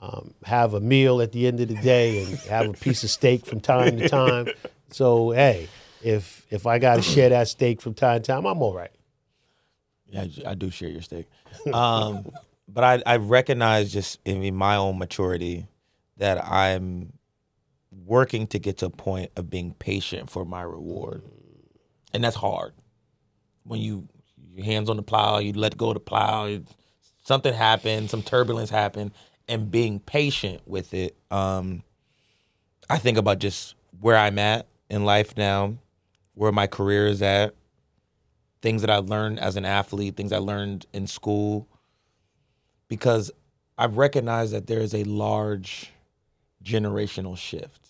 um, 0.00 0.34
have 0.44 0.74
a 0.74 0.80
meal 0.80 1.20
at 1.20 1.32
the 1.32 1.46
end 1.46 1.60
of 1.60 1.68
the 1.68 1.76
day 1.76 2.24
and 2.24 2.38
have 2.40 2.68
a 2.68 2.72
piece 2.72 3.04
of 3.04 3.10
steak 3.10 3.44
from 3.46 3.60
time 3.60 3.98
to 3.98 4.08
time. 4.08 4.48
So 4.90 5.30
hey, 5.30 5.68
if 6.02 6.46
if 6.50 6.66
I 6.66 6.78
got 6.78 6.96
to 6.96 7.02
share 7.02 7.28
that 7.28 7.48
steak 7.48 7.80
from 7.80 7.94
time 7.94 8.22
to 8.22 8.26
time, 8.26 8.46
I'm 8.46 8.62
all 8.62 8.74
right. 8.74 8.90
Yeah, 10.08 10.26
I 10.46 10.54
do 10.54 10.70
share 10.70 10.88
your 10.88 11.02
steak. 11.02 11.26
Um, 11.72 12.32
but 12.68 12.84
I, 12.84 13.02
I 13.06 13.16
recognize 13.16 13.92
just 13.92 14.18
in 14.24 14.54
my 14.54 14.76
own 14.76 14.98
maturity 14.98 15.66
that 16.16 16.44
I'm 16.44 17.12
working 18.06 18.46
to 18.48 18.58
get 18.58 18.78
to 18.78 18.86
a 18.86 18.90
point 18.90 19.30
of 19.36 19.50
being 19.50 19.74
patient 19.74 20.30
for 20.30 20.44
my 20.44 20.62
reward. 20.62 21.22
And 22.12 22.24
that's 22.24 22.36
hard. 22.36 22.72
When 23.64 23.80
you 23.80 24.08
your 24.52 24.64
hands 24.64 24.90
on 24.90 24.96
the 24.96 25.02
plow, 25.02 25.38
you 25.38 25.52
let 25.52 25.76
go 25.76 25.88
of 25.88 25.94
the 25.94 26.00
plow, 26.00 26.46
you, 26.46 26.64
something 27.24 27.54
happened, 27.54 28.10
some 28.10 28.22
turbulence 28.22 28.70
happened, 28.70 29.12
and 29.50 29.70
being 29.70 29.98
patient 29.98 30.62
with 30.66 30.94
it. 30.94 31.16
Um, 31.30 31.82
I 32.88 32.98
think 32.98 33.18
about 33.18 33.40
just 33.40 33.74
where 34.00 34.16
I'm 34.16 34.38
at 34.38 34.66
in 34.88 35.04
life 35.04 35.36
now, 35.36 35.74
where 36.34 36.52
my 36.52 36.66
career 36.66 37.08
is 37.08 37.20
at, 37.20 37.54
things 38.62 38.80
that 38.82 38.90
I 38.90 38.98
learned 38.98 39.40
as 39.40 39.56
an 39.56 39.64
athlete, 39.64 40.16
things 40.16 40.32
I 40.32 40.38
learned 40.38 40.86
in 40.92 41.06
school, 41.06 41.68
because 42.88 43.30
I've 43.76 43.96
recognized 43.96 44.52
that 44.52 44.66
there 44.66 44.80
is 44.80 44.94
a 44.94 45.04
large 45.04 45.90
generational 46.64 47.36
shift 47.36 47.88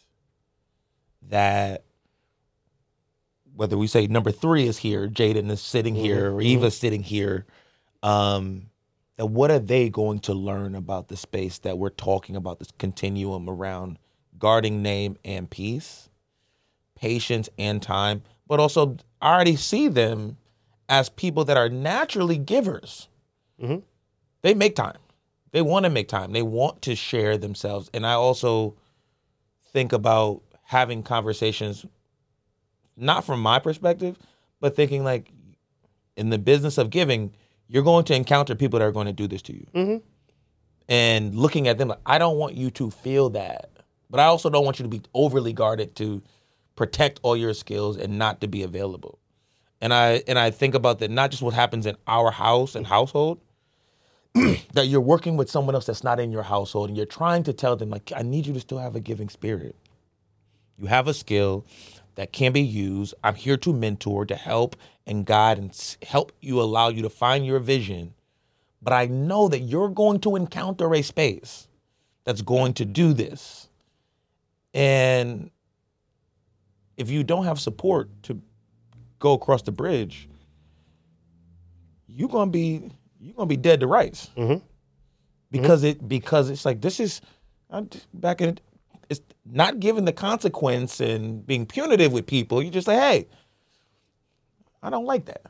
that 1.29 1.85
whether 3.55 3.77
we 3.77 3.87
say 3.87 4.07
number 4.07 4.31
three 4.31 4.67
is 4.67 4.79
here, 4.79 5.09
Jaden 5.09 5.51
is 5.51 5.61
sitting 5.61 5.95
here, 5.95 6.33
or 6.33 6.41
Eva's 6.41 6.77
sitting 6.77 7.03
here, 7.03 7.45
um, 8.03 8.70
that 9.21 9.27
what 9.27 9.51
are 9.51 9.59
they 9.59 9.91
going 9.91 10.19
to 10.19 10.33
learn 10.33 10.75
about 10.75 11.09
the 11.09 11.17
space 11.17 11.59
that 11.59 11.77
we're 11.77 11.91
talking 11.91 12.37
about, 12.37 12.59
this 12.59 12.73
continuum 12.79 13.51
around 13.51 13.99
guarding 14.39 14.81
name 14.81 15.19
and 15.27 15.51
peace, 15.51 16.09
patience 16.95 17.47
and 17.59 17.83
time, 17.83 18.23
but 18.49 18.59
also 18.59 18.97
I 19.21 19.35
already 19.35 19.57
see 19.57 19.89
them 19.89 20.39
as 20.89 21.11
people 21.11 21.45
that 21.45 21.59
are 21.59 21.69
naturally 21.69 22.39
givers. 22.39 23.09
Mhm. 23.63 23.83
They 24.41 24.55
make 24.55 24.75
time. 24.75 24.97
They 25.53 25.61
want 25.61 25.85
to 25.85 25.91
make 25.91 26.09
time. 26.09 26.33
They 26.33 26.41
want 26.43 26.81
to 26.81 26.97
share 26.97 27.37
themselves. 27.37 27.91
And 27.93 28.07
I 28.07 28.15
also 28.15 28.75
think 29.71 29.93
about 29.93 30.41
having 30.63 31.03
conversations, 31.03 31.85
not 32.97 33.25
from 33.25 33.43
my 33.43 33.59
perspective, 33.59 34.17
but 34.61 34.75
thinking 34.75 35.05
like 35.05 35.31
in 36.17 36.31
the 36.31 36.39
business 36.39 36.79
of 36.79 36.89
giving, 36.89 37.35
you're 37.71 37.85
going 37.85 38.05
to 38.07 38.15
encounter 38.15 38.55
people 38.55 38.79
that 38.81 38.85
are 38.85 38.93
going 38.93 39.07
to 39.07 39.13
do 39.13 39.29
this 39.29 39.43
to 39.43 39.55
you. 39.55 39.67
Mhm. 39.75 40.03
And 40.89 41.35
looking 41.37 41.69
at 41.69 41.79
them, 41.79 41.89
like, 41.89 42.01
I 42.05 42.19
don't 42.19 42.37
want 42.37 42.57
you 42.57 42.71
to 42.73 42.91
feel 42.91 43.31
that, 43.31 43.71
but 44.11 44.19
I 44.19 44.25
also 44.25 44.51
don't 44.51 44.65
want 44.65 44.81
you 44.81 44.83
to 44.83 44.89
be 44.89 45.01
overly 45.15 45.53
guarded 45.53 45.95
to 45.97 46.21
protect 46.75 47.21
all 47.23 47.37
your 47.37 47.55
skills 47.55 47.97
and 47.97 48.19
not 48.19 48.41
to 48.41 48.49
be 48.49 48.63
available. 48.65 49.19
And 49.81 49.95
I 49.95 50.23
and 50.27 50.39
I 50.39 50.51
think 50.51 50.75
about 50.75 50.99
that 50.99 51.11
not 51.11 51.31
just 51.31 51.43
what 51.43 51.55
happens 51.55 51.87
in 51.87 51.97
our 52.07 52.33
house 52.33 52.75
and 52.75 52.87
household, 52.87 53.39
that 54.75 54.89
you're 54.89 55.01
working 55.01 55.37
with 55.37 55.49
someone 55.49 55.75
else 55.75 55.87
that's 55.87 56.05
not 56.05 56.19
in 56.19 56.33
your 56.33 56.43
household 56.43 56.89
and 56.89 56.97
you're 56.97 57.07
trying 57.07 57.45
to 57.45 57.53
tell 57.53 57.77
them 57.77 57.91
like 57.91 58.13
I 58.15 58.23
need 58.23 58.47
you 58.47 58.53
to 58.55 58.61
still 58.61 58.79
have 58.79 58.97
a 58.97 59.01
giving 59.01 59.29
spirit. 59.29 59.77
You 60.77 60.87
have 60.87 61.07
a 61.09 61.15
skill 61.15 61.65
that 62.17 62.33
can 62.33 62.53
be 62.53 62.61
used. 62.63 63.15
I'm 63.23 63.35
here 63.35 63.57
to 63.59 63.73
mentor, 63.73 64.27
to 64.27 64.35
help 64.35 64.77
and 65.11 65.27
guide 65.27 65.59
and 65.59 65.97
help 66.07 66.33
you 66.41 66.61
allow 66.63 66.89
you 66.89 67.03
to 67.03 67.11
find 67.11 67.45
your 67.45 67.59
vision. 67.59 68.15
But 68.81 68.95
I 68.95 69.07
know 69.07 69.49
that 69.49 69.59
you're 69.61 69.89
going 69.91 70.21
to 70.21 70.37
encounter 70.37 70.95
a 70.95 71.03
space 71.03 71.69
that's 72.25 72.41
going 72.41 72.73
to 72.75 72.85
do 72.85 73.13
this. 73.13 73.69
And 74.73 75.51
if 76.97 77.11
you 77.11 77.25
don't 77.25 77.45
have 77.45 77.59
support 77.61 78.09
to 78.23 78.41
go 79.19 79.33
across 79.33 79.63
the 79.63 79.73
bridge, 79.73 80.29
you're 82.07 82.29
gonna 82.29 82.51
be 82.51 82.91
you're 83.21 83.35
gonna 83.35 83.47
be 83.47 83.57
dead 83.57 83.81
to 83.81 83.87
rights 83.87 84.31
Mhm. 84.37 84.63
because 85.51 85.83
it 85.83 86.07
because 86.09 86.51
it's 86.51 86.65
like 86.65 86.81
this 86.81 87.01
is 87.01 87.21
I'm 87.69 87.89
back 88.15 88.41
in 88.41 88.59
it's 89.09 89.21
not 89.45 89.81
giving 89.81 90.05
the 90.05 90.13
consequence 90.13 91.01
and 91.01 91.45
being 91.47 91.67
punitive 91.67 92.13
with 92.13 92.27
people. 92.27 92.63
You're 92.63 92.71
just 92.73 92.87
say, 92.87 92.95
hey, 92.97 93.27
I 94.83 94.91
don't 94.91 95.05
like 95.05 95.27
that, 95.27 95.43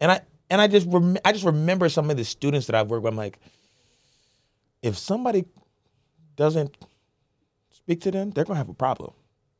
and 0.00 0.10
I 0.12 0.20
and 0.50 0.60
I 0.60 0.66
just 0.68 0.86
rem- 0.88 1.18
I 1.24 1.32
just 1.32 1.44
remember 1.44 1.88
some 1.88 2.10
of 2.10 2.16
the 2.16 2.24
students 2.24 2.66
that 2.66 2.74
I've 2.76 2.88
worked 2.90 3.04
with. 3.04 3.12
I'm 3.12 3.16
like, 3.16 3.38
if 4.82 4.96
somebody 4.98 5.44
doesn't 6.36 6.76
speak 7.70 8.00
to 8.02 8.10
them, 8.10 8.30
they're 8.30 8.44
gonna 8.44 8.58
have 8.58 8.68
a 8.68 8.74
problem, 8.74 9.12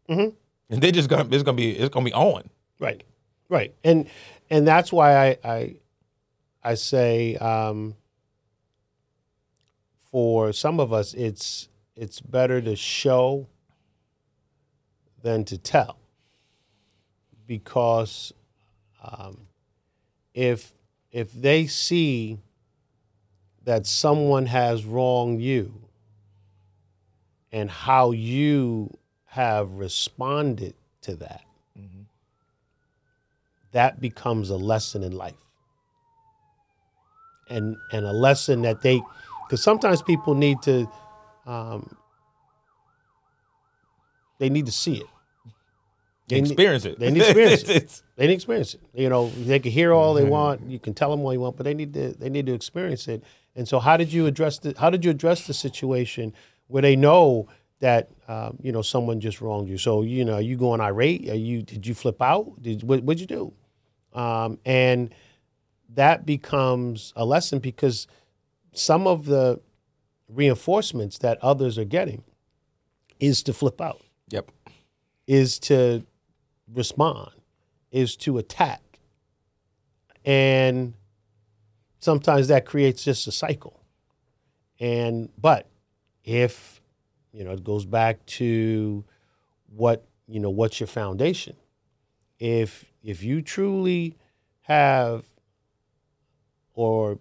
Mhm. 0.09 0.35
and 0.70 0.83
they're 0.83 0.93
just 0.93 1.09
gonna 1.09 1.27
it's 1.31 1.43
gonna 1.43 1.57
be 1.57 1.70
it's 1.77 1.89
gonna 1.89 2.05
be 2.05 2.12
on. 2.12 2.51
Right, 2.79 3.03
right, 3.49 3.74
and 3.83 4.09
and 4.51 4.66
that's 4.68 4.93
why 4.93 5.29
I 5.31 5.39
I, 5.43 5.77
I 6.62 6.74
say 6.74 7.37
um, 7.37 7.95
for 10.11 10.53
some 10.53 10.81
of 10.81 10.93
us 10.93 11.14
it's 11.14 11.68
it's 11.97 12.20
better 12.20 12.61
to 12.61 12.77
show 12.77 13.49
than 15.22 15.45
to 15.47 15.57
tell 15.59 15.99
because 17.47 18.33
um, 19.07 19.46
if 20.34 20.72
if 21.12 21.32
they 21.32 21.66
see 21.66 22.38
that 23.64 23.86
someone 23.86 24.46
has 24.46 24.84
wronged 24.84 25.40
you 25.40 25.72
and 27.52 27.70
how 27.70 28.11
you 28.11 28.96
have 29.26 29.70
responded 29.72 30.74
to 31.02 31.16
that 31.16 31.46
that 33.76 34.00
becomes 34.00 34.48
a 34.48 34.57
lesson 34.57 35.02
in 35.02 35.12
life. 35.12 35.34
And 37.50 37.76
and 37.92 38.07
a 38.07 38.12
lesson 38.12 38.62
that 38.62 38.80
they 38.80 39.02
because 39.44 39.62
sometimes 39.62 40.00
people 40.00 40.34
need 40.34 40.62
to 40.62 40.90
um, 41.46 41.94
they 44.38 44.48
need 44.48 44.64
to 44.64 44.72
see 44.72 44.96
it 44.96 45.07
They 46.29 46.41
need- 46.41 46.51
experience 46.51 46.85
it. 46.85 46.99
they 46.99 47.11
need 47.11 47.20
to 47.20 47.27
experience 47.27 47.62
it. 47.68 48.03
They 48.16 48.24
need 48.24 48.33
to 48.33 48.35
experience 48.35 48.74
it. 48.74 48.81
You 48.95 49.09
know 49.09 49.31
they 49.31 49.59
can 49.61 49.70
hear 49.72 49.93
all 49.93 50.14
they 50.14 50.24
want. 50.24 50.62
You 50.68 50.79
can 50.79 50.93
tell 50.95 51.11
them 51.11 51.20
all 51.20 51.33
you 51.33 51.41
want 51.41 51.57
but 51.57 51.64
they 51.64 51.74
need 51.74 51.95
to 51.95 52.12
they 52.14 52.29
need 52.31 52.47
to 52.47 52.55
experience 52.55 53.07
it. 53.09 53.22
And 53.55 53.66
so 53.66 53.79
how 53.79 53.97
did 53.97 54.12
you 54.12 54.27
address 54.27 54.59
the 54.59 54.74
how 54.79 54.91
did 54.91 55.05
you 55.05 55.11
address 55.11 55.47
the 55.47 55.55
situation 55.55 56.33
where 56.68 56.83
they 56.83 56.97
know 56.97 57.49
that 57.81 58.11
um, 58.27 58.59
you 58.62 58.72
know 58.72 58.83
someone 58.83 59.20
just 59.20 59.41
wronged 59.41 59.68
you? 59.68 59.79
So 59.79 60.03
you 60.03 60.24
know 60.24 60.39
you 60.39 60.57
going 60.57 60.81
irate? 60.81 61.29
Are 61.31 61.35
you 61.35 61.62
did 61.62 61.87
you 61.87 61.95
flip 61.95 62.20
out? 62.20 62.61
Did 62.61 62.83
what, 62.83 63.03
what'd 63.05 63.20
you 63.20 63.27
do? 63.27 63.53
Um, 64.18 64.59
and 64.64 65.14
that 65.95 66.27
becomes 66.27 67.12
a 67.16 67.24
lesson 67.24 67.59
because 67.61 68.07
some 68.72 69.07
of 69.07 69.27
the 69.27 69.61
reinforcements 70.29 71.18
that 71.18 71.39
others 71.43 71.79
are 71.79 71.85
getting 71.85 72.24
is 73.20 73.43
to 73.45 73.53
flip 73.53 73.81
out, 73.81 74.01
Yep. 74.31 74.51
is 75.27 75.59
to 75.61 76.05
respond, 76.72 77.30
is 77.90 78.16
to 78.16 78.38
attack. 78.38 78.82
And 80.24 80.94
sometimes 82.00 82.48
that 82.48 82.66
creates 82.66 83.04
just 83.04 83.26
a 83.26 83.32
cycle. 83.32 83.82
And 84.78 85.30
but 85.38 85.68
if 86.24 86.80
you 87.32 87.44
know 87.44 87.52
it 87.52 87.64
goes 87.64 87.84
back 87.86 88.24
to 88.26 89.04
what 89.74 90.06
you 90.26 90.40
know 90.40 90.50
what's 90.50 90.80
your 90.80 90.86
foundation 90.86 91.56
if 92.38 92.84
if 93.02 93.22
you 93.22 93.42
truly 93.42 94.16
have 94.62 95.24
or 96.74 97.18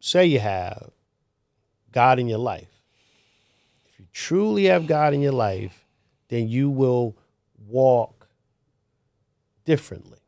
say 0.00 0.26
you 0.26 0.38
have 0.38 0.90
God 1.90 2.18
in 2.18 2.28
your 2.28 2.38
life, 2.38 2.68
if 3.86 3.98
you 3.98 4.06
truly 4.12 4.64
have 4.64 4.86
God 4.86 5.14
in 5.14 5.20
your 5.20 5.32
life, 5.32 5.86
then 6.28 6.48
you 6.48 6.70
will 6.70 7.16
walk 7.66 8.13
differently. 9.64 10.18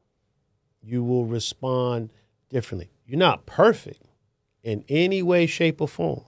You 0.82 1.02
will 1.02 1.24
respond 1.24 2.10
differently. 2.48 2.90
You're 3.06 3.18
not 3.18 3.46
perfect 3.46 4.02
in 4.62 4.84
any 4.88 5.22
way, 5.22 5.46
shape, 5.46 5.80
or 5.80 5.88
form, 5.88 6.24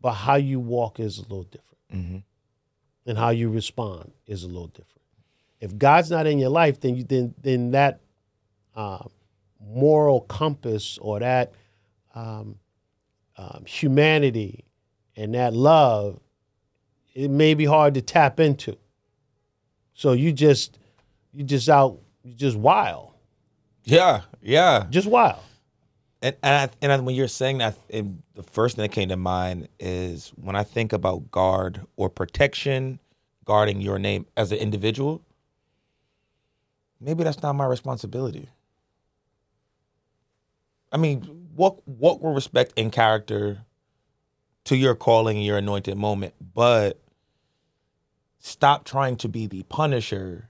but 0.00 0.12
how 0.12 0.34
you 0.34 0.58
walk 0.60 0.98
is 0.98 1.18
a 1.18 1.22
little 1.22 1.44
different. 1.44 1.78
Mm-hmm. 1.92 2.18
And 3.04 3.18
how 3.18 3.30
you 3.30 3.48
respond 3.48 4.12
is 4.26 4.44
a 4.44 4.46
little 4.46 4.68
different. 4.68 5.02
If 5.60 5.76
God's 5.76 6.10
not 6.10 6.26
in 6.26 6.38
your 6.38 6.50
life, 6.50 6.80
then 6.80 6.96
you 6.96 7.04
then 7.04 7.34
then 7.40 7.72
that 7.72 8.00
uh, 8.74 9.04
moral 9.60 10.20
compass 10.22 10.98
or 10.98 11.20
that 11.20 11.52
um, 12.14 12.56
um, 13.36 13.64
humanity 13.66 14.64
and 15.16 15.34
that 15.34 15.52
love, 15.52 16.20
it 17.14 17.30
may 17.30 17.54
be 17.54 17.64
hard 17.64 17.94
to 17.94 18.02
tap 18.02 18.40
into. 18.40 18.76
So 19.94 20.12
you 20.12 20.32
just 20.32 20.78
you 21.32 21.44
just 21.44 21.68
out 21.68 21.98
you 22.24 22.34
just 22.34 22.56
wild, 22.56 23.12
Yeah. 23.84 24.22
Yeah. 24.40 24.86
just 24.90 25.06
wild. 25.08 25.40
And 26.20 26.36
and, 26.42 26.70
I, 26.70 26.74
and 26.82 26.92
I- 26.92 27.00
when 27.00 27.14
you're 27.16 27.26
saying 27.28 27.58
that, 27.58 27.76
it, 27.88 28.04
the 28.34 28.42
first 28.44 28.76
thing 28.76 28.82
that 28.84 28.92
came 28.92 29.08
to 29.08 29.16
mind 29.16 29.68
is 29.80 30.32
when 30.36 30.54
I 30.54 30.62
think 30.62 30.92
about 30.92 31.30
guard 31.32 31.80
or 31.96 32.08
protection, 32.08 33.00
guarding 33.44 33.80
your 33.80 33.98
name 33.98 34.26
as 34.36 34.52
an 34.52 34.58
individual. 34.58 35.20
maybe 37.00 37.24
that's 37.24 37.42
not 37.42 37.54
my 37.54 37.66
responsibility. 37.66 38.48
I 40.92 40.96
mean, 40.98 41.48
walk 41.56 41.82
walk 41.86 42.22
with 42.22 42.34
respect 42.34 42.74
and 42.76 42.92
character 42.92 43.64
to 44.64 44.76
your 44.76 44.94
calling 44.94 45.42
your 45.42 45.58
anointed 45.58 45.96
moment, 45.96 46.34
but 46.54 47.00
stop 48.38 48.84
trying 48.84 49.16
to 49.16 49.28
be 49.28 49.46
the 49.48 49.62
punisher 49.64 50.48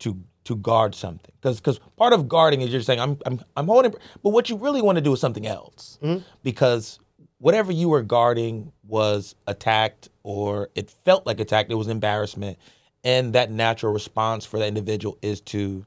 to 0.00 0.18
to 0.44 0.56
guard 0.56 0.94
something. 0.94 1.32
Because 1.40 1.58
because 1.58 1.80
part 1.96 2.12
of 2.12 2.28
guarding 2.28 2.60
is 2.60 2.70
you're 2.70 2.82
saying 2.82 3.00
I'm 3.00 3.18
I'm 3.26 3.40
I'm 3.56 3.66
holding, 3.66 3.94
but 4.22 4.30
what 4.30 4.48
you 4.48 4.56
really 4.56 4.82
want 4.82 4.96
to 4.96 5.02
do 5.02 5.12
is 5.12 5.20
something 5.20 5.46
else. 5.46 5.98
Mm-hmm. 6.02 6.22
Because 6.42 6.98
whatever 7.38 7.72
you 7.72 7.88
were 7.88 8.02
guarding 8.02 8.72
was 8.86 9.34
attacked 9.46 10.08
or 10.22 10.70
it 10.74 10.90
felt 10.90 11.26
like 11.26 11.40
attacked, 11.40 11.70
it 11.70 11.74
was 11.74 11.88
embarrassment, 11.88 12.58
and 13.04 13.32
that 13.34 13.50
natural 13.50 13.92
response 13.92 14.46
for 14.46 14.58
that 14.58 14.68
individual 14.68 15.18
is 15.22 15.40
to 15.42 15.84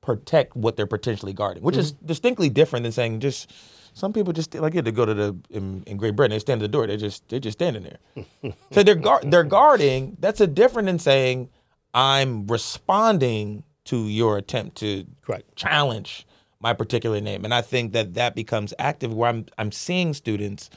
protect 0.00 0.56
what 0.56 0.76
they're 0.76 0.86
potentially 0.86 1.32
guarding, 1.32 1.62
which 1.62 1.76
is 1.76 1.92
mm-hmm. 1.92 2.06
distinctly 2.06 2.50
different 2.50 2.82
than 2.82 2.92
saying 2.92 3.20
just 3.20 3.52
some 3.94 4.12
people 4.12 4.32
just 4.32 4.54
like 4.54 4.74
you 4.74 4.82
to 4.82 4.92
go 4.92 5.06
to 5.06 5.14
the 5.14 5.36
in, 5.50 5.84
in 5.86 5.96
Great 5.96 6.16
Britain, 6.16 6.34
they 6.34 6.38
stand 6.38 6.60
at 6.60 6.64
the 6.64 6.68
door, 6.68 6.86
they 6.86 6.96
just 6.96 7.28
they're 7.28 7.38
just 7.38 7.58
standing 7.58 7.84
there. 7.84 8.52
so 8.72 8.82
they're 8.82 8.94
guard 8.94 9.30
they're 9.30 9.44
guarding. 9.44 10.16
That's 10.18 10.40
a 10.40 10.46
different 10.46 10.86
than 10.86 10.98
saying 10.98 11.48
I'm 11.94 12.46
responding 12.46 13.64
to 13.86 14.08
your 14.08 14.38
attempt 14.38 14.76
to 14.78 15.06
Correct. 15.22 15.54
challenge 15.56 16.26
my 16.60 16.72
particular 16.72 17.20
name, 17.20 17.44
and 17.44 17.52
I 17.52 17.60
think 17.60 17.92
that 17.92 18.14
that 18.14 18.34
becomes 18.34 18.72
active 18.78 19.12
where 19.12 19.28
I'm 19.28 19.46
I'm 19.58 19.72
seeing 19.72 20.14
students 20.14 20.70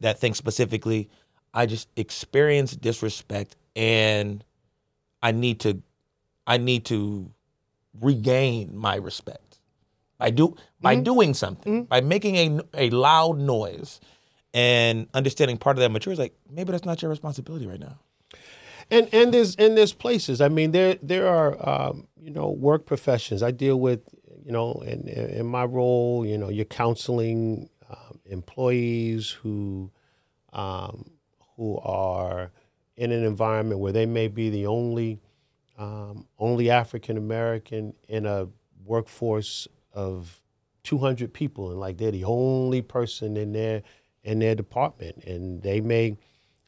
that 0.00 0.18
think 0.18 0.36
specifically, 0.36 1.08
I 1.52 1.66
just 1.66 1.88
experience 1.96 2.76
disrespect 2.76 3.56
and 3.74 4.44
I 5.22 5.32
need 5.32 5.60
to 5.60 5.82
I 6.46 6.58
need 6.58 6.84
to 6.86 7.30
regain 8.00 8.76
my 8.76 8.96
respect. 8.96 9.58
By 10.18 10.30
do 10.30 10.56
by 10.80 10.94
mm-hmm. 10.94 11.02
doing 11.02 11.34
something 11.34 11.72
mm-hmm. 11.72 11.84
by 11.84 12.00
making 12.00 12.36
a 12.36 12.60
a 12.74 12.90
loud 12.90 13.38
noise 13.38 14.00
and 14.54 15.08
understanding 15.12 15.58
part 15.58 15.76
of 15.76 15.80
that 15.80 15.90
mature 15.90 16.12
is 16.12 16.18
like 16.18 16.34
maybe 16.48 16.70
that's 16.70 16.84
not 16.84 17.02
your 17.02 17.10
responsibility 17.10 17.66
right 17.66 17.80
now 17.80 17.98
and 18.90 19.08
and 19.12 19.32
there's 19.32 19.56
and 19.56 19.76
there's 19.76 19.92
places. 19.92 20.40
I 20.40 20.48
mean, 20.48 20.72
there 20.72 20.96
there 21.02 21.28
are 21.28 21.56
um, 21.68 22.06
you 22.20 22.30
know 22.30 22.50
work 22.50 22.86
professions. 22.86 23.42
I 23.42 23.50
deal 23.50 23.78
with 23.78 24.00
you 24.44 24.52
know 24.52 24.82
in 24.86 25.08
in 25.08 25.46
my 25.46 25.64
role. 25.64 26.24
You 26.26 26.38
know, 26.38 26.48
you're 26.48 26.64
counseling 26.64 27.68
um, 27.88 28.20
employees 28.26 29.30
who 29.30 29.90
um, 30.52 31.10
who 31.56 31.78
are 31.78 32.50
in 32.96 33.10
an 33.10 33.24
environment 33.24 33.80
where 33.80 33.92
they 33.92 34.06
may 34.06 34.28
be 34.28 34.50
the 34.50 34.66
only 34.66 35.20
um, 35.78 36.26
only 36.38 36.70
African 36.70 37.16
American 37.16 37.94
in 38.08 38.26
a 38.26 38.48
workforce 38.84 39.66
of 39.92 40.40
200 40.84 41.32
people, 41.32 41.70
and 41.70 41.80
like 41.80 41.96
they're 41.96 42.10
the 42.10 42.24
only 42.24 42.82
person 42.82 43.36
in 43.36 43.52
their 43.52 43.82
in 44.22 44.38
their 44.38 44.54
department, 44.54 45.24
and 45.24 45.62
they 45.62 45.80
may 45.80 46.16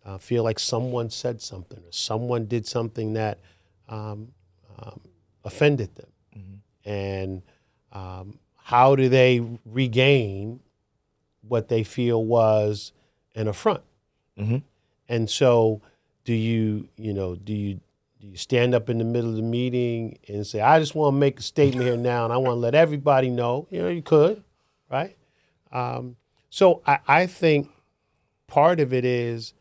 uh, 0.07 0.17
feel 0.19 0.43
like 0.45 0.59
someone 0.59 1.11
said 1.11 1.43
something 1.43 1.81
or 1.81 1.91
someone 1.93 2.47
did 2.47 2.67
something 2.67 3.13
that 3.15 3.39
um, 3.89 4.29
um, 4.79 5.01
offended 5.45 5.95
them. 5.97 6.07
And 6.85 7.43
um, 7.93 8.39
how 8.55 8.95
do 8.95 9.09
they 9.09 9.41
regain 9.65 10.61
what 11.49 11.69
they 11.69 11.83
feel 11.83 12.25
was 12.25 12.93
an 13.35 13.49
affront? 13.49 13.83
Mhm. 14.39 14.63
And 15.09 15.29
so, 15.29 15.81
do 16.25 16.33
you, 16.33 16.89
you 16.97 17.13
know, 17.13 17.35
do 17.35 17.53
you 17.53 17.81
do 18.21 18.29
you 18.29 18.37
stand 18.37 18.75
up 18.75 18.89
in 18.89 18.99
the 18.99 19.05
middle 19.05 19.31
of 19.31 19.37
the 19.37 19.43
meeting 19.43 20.19
and 20.29 20.47
say, 20.47 20.61
"I 20.61 20.79
just 20.79 20.95
want 20.95 21.15
to 21.15 21.19
make 21.19 21.41
a 21.41 21.43
statement 21.43 21.85
here 21.87 21.97
now, 21.97 22.25
and 22.25 22.33
I 22.33 22.37
want 22.37 22.55
to 22.57 22.61
let 22.61 22.75
everybody 22.77 23.31
know"? 23.31 23.67
You 23.71 23.83
know, 23.83 23.89
you 23.89 24.03
could, 24.03 24.45
right? 24.91 25.17
Um, 25.73 26.17
so 26.51 26.83
I, 26.87 26.99
I 27.09 27.27
think 27.27 27.69
part 28.47 28.79
of 28.79 28.93
it 28.93 29.05
is 29.05 29.53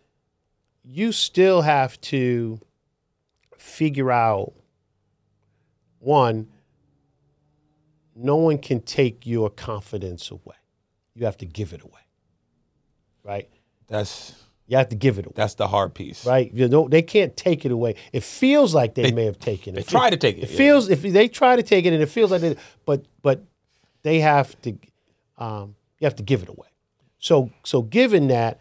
you 0.85 1.11
still 1.11 1.61
have 1.61 1.99
to 2.01 2.59
figure 3.57 4.11
out 4.11 4.53
one 5.99 6.47
no 8.17 8.37
one 8.37 8.57
can 8.57 8.79
take 8.79 9.25
your 9.25 9.49
confidence 9.49 10.31
away. 10.31 10.55
You 11.15 11.25
have 11.25 11.37
to 11.39 11.45
give 11.45 11.73
it 11.73 11.81
away 11.81 12.05
right? 13.25 13.49
That's 13.87 14.33
you 14.67 14.77
have 14.77 14.89
to 14.89 14.95
give 14.95 15.19
it 15.19 15.25
away. 15.25 15.33
That's 15.35 15.55
the 15.55 15.67
hard 15.67 15.93
piece. 15.93 16.25
Right? 16.25 16.51
You 16.53 16.67
know 16.69 16.87
they 16.87 17.01
can't 17.01 17.35
take 17.35 17.65
it 17.65 17.71
away. 17.71 17.95
It 18.13 18.23
feels 18.23 18.73
like 18.73 18.95
they, 18.95 19.11
may 19.11 19.25
have 19.25 19.39
taken 19.39 19.75
it. 19.75 19.85
they 19.85 19.91
try 19.91 20.09
to 20.09 20.17
take 20.17 20.37
it, 20.37 20.43
it 20.43 20.51
yeah. 20.51 20.57
feels 20.57 20.89
if 20.89 21.01
they 21.01 21.27
try 21.27 21.55
to 21.55 21.63
take 21.63 21.85
it 21.85 21.93
and 21.93 22.01
it 22.01 22.09
feels 22.09 22.31
like 22.31 22.41
they 22.41 22.55
but 22.85 23.05
but 23.21 23.43
they 24.03 24.19
have 24.19 24.59
to 24.61 24.77
um, 25.37 25.75
you 25.99 26.05
have 26.05 26.15
to 26.15 26.23
give 26.23 26.43
it 26.43 26.49
away. 26.49 26.67
So 27.19 27.49
so 27.63 27.81
given 27.81 28.27
that 28.29 28.59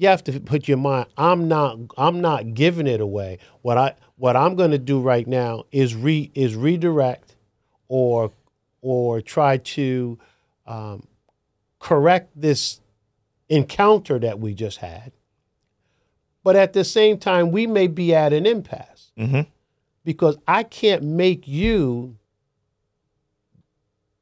you 0.00 0.08
have 0.08 0.24
to 0.24 0.40
put 0.40 0.66
your 0.66 0.78
mind 0.78 1.06
i'm 1.18 1.46
not 1.46 1.78
i'm 1.98 2.20
not 2.20 2.54
giving 2.54 2.86
it 2.86 3.00
away 3.00 3.38
what 3.62 3.76
i 3.76 3.94
what 4.16 4.34
i'm 4.34 4.56
going 4.56 4.70
to 4.70 4.78
do 4.78 4.98
right 5.00 5.26
now 5.26 5.64
is 5.70 5.94
re 5.94 6.30
is 6.34 6.56
redirect 6.56 7.36
or 7.88 8.32
or 8.80 9.20
try 9.20 9.58
to 9.58 10.18
um, 10.66 11.06
correct 11.78 12.30
this 12.34 12.80
encounter 13.50 14.18
that 14.18 14.38
we 14.40 14.54
just 14.54 14.78
had 14.78 15.12
but 16.42 16.56
at 16.56 16.72
the 16.72 16.84
same 16.84 17.18
time 17.18 17.50
we 17.50 17.66
may 17.66 17.86
be 17.86 18.14
at 18.14 18.32
an 18.32 18.46
impasse 18.46 19.12
Mhm. 19.18 19.46
because 20.04 20.38
i 20.48 20.62
can't 20.62 21.02
make 21.02 21.46
you 21.46 22.16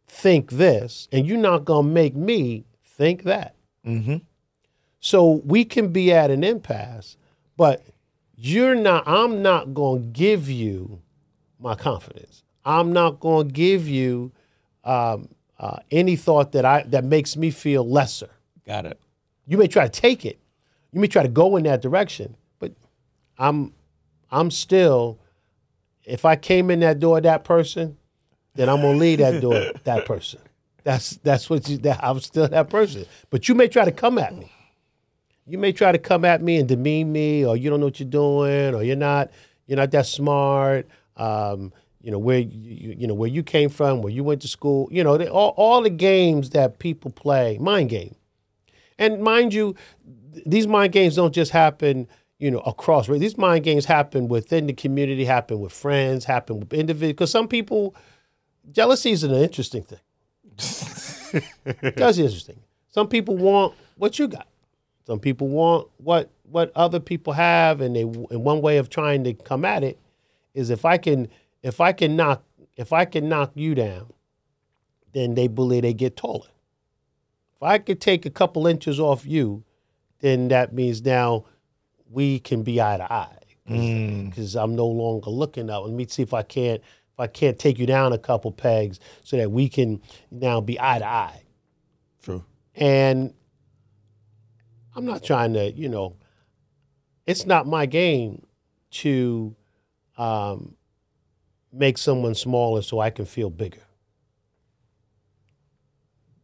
think 0.08 0.50
this 0.52 1.06
and 1.12 1.26
you're 1.26 1.38
not 1.38 1.64
going 1.64 1.86
to 1.86 1.92
make 1.92 2.16
me 2.16 2.64
think 2.82 3.22
that 3.24 3.54
mm-hmm. 3.86 4.16
So 5.01 5.42
we 5.44 5.64
can 5.64 5.92
be 5.92 6.12
at 6.12 6.30
an 6.30 6.42
impasse, 6.42 7.16
but 7.57 7.84
you're 8.36 8.74
not, 8.74 9.07
I'm 9.07 9.42
not 9.42 9.74
going 9.74 10.03
to 10.03 10.09
give 10.09 10.49
you 10.49 11.01
my 11.59 11.74
confidence. 11.74 12.42
I'm 12.64 12.92
not 12.92 13.20
going 13.20 13.49
to 13.49 13.53
give 13.53 13.88
you 13.88 14.32
um, 14.84 15.28
uh, 15.59 15.78
any 15.90 16.16
thought 16.16 16.53
that 16.53 16.64
I 16.64 16.82
that 16.84 17.05
makes 17.05 17.36
me 17.36 17.51
feel 17.51 17.88
lesser. 17.88 18.30
got 18.66 18.86
it 18.86 19.01
You 19.46 19.59
may 19.59 19.66
try 19.66 19.88
to 19.88 20.01
take 20.01 20.24
it, 20.24 20.38
you 20.92 21.01
may 21.01 21.09
try 21.09 21.22
to 21.22 21.28
go 21.28 21.57
in 21.57 21.64
that 21.64 21.82
direction, 21.82 22.36
but 22.59 22.72
I'm 23.38 23.72
I'm 24.30 24.51
still. 24.51 25.18
If 26.05 26.24
I 26.24 26.36
came 26.36 26.70
in 26.70 26.80
that 26.80 27.01
door, 27.01 27.20
that 27.20 27.44
person, 27.44 27.99
then 28.55 28.70
I'm 28.70 28.80
gonna 28.80 28.96
leave 28.96 29.18
that 29.18 29.42
door, 29.42 29.72
that 29.84 30.07
person. 30.07 30.40
That's 30.84 31.16
that's 31.16 31.51
what 31.51 31.68
you. 31.68 31.76
That, 31.78 32.03
I'm 32.03 32.20
still 32.20 32.49
that 32.49 32.70
person. 32.70 33.05
But 33.30 33.49
you 33.49 33.55
may 33.55 33.68
try 33.68 33.84
to 33.84 33.92
come 33.92 34.16
at 34.18 34.34
me. 34.34 34.51
You 35.49 35.59
may 35.59 35.72
try 35.72 35.92
to 35.92 35.99
come 35.99 36.24
at 36.24 36.42
me 36.42 36.59
and 36.59 36.68
demean 36.68 37.11
me, 37.11 37.44
or 37.44 37.57
you 37.57 37.70
don't 37.70 37.80
know 37.80 37.86
what 37.86 37.99
you're 37.99 38.09
doing, 38.09 38.74
or 38.74 38.82
you're 38.82 38.96
not 38.96 39.30
you're 39.66 39.76
not 39.78 39.90
that 39.92 40.07
smart. 40.07 40.88
Um, 41.16 41.72
you 42.01 42.11
know 42.11 42.18
where 42.18 42.38
you, 42.38 42.94
you 42.99 43.07
know 43.07 43.14
where 43.14 43.28
you 43.28 43.42
came 43.42 43.68
from, 43.70 44.03
where 44.03 44.12
you 44.12 44.22
went 44.24 44.42
to 44.42 44.49
school. 44.49 44.88
You 44.90 45.03
know 45.03 45.16
they, 45.16 45.28
all 45.28 45.55
all 45.57 45.82
the 45.82 45.90
games 45.90 46.51
that 46.51 46.78
people 46.78 47.11
play, 47.11 47.59
mind 47.59 47.90
game. 47.90 48.14
And 48.99 49.22
mind 49.22 49.55
you, 49.55 49.76
th- 50.34 50.44
these 50.44 50.66
mind 50.66 50.92
games 50.92 51.16
don't 51.16 51.32
just 51.32 51.53
happen, 51.53 52.09
you 52.38 52.51
know, 52.51 52.59
across. 52.61 53.07
These 53.07 53.38
mind 53.38 53.64
games 53.64 53.84
happen 53.84 54.28
within 54.28 54.66
the 54.66 54.72
community, 54.72 55.24
happen 55.24 55.61
with 55.61 55.72
friends, 55.72 56.24
happen 56.24 56.61
with 56.61 56.72
individuals. 56.72 57.12
Because 57.12 57.30
some 57.30 57.46
people, 57.46 57.94
jealousy 58.72 59.12
is 59.12 59.22
an 59.22 59.32
interesting 59.34 59.84
thing. 59.84 60.01
That's 61.96 62.18
interesting. 62.18 62.61
Some 62.88 63.09
people 63.09 63.36
want 63.36 63.74
what 63.96 64.18
you 64.18 64.26
got. 64.26 64.49
Some 65.09 65.20
people 65.20 65.48
want 65.48 65.88
what 65.96 66.30
what 66.42 66.70
other 66.76 67.00
people 67.00 67.32
have, 67.32 67.80
and 67.80 67.96
they 67.96 68.02
and 68.02 68.44
one 68.44 68.61
way 68.61 68.76
of 68.76 68.90
trying 68.90 69.24
to 69.24 69.32
come 69.32 69.64
at 69.64 69.82
it 69.82 69.98
is 70.52 70.68
if 70.68 70.84
I 70.84 70.98
can 70.98 71.28
if 71.62 71.80
I 71.80 71.92
can 71.92 72.14
knock 72.14 72.42
if 72.76 72.92
I 72.92 73.06
can 73.06 73.26
knock 73.26 73.52
you 73.54 73.74
down, 73.74 74.12
then 75.14 75.34
they 75.34 75.48
believe 75.48 75.80
they 75.80 75.94
get 75.94 76.14
taller. 76.14 76.48
If 77.56 77.62
I 77.62 77.78
could 77.78 78.02
take 78.02 78.26
a 78.26 78.30
couple 78.30 78.66
inches 78.66 79.00
off 79.00 79.24
you, 79.24 79.64
then 80.20 80.48
that 80.48 80.74
means 80.74 81.02
now 81.02 81.46
we 82.11 82.38
can 82.38 82.62
be 82.62 82.78
eye 82.78 82.98
to 82.98 83.11
eye 83.11 83.38
because 83.64 84.54
mm. 84.54 84.62
I'm 84.62 84.76
no 84.76 84.86
longer 84.86 85.30
looking 85.30 85.70
up. 85.70 85.84
Let 85.84 85.94
me 85.94 86.06
see 86.06 86.22
if 86.22 86.34
I 86.34 86.42
can't 86.42 86.82
if 86.82 87.18
I 87.18 87.28
can't 87.28 87.59
take 87.59 87.78
you 87.78 87.86
down 87.86 88.12
a 88.12 88.18
couple 88.18 88.52
pegs 88.52 89.00
so 89.24 89.38
that 89.38 89.50
we 89.50 89.70
can 89.70 90.02
now 90.30 90.61
be 90.61 90.78
eye 90.78 90.98
to 90.98 91.06
eye. 91.06 91.42
true 92.20 92.44
And 92.74 93.32
I'm 94.99 95.07
not 95.07 95.22
trying 95.22 95.53
to, 95.53 95.70
you 95.70 95.88
know, 95.88 96.16
it's 97.24 97.46
not 97.46 97.68
my 97.68 97.86
game 97.86 98.44
to 98.90 99.55
um, 100.16 100.74
make 101.72 101.96
someone 101.96 102.34
smaller 102.34 102.82
so 102.82 102.99
I 102.99 103.11
can 103.11 103.24
feel 103.24 103.49
bigger. 103.49 103.86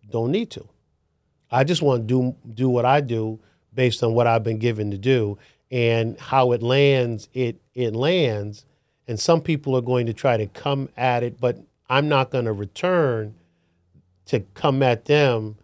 Don't 0.09 0.31
need 0.31 0.53
to. 0.53 0.69
I 1.51 1.65
just 1.65 1.83
want 1.83 2.07
to 2.07 2.07
do 2.07 2.37
do 2.55 2.69
what 2.69 2.85
I 2.85 3.01
do 3.01 3.41
based 3.75 4.05
on 4.05 4.15
what 4.15 4.29
I've 4.29 4.45
been 4.45 4.59
given 4.59 4.93
to 4.93 4.99
do 4.99 5.37
and 5.73 6.17
how 6.21 6.53
it 6.53 6.63
lands. 6.63 7.29
It 7.35 7.61
it 7.75 7.97
lands, 7.97 8.67
and 9.09 9.19
some 9.19 9.41
people 9.41 9.77
are 9.77 9.83
going 9.83 10.07
to 10.07 10.13
try 10.13 10.37
to 10.37 10.47
come 10.47 10.89
at 10.97 11.25
it, 11.25 11.41
but 11.41 11.59
I'm 11.91 12.09
not 12.09 12.31
going 12.31 12.45
to 12.45 12.53
return 12.53 13.35
to 14.27 14.41
come 14.55 14.81
at 14.81 15.07
them 15.07 15.57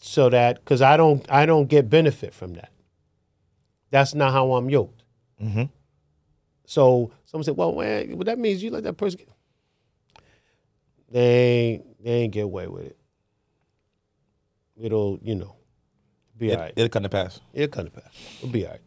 so 0.00 0.30
that 0.30 0.56
because 0.56 0.82
I 0.82 0.96
don't 0.96 1.24
I 1.30 1.46
don't 1.46 1.66
get 1.66 1.88
benefit 1.88 2.34
from 2.34 2.54
that. 2.54 2.72
That's 3.90 4.14
not 4.14 4.32
how 4.32 4.52
I'm 4.54 4.70
yoked. 4.70 5.04
Mm-hmm. 5.42 5.64
So 6.64 7.12
someone 7.26 7.44
said, 7.44 7.56
"Well, 7.56 7.74
man, 7.74 8.16
well, 8.16 8.24
that 8.24 8.38
means 8.38 8.62
you 8.62 8.70
let 8.70 8.84
that 8.84 8.96
person." 8.96 9.18
Get... 9.18 9.28
They 11.10 11.20
ain't, 11.20 12.04
they 12.04 12.10
ain't 12.10 12.32
get 12.32 12.44
away 12.44 12.68
with 12.68 12.86
it. 12.86 12.96
It'll 14.80 15.18
you 15.22 15.34
know 15.34 15.56
be 16.36 16.50
It, 16.50 16.56
all 16.56 16.62
right. 16.62 16.72
It'll 16.76 16.88
come 16.88 17.02
to 17.02 17.08
pass. 17.08 17.40
It'll 17.52 17.68
come 17.68 17.84
to 17.86 17.90
pass. 17.90 18.12
It'll 18.38 18.48
be 18.48 18.64
all 18.64 18.72
right. 18.72 18.80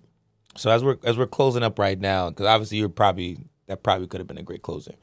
So 0.56 0.72
as 0.72 0.84
we're 0.84 0.98
as 1.04 1.18
we're 1.18 1.28
closing 1.28 1.64
up 1.64 1.78
right 1.78 2.00
now, 2.00 2.30
because 2.30 2.46
obviously 2.46 2.78
you're 2.78 2.90
probably 2.90 3.38
that 3.68 3.84
probably 3.84 4.08
could 4.08 4.20
have 4.20 4.28
been 4.28 4.38
a 4.38 4.44
great 4.44 4.62
closing. 4.62 4.96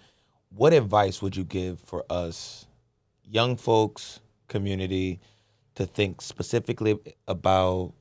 What 0.49 0.73
advice 0.73 1.23
would 1.23 1.37
you 1.37 1.45
give 1.45 1.79
for 1.81 2.05
us, 2.11 2.67
young 3.23 3.57
folks, 3.57 4.21
community, 4.49 5.21
to 5.81 5.87
think 5.87 6.21
specifically 6.21 6.99
about 7.27 7.95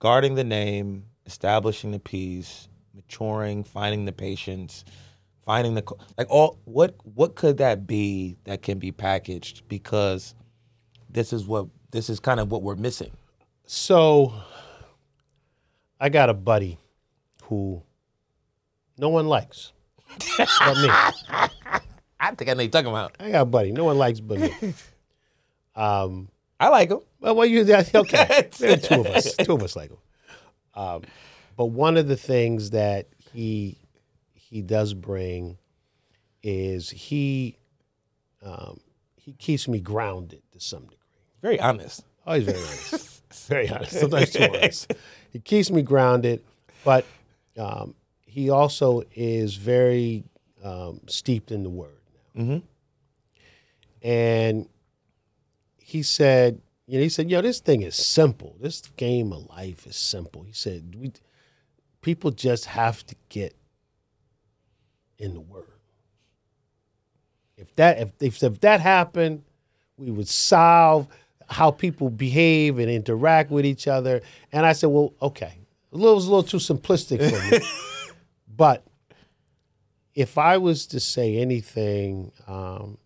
guarding 0.00 0.34
the 0.34 0.44
name, 0.44 1.04
establishing 1.26 1.92
the 1.92 2.00
peace, 2.00 2.68
maturing, 2.92 3.62
finding 3.62 4.04
the 4.04 4.12
patience, 4.12 4.84
finding 5.44 5.74
the 5.74 5.84
like 6.18 6.28
all 6.28 6.58
what 6.64 6.96
what 7.04 7.36
could 7.36 7.58
that 7.58 7.86
be 7.86 8.36
that 8.44 8.62
can 8.62 8.78
be 8.78 8.90
packaged 8.90 9.66
because 9.68 10.34
this 11.08 11.32
is 11.32 11.46
what 11.46 11.68
this 11.92 12.10
is 12.10 12.18
kind 12.18 12.40
of 12.40 12.50
what 12.50 12.62
we're 12.62 12.74
missing. 12.74 13.12
So 13.64 14.34
I 16.00 16.08
got 16.08 16.30
a 16.30 16.34
buddy 16.34 16.78
who 17.44 17.80
no 18.98 19.08
one 19.08 19.28
likes 19.28 19.72
but 20.08 20.76
me. 20.76 20.88
I 22.20 22.30
think 22.34 22.50
I 22.50 22.54
know 22.54 22.62
you're 22.62 22.70
talking 22.70 22.88
about. 22.88 23.14
I 23.20 23.30
got 23.30 23.42
a 23.42 23.46
buddy 23.46 23.70
no 23.70 23.84
one 23.84 23.98
likes 23.98 24.18
but 24.18 24.40
me. 24.40 24.74
Um, 25.76 26.28
I 26.60 26.68
like 26.68 26.90
him. 26.90 27.00
well, 27.20 27.34
well, 27.34 27.46
you 27.46 27.62
okay. 27.62 28.48
There 28.58 28.72
are 28.72 28.76
two 28.76 29.00
of 29.00 29.06
us. 29.06 29.34
Two 29.36 29.54
of 29.54 29.62
us 29.62 29.76
like 29.76 29.90
him. 29.90 29.98
Um, 30.74 31.02
but 31.56 31.66
one 31.66 31.96
of 31.96 32.08
the 32.08 32.16
things 32.16 32.70
that 32.70 33.08
he 33.32 33.78
he 34.32 34.62
does 34.62 34.94
bring 34.94 35.58
is 36.42 36.90
he 36.90 37.58
um, 38.42 38.80
he 39.16 39.32
keeps 39.32 39.66
me 39.66 39.80
grounded 39.80 40.42
to 40.52 40.60
some 40.60 40.82
degree. 40.82 40.98
Very 41.42 41.60
honest. 41.60 42.04
Oh, 42.26 42.34
he's 42.34 42.44
very 42.44 42.58
honest. 42.58 43.22
very 43.48 43.68
honest. 43.68 44.00
Sometimes 44.00 44.30
too 44.30 44.44
honest. 44.44 44.94
He 45.30 45.40
keeps 45.40 45.70
me 45.70 45.82
grounded, 45.82 46.42
but 46.84 47.04
um, 47.58 47.94
he 48.22 48.50
also 48.50 49.02
is 49.14 49.56
very 49.56 50.24
um, 50.62 51.00
steeped 51.06 51.50
in 51.50 51.62
the 51.62 51.70
word 51.70 52.00
now. 52.34 52.42
Mm-hmm. 52.42 54.06
And 54.06 54.68
he 55.84 56.02
said, 56.02 56.62
you 56.86 56.96
know, 56.96 57.02
he 57.02 57.10
said, 57.10 57.30
yo, 57.30 57.42
this 57.42 57.60
thing 57.60 57.82
is 57.82 57.94
simple. 57.94 58.56
This 58.58 58.80
game 58.96 59.32
of 59.34 59.46
life 59.50 59.86
is 59.86 59.96
simple. 59.96 60.42
He 60.42 60.52
said, 60.52 60.94
we 60.98 61.12
people 62.00 62.30
just 62.30 62.64
have 62.64 63.04
to 63.06 63.14
get 63.28 63.54
in 65.18 65.34
the 65.34 65.40
word. 65.40 65.78
If 67.58 67.74
that 67.76 68.00
if 68.00 68.12
if, 68.20 68.42
if 68.42 68.60
that 68.60 68.80
happened, 68.80 69.42
we 69.98 70.10
would 70.10 70.28
solve 70.28 71.06
how 71.50 71.70
people 71.70 72.08
behave 72.08 72.78
and 72.78 72.90
interact 72.90 73.50
with 73.50 73.66
each 73.66 73.86
other. 73.86 74.22
And 74.52 74.64
I 74.64 74.72
said, 74.72 74.86
well, 74.86 75.12
okay, 75.20 75.58
a 75.92 75.96
little, 75.96 76.12
it 76.12 76.14
was 76.14 76.26
a 76.26 76.34
little 76.34 76.42
too 76.42 76.56
simplistic 76.56 77.18
for 77.28 77.52
me. 77.52 77.62
but 78.56 78.86
if 80.14 80.38
I 80.38 80.56
was 80.56 80.86
to 80.86 81.00
say 81.00 81.36
anything, 81.36 82.32
um, 82.46 82.96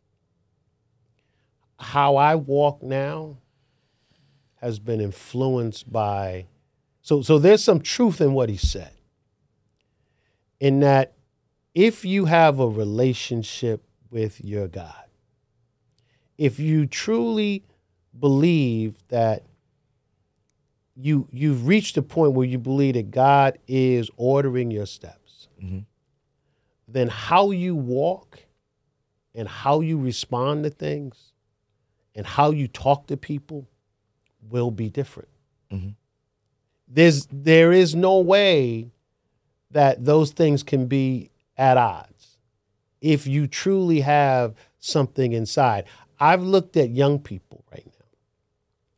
how 1.79 2.17
I 2.17 2.35
walk 2.35 2.83
now 2.83 3.39
has 4.57 4.79
been 4.79 5.01
influenced 5.01 5.93
by. 5.93 6.47
So, 7.03 7.23
so 7.23 7.39
there's 7.39 7.63
some 7.63 7.81
truth 7.81 8.21
in 8.21 8.33
what 8.35 8.49
he 8.49 8.57
said. 8.57 8.93
In 10.61 10.81
that, 10.81 11.15
if 11.75 12.05
you 12.05 12.25
have 12.25 12.59
a 12.59 12.69
relationship 12.69 13.85
with 14.11 14.45
your 14.45 14.67
God, 14.67 15.05
if 16.37 16.59
you 16.59 16.87
truly 16.87 17.65
believe 18.19 18.97
that 19.09 19.45
you 20.97 21.29
you've 21.31 21.69
reached 21.69 21.97
a 21.97 22.03
point 22.03 22.33
where 22.33 22.47
you 22.47 22.59
believe 22.59 22.95
that 22.95 23.13
God 23.13 23.59
is 23.69 24.11
ordering 24.17 24.73
your 24.73 24.87
steps, 24.87 25.47
Mhm. 25.63 25.85
then 26.89 27.09
how 27.09 27.53
you 27.53 27.77
walk 27.77 28.41
and 29.35 29.47
how 29.47 29.81
you 29.81 29.97
respond 29.97 30.65
to 30.65 30.71
things 30.71 31.28
and 32.19 32.27
how 32.27 32.51
you 32.51 32.69
talk 32.69 33.07
to 33.07 33.17
people 33.17 33.67
will 34.51 34.71
be 34.71 34.91
different. 34.91 35.29
Mhm. 35.71 35.95
There's 36.87 37.27
there 37.33 37.73
is 37.73 37.95
no 37.95 38.19
way 38.19 38.91
that 39.71 40.05
those 40.05 40.33
things 40.33 40.63
can 40.63 40.87
be 40.87 41.31
at 41.57 41.77
odds 41.77 42.39
if 43.01 43.27
you 43.27 43.47
truly 43.47 44.01
have 44.01 44.55
something 44.79 45.33
inside. 45.33 45.85
I've 46.19 46.43
looked 46.43 46.77
at 46.77 46.91
young 46.91 47.21
people 47.21 47.65
right 47.71 47.87
now. 47.87 47.93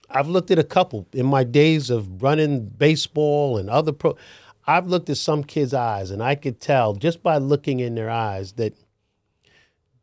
I've 0.08 0.28
looked 0.28 0.50
at 0.50 0.58
a 0.58 0.64
couple 0.64 1.06
in 1.12 1.26
my 1.26 1.44
days 1.44 1.90
of 1.90 2.22
running 2.22 2.66
baseball 2.66 3.58
and 3.58 3.68
other 3.68 3.92
pro. 3.92 4.16
I've 4.66 4.86
looked 4.86 5.10
at 5.10 5.18
some 5.18 5.44
kids' 5.44 5.74
eyes 5.74 6.10
and 6.10 6.22
I 6.22 6.36
could 6.36 6.60
tell 6.60 6.94
just 6.94 7.22
by 7.22 7.36
looking 7.36 7.80
in 7.80 7.94
their 7.94 8.10
eyes 8.10 8.52
that 8.52 8.74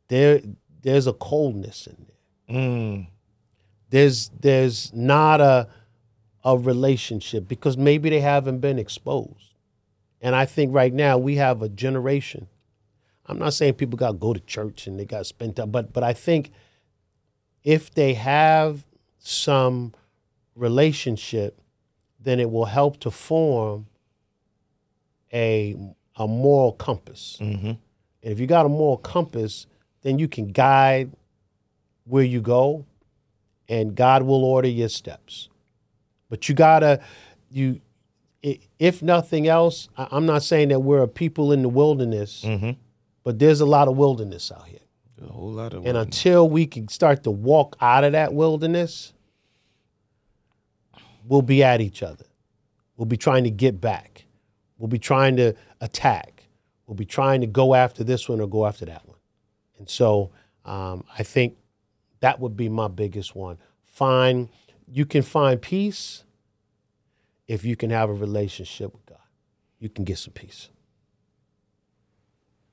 there 0.09 0.41
there's 0.81 1.07
a 1.07 1.13
coldness 1.13 1.87
in 1.87 1.95
there. 2.07 2.16
Mm. 2.49 3.07
There's 3.89 4.29
there's 4.39 4.93
not 4.93 5.41
a 5.41 5.67
a 6.43 6.57
relationship 6.57 7.47
because 7.47 7.77
maybe 7.77 8.09
they 8.09 8.21
haven't 8.21 8.59
been 8.59 8.79
exposed. 8.79 9.53
And 10.21 10.35
I 10.35 10.45
think 10.45 10.73
right 10.73 10.93
now 10.93 11.17
we 11.17 11.35
have 11.35 11.61
a 11.61 11.69
generation. 11.69 12.47
I'm 13.25 13.37
not 13.37 13.53
saying 13.53 13.73
people 13.73 13.97
got 13.97 14.11
to 14.11 14.17
go 14.17 14.33
to 14.33 14.39
church 14.39 14.87
and 14.87 14.97
they 14.97 15.05
got 15.05 15.25
spent 15.25 15.59
up, 15.59 15.71
but 15.71 15.91
but 15.93 16.03
I 16.03 16.13
think 16.13 16.51
if 17.63 17.93
they 17.93 18.13
have 18.13 18.85
some 19.19 19.93
relationship, 20.55 21.59
then 22.19 22.39
it 22.39 22.49
will 22.49 22.65
help 22.65 22.99
to 23.01 23.11
form 23.11 23.87
a 25.33 25.75
a 26.15 26.27
moral 26.27 26.71
compass. 26.71 27.37
Mm-hmm. 27.41 27.67
And 27.67 27.79
if 28.23 28.39
you 28.39 28.47
got 28.47 28.65
a 28.65 28.69
moral 28.69 28.97
compass, 28.97 29.67
then 30.01 30.17
you 30.17 30.27
can 30.27 30.47
guide 30.47 31.11
where 32.07 32.23
you 32.23 32.41
go, 32.41 32.85
and 33.69 33.95
God 33.95 34.23
will 34.23 34.43
order 34.45 34.67
your 34.69 34.89
steps. 34.89 35.49
But 36.29 36.47
you 36.49 36.55
gotta, 36.55 37.01
you, 37.49 37.81
if 38.79 39.01
nothing 39.01 39.47
else, 39.47 39.89
I'm 39.97 40.25
not 40.25 40.43
saying 40.43 40.69
that 40.69 40.79
we're 40.79 41.01
a 41.03 41.07
people 41.07 41.51
in 41.51 41.61
the 41.61 41.69
wilderness, 41.69 42.43
Mm-hmm. 42.45 42.71
but 43.23 43.39
there's 43.39 43.61
a 43.61 43.65
lot 43.65 43.87
of 43.87 43.97
wilderness 43.97 44.51
out 44.51 44.67
here. 44.67 44.79
A 45.21 45.25
whole 45.31 45.51
lot 45.51 45.73
of. 45.73 45.85
And 45.85 45.97
until 45.97 46.47
we 46.49 46.65
can 46.67 46.87
start 46.87 47.23
to 47.23 47.31
walk 47.31 47.75
out 47.81 48.03
of 48.03 48.11
that 48.11 48.33
wilderness, 48.33 49.13
we'll 51.25 51.41
be 51.41 51.63
at 51.63 51.81
each 51.81 52.03
other. 52.03 52.25
We'll 52.95 53.05
be 53.05 53.17
trying 53.17 53.43
to 53.43 53.49
get 53.51 53.79
back. 53.81 54.25
We'll 54.77 54.87
be 54.87 54.99
trying 54.99 55.35
to 55.37 55.53
attack. 55.81 56.43
We'll 56.85 56.95
be 56.95 57.05
trying 57.05 57.41
to 57.41 57.47
go 57.47 57.73
after 57.73 58.03
this 58.03 58.29
one 58.29 58.39
or 58.39 58.47
go 58.47 58.65
after 58.65 58.85
that 58.85 59.05
one. 59.07 59.17
And 59.79 59.89
so 59.89 60.31
um, 60.65 61.03
I 61.17 61.23
think 61.23 61.57
that 62.21 62.39
would 62.39 62.55
be 62.57 62.69
my 62.69 62.87
biggest 62.87 63.35
one. 63.35 63.57
Find 63.85 64.49
you 64.91 65.05
can 65.05 65.21
find 65.23 65.61
peace 65.61 66.23
if 67.47 67.63
you 67.65 67.75
can 67.75 67.89
have 67.89 68.09
a 68.09 68.13
relationship 68.13 68.93
with 68.93 69.05
God. 69.05 69.17
You 69.79 69.89
can 69.89 70.03
get 70.05 70.17
some 70.17 70.33
peace. 70.33 70.69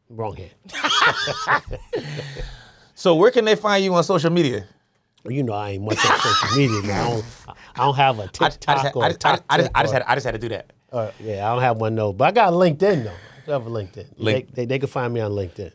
Wrong 0.09 0.37
hand. 0.37 0.55
so 2.95 3.15
where 3.15 3.31
can 3.31 3.45
they 3.45 3.57
find 3.57 3.83
you 3.85 3.95
on 3.95 4.05
social 4.05 4.31
media? 4.31 4.67
You 5.29 5.43
know, 5.43 5.55
I 5.55 5.71
ain't 5.71 5.83
much 5.85 5.99
on 6.05 6.21
social 6.21 6.57
media. 6.59 6.83
Man. 6.83 6.91
I 7.01 7.11
don't, 7.11 7.25
I 7.77 7.85
don't 7.85 7.95
have 7.97 8.19
a 8.19 8.29
TikTok 8.29 8.95
or 8.97 9.05
I, 9.05 9.09
just, 9.09 9.23
had 9.93 10.03
I 10.07 10.15
just 10.15 10.27
had 10.27 10.33
to 10.33 10.39
do 10.39 10.49
that. 10.51 10.73
or- 10.93 11.13
yeah, 11.21 11.49
I 11.49 11.55
don't 11.55 11.63
have 11.63 11.79
one 11.79 11.95
those. 11.95 12.15
But 12.15 12.25
I 12.27 12.31
got 12.33 12.53
LinkedIn 12.53 13.05
though. 13.05 13.13
I 13.47 13.51
have 13.53 13.67
a 13.67 13.71
LinkedIn. 13.71 14.07
Link- 14.19 14.49
They, 14.55 14.63
they, 14.63 14.67
they 14.67 14.79
can 14.79 14.89
find 14.89 15.13
me 15.13 15.21
on 15.21 15.33
LinkedIn. 15.33 15.73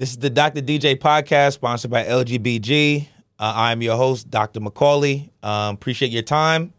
This 0.00 0.12
is 0.12 0.16
the 0.16 0.30
Dr. 0.30 0.62
DJ 0.62 0.98
podcast 0.98 1.52
sponsored 1.52 1.90
by 1.90 2.04
LGBG. 2.04 3.06
Uh, 3.38 3.52
I'm 3.54 3.82
your 3.82 3.98
host, 3.98 4.30
Dr. 4.30 4.58
McAuley. 4.58 5.28
Um, 5.42 5.74
appreciate 5.74 6.10
your 6.10 6.22
time. 6.22 6.72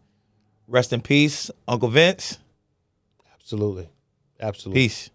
Rest 0.67 0.91
in 0.91 1.01
peace, 1.01 1.51
Uncle 1.67 1.89
Vince. 1.89 2.39
Absolutely, 3.35 3.89
absolutely. 4.39 4.81
Peace. 4.81 5.11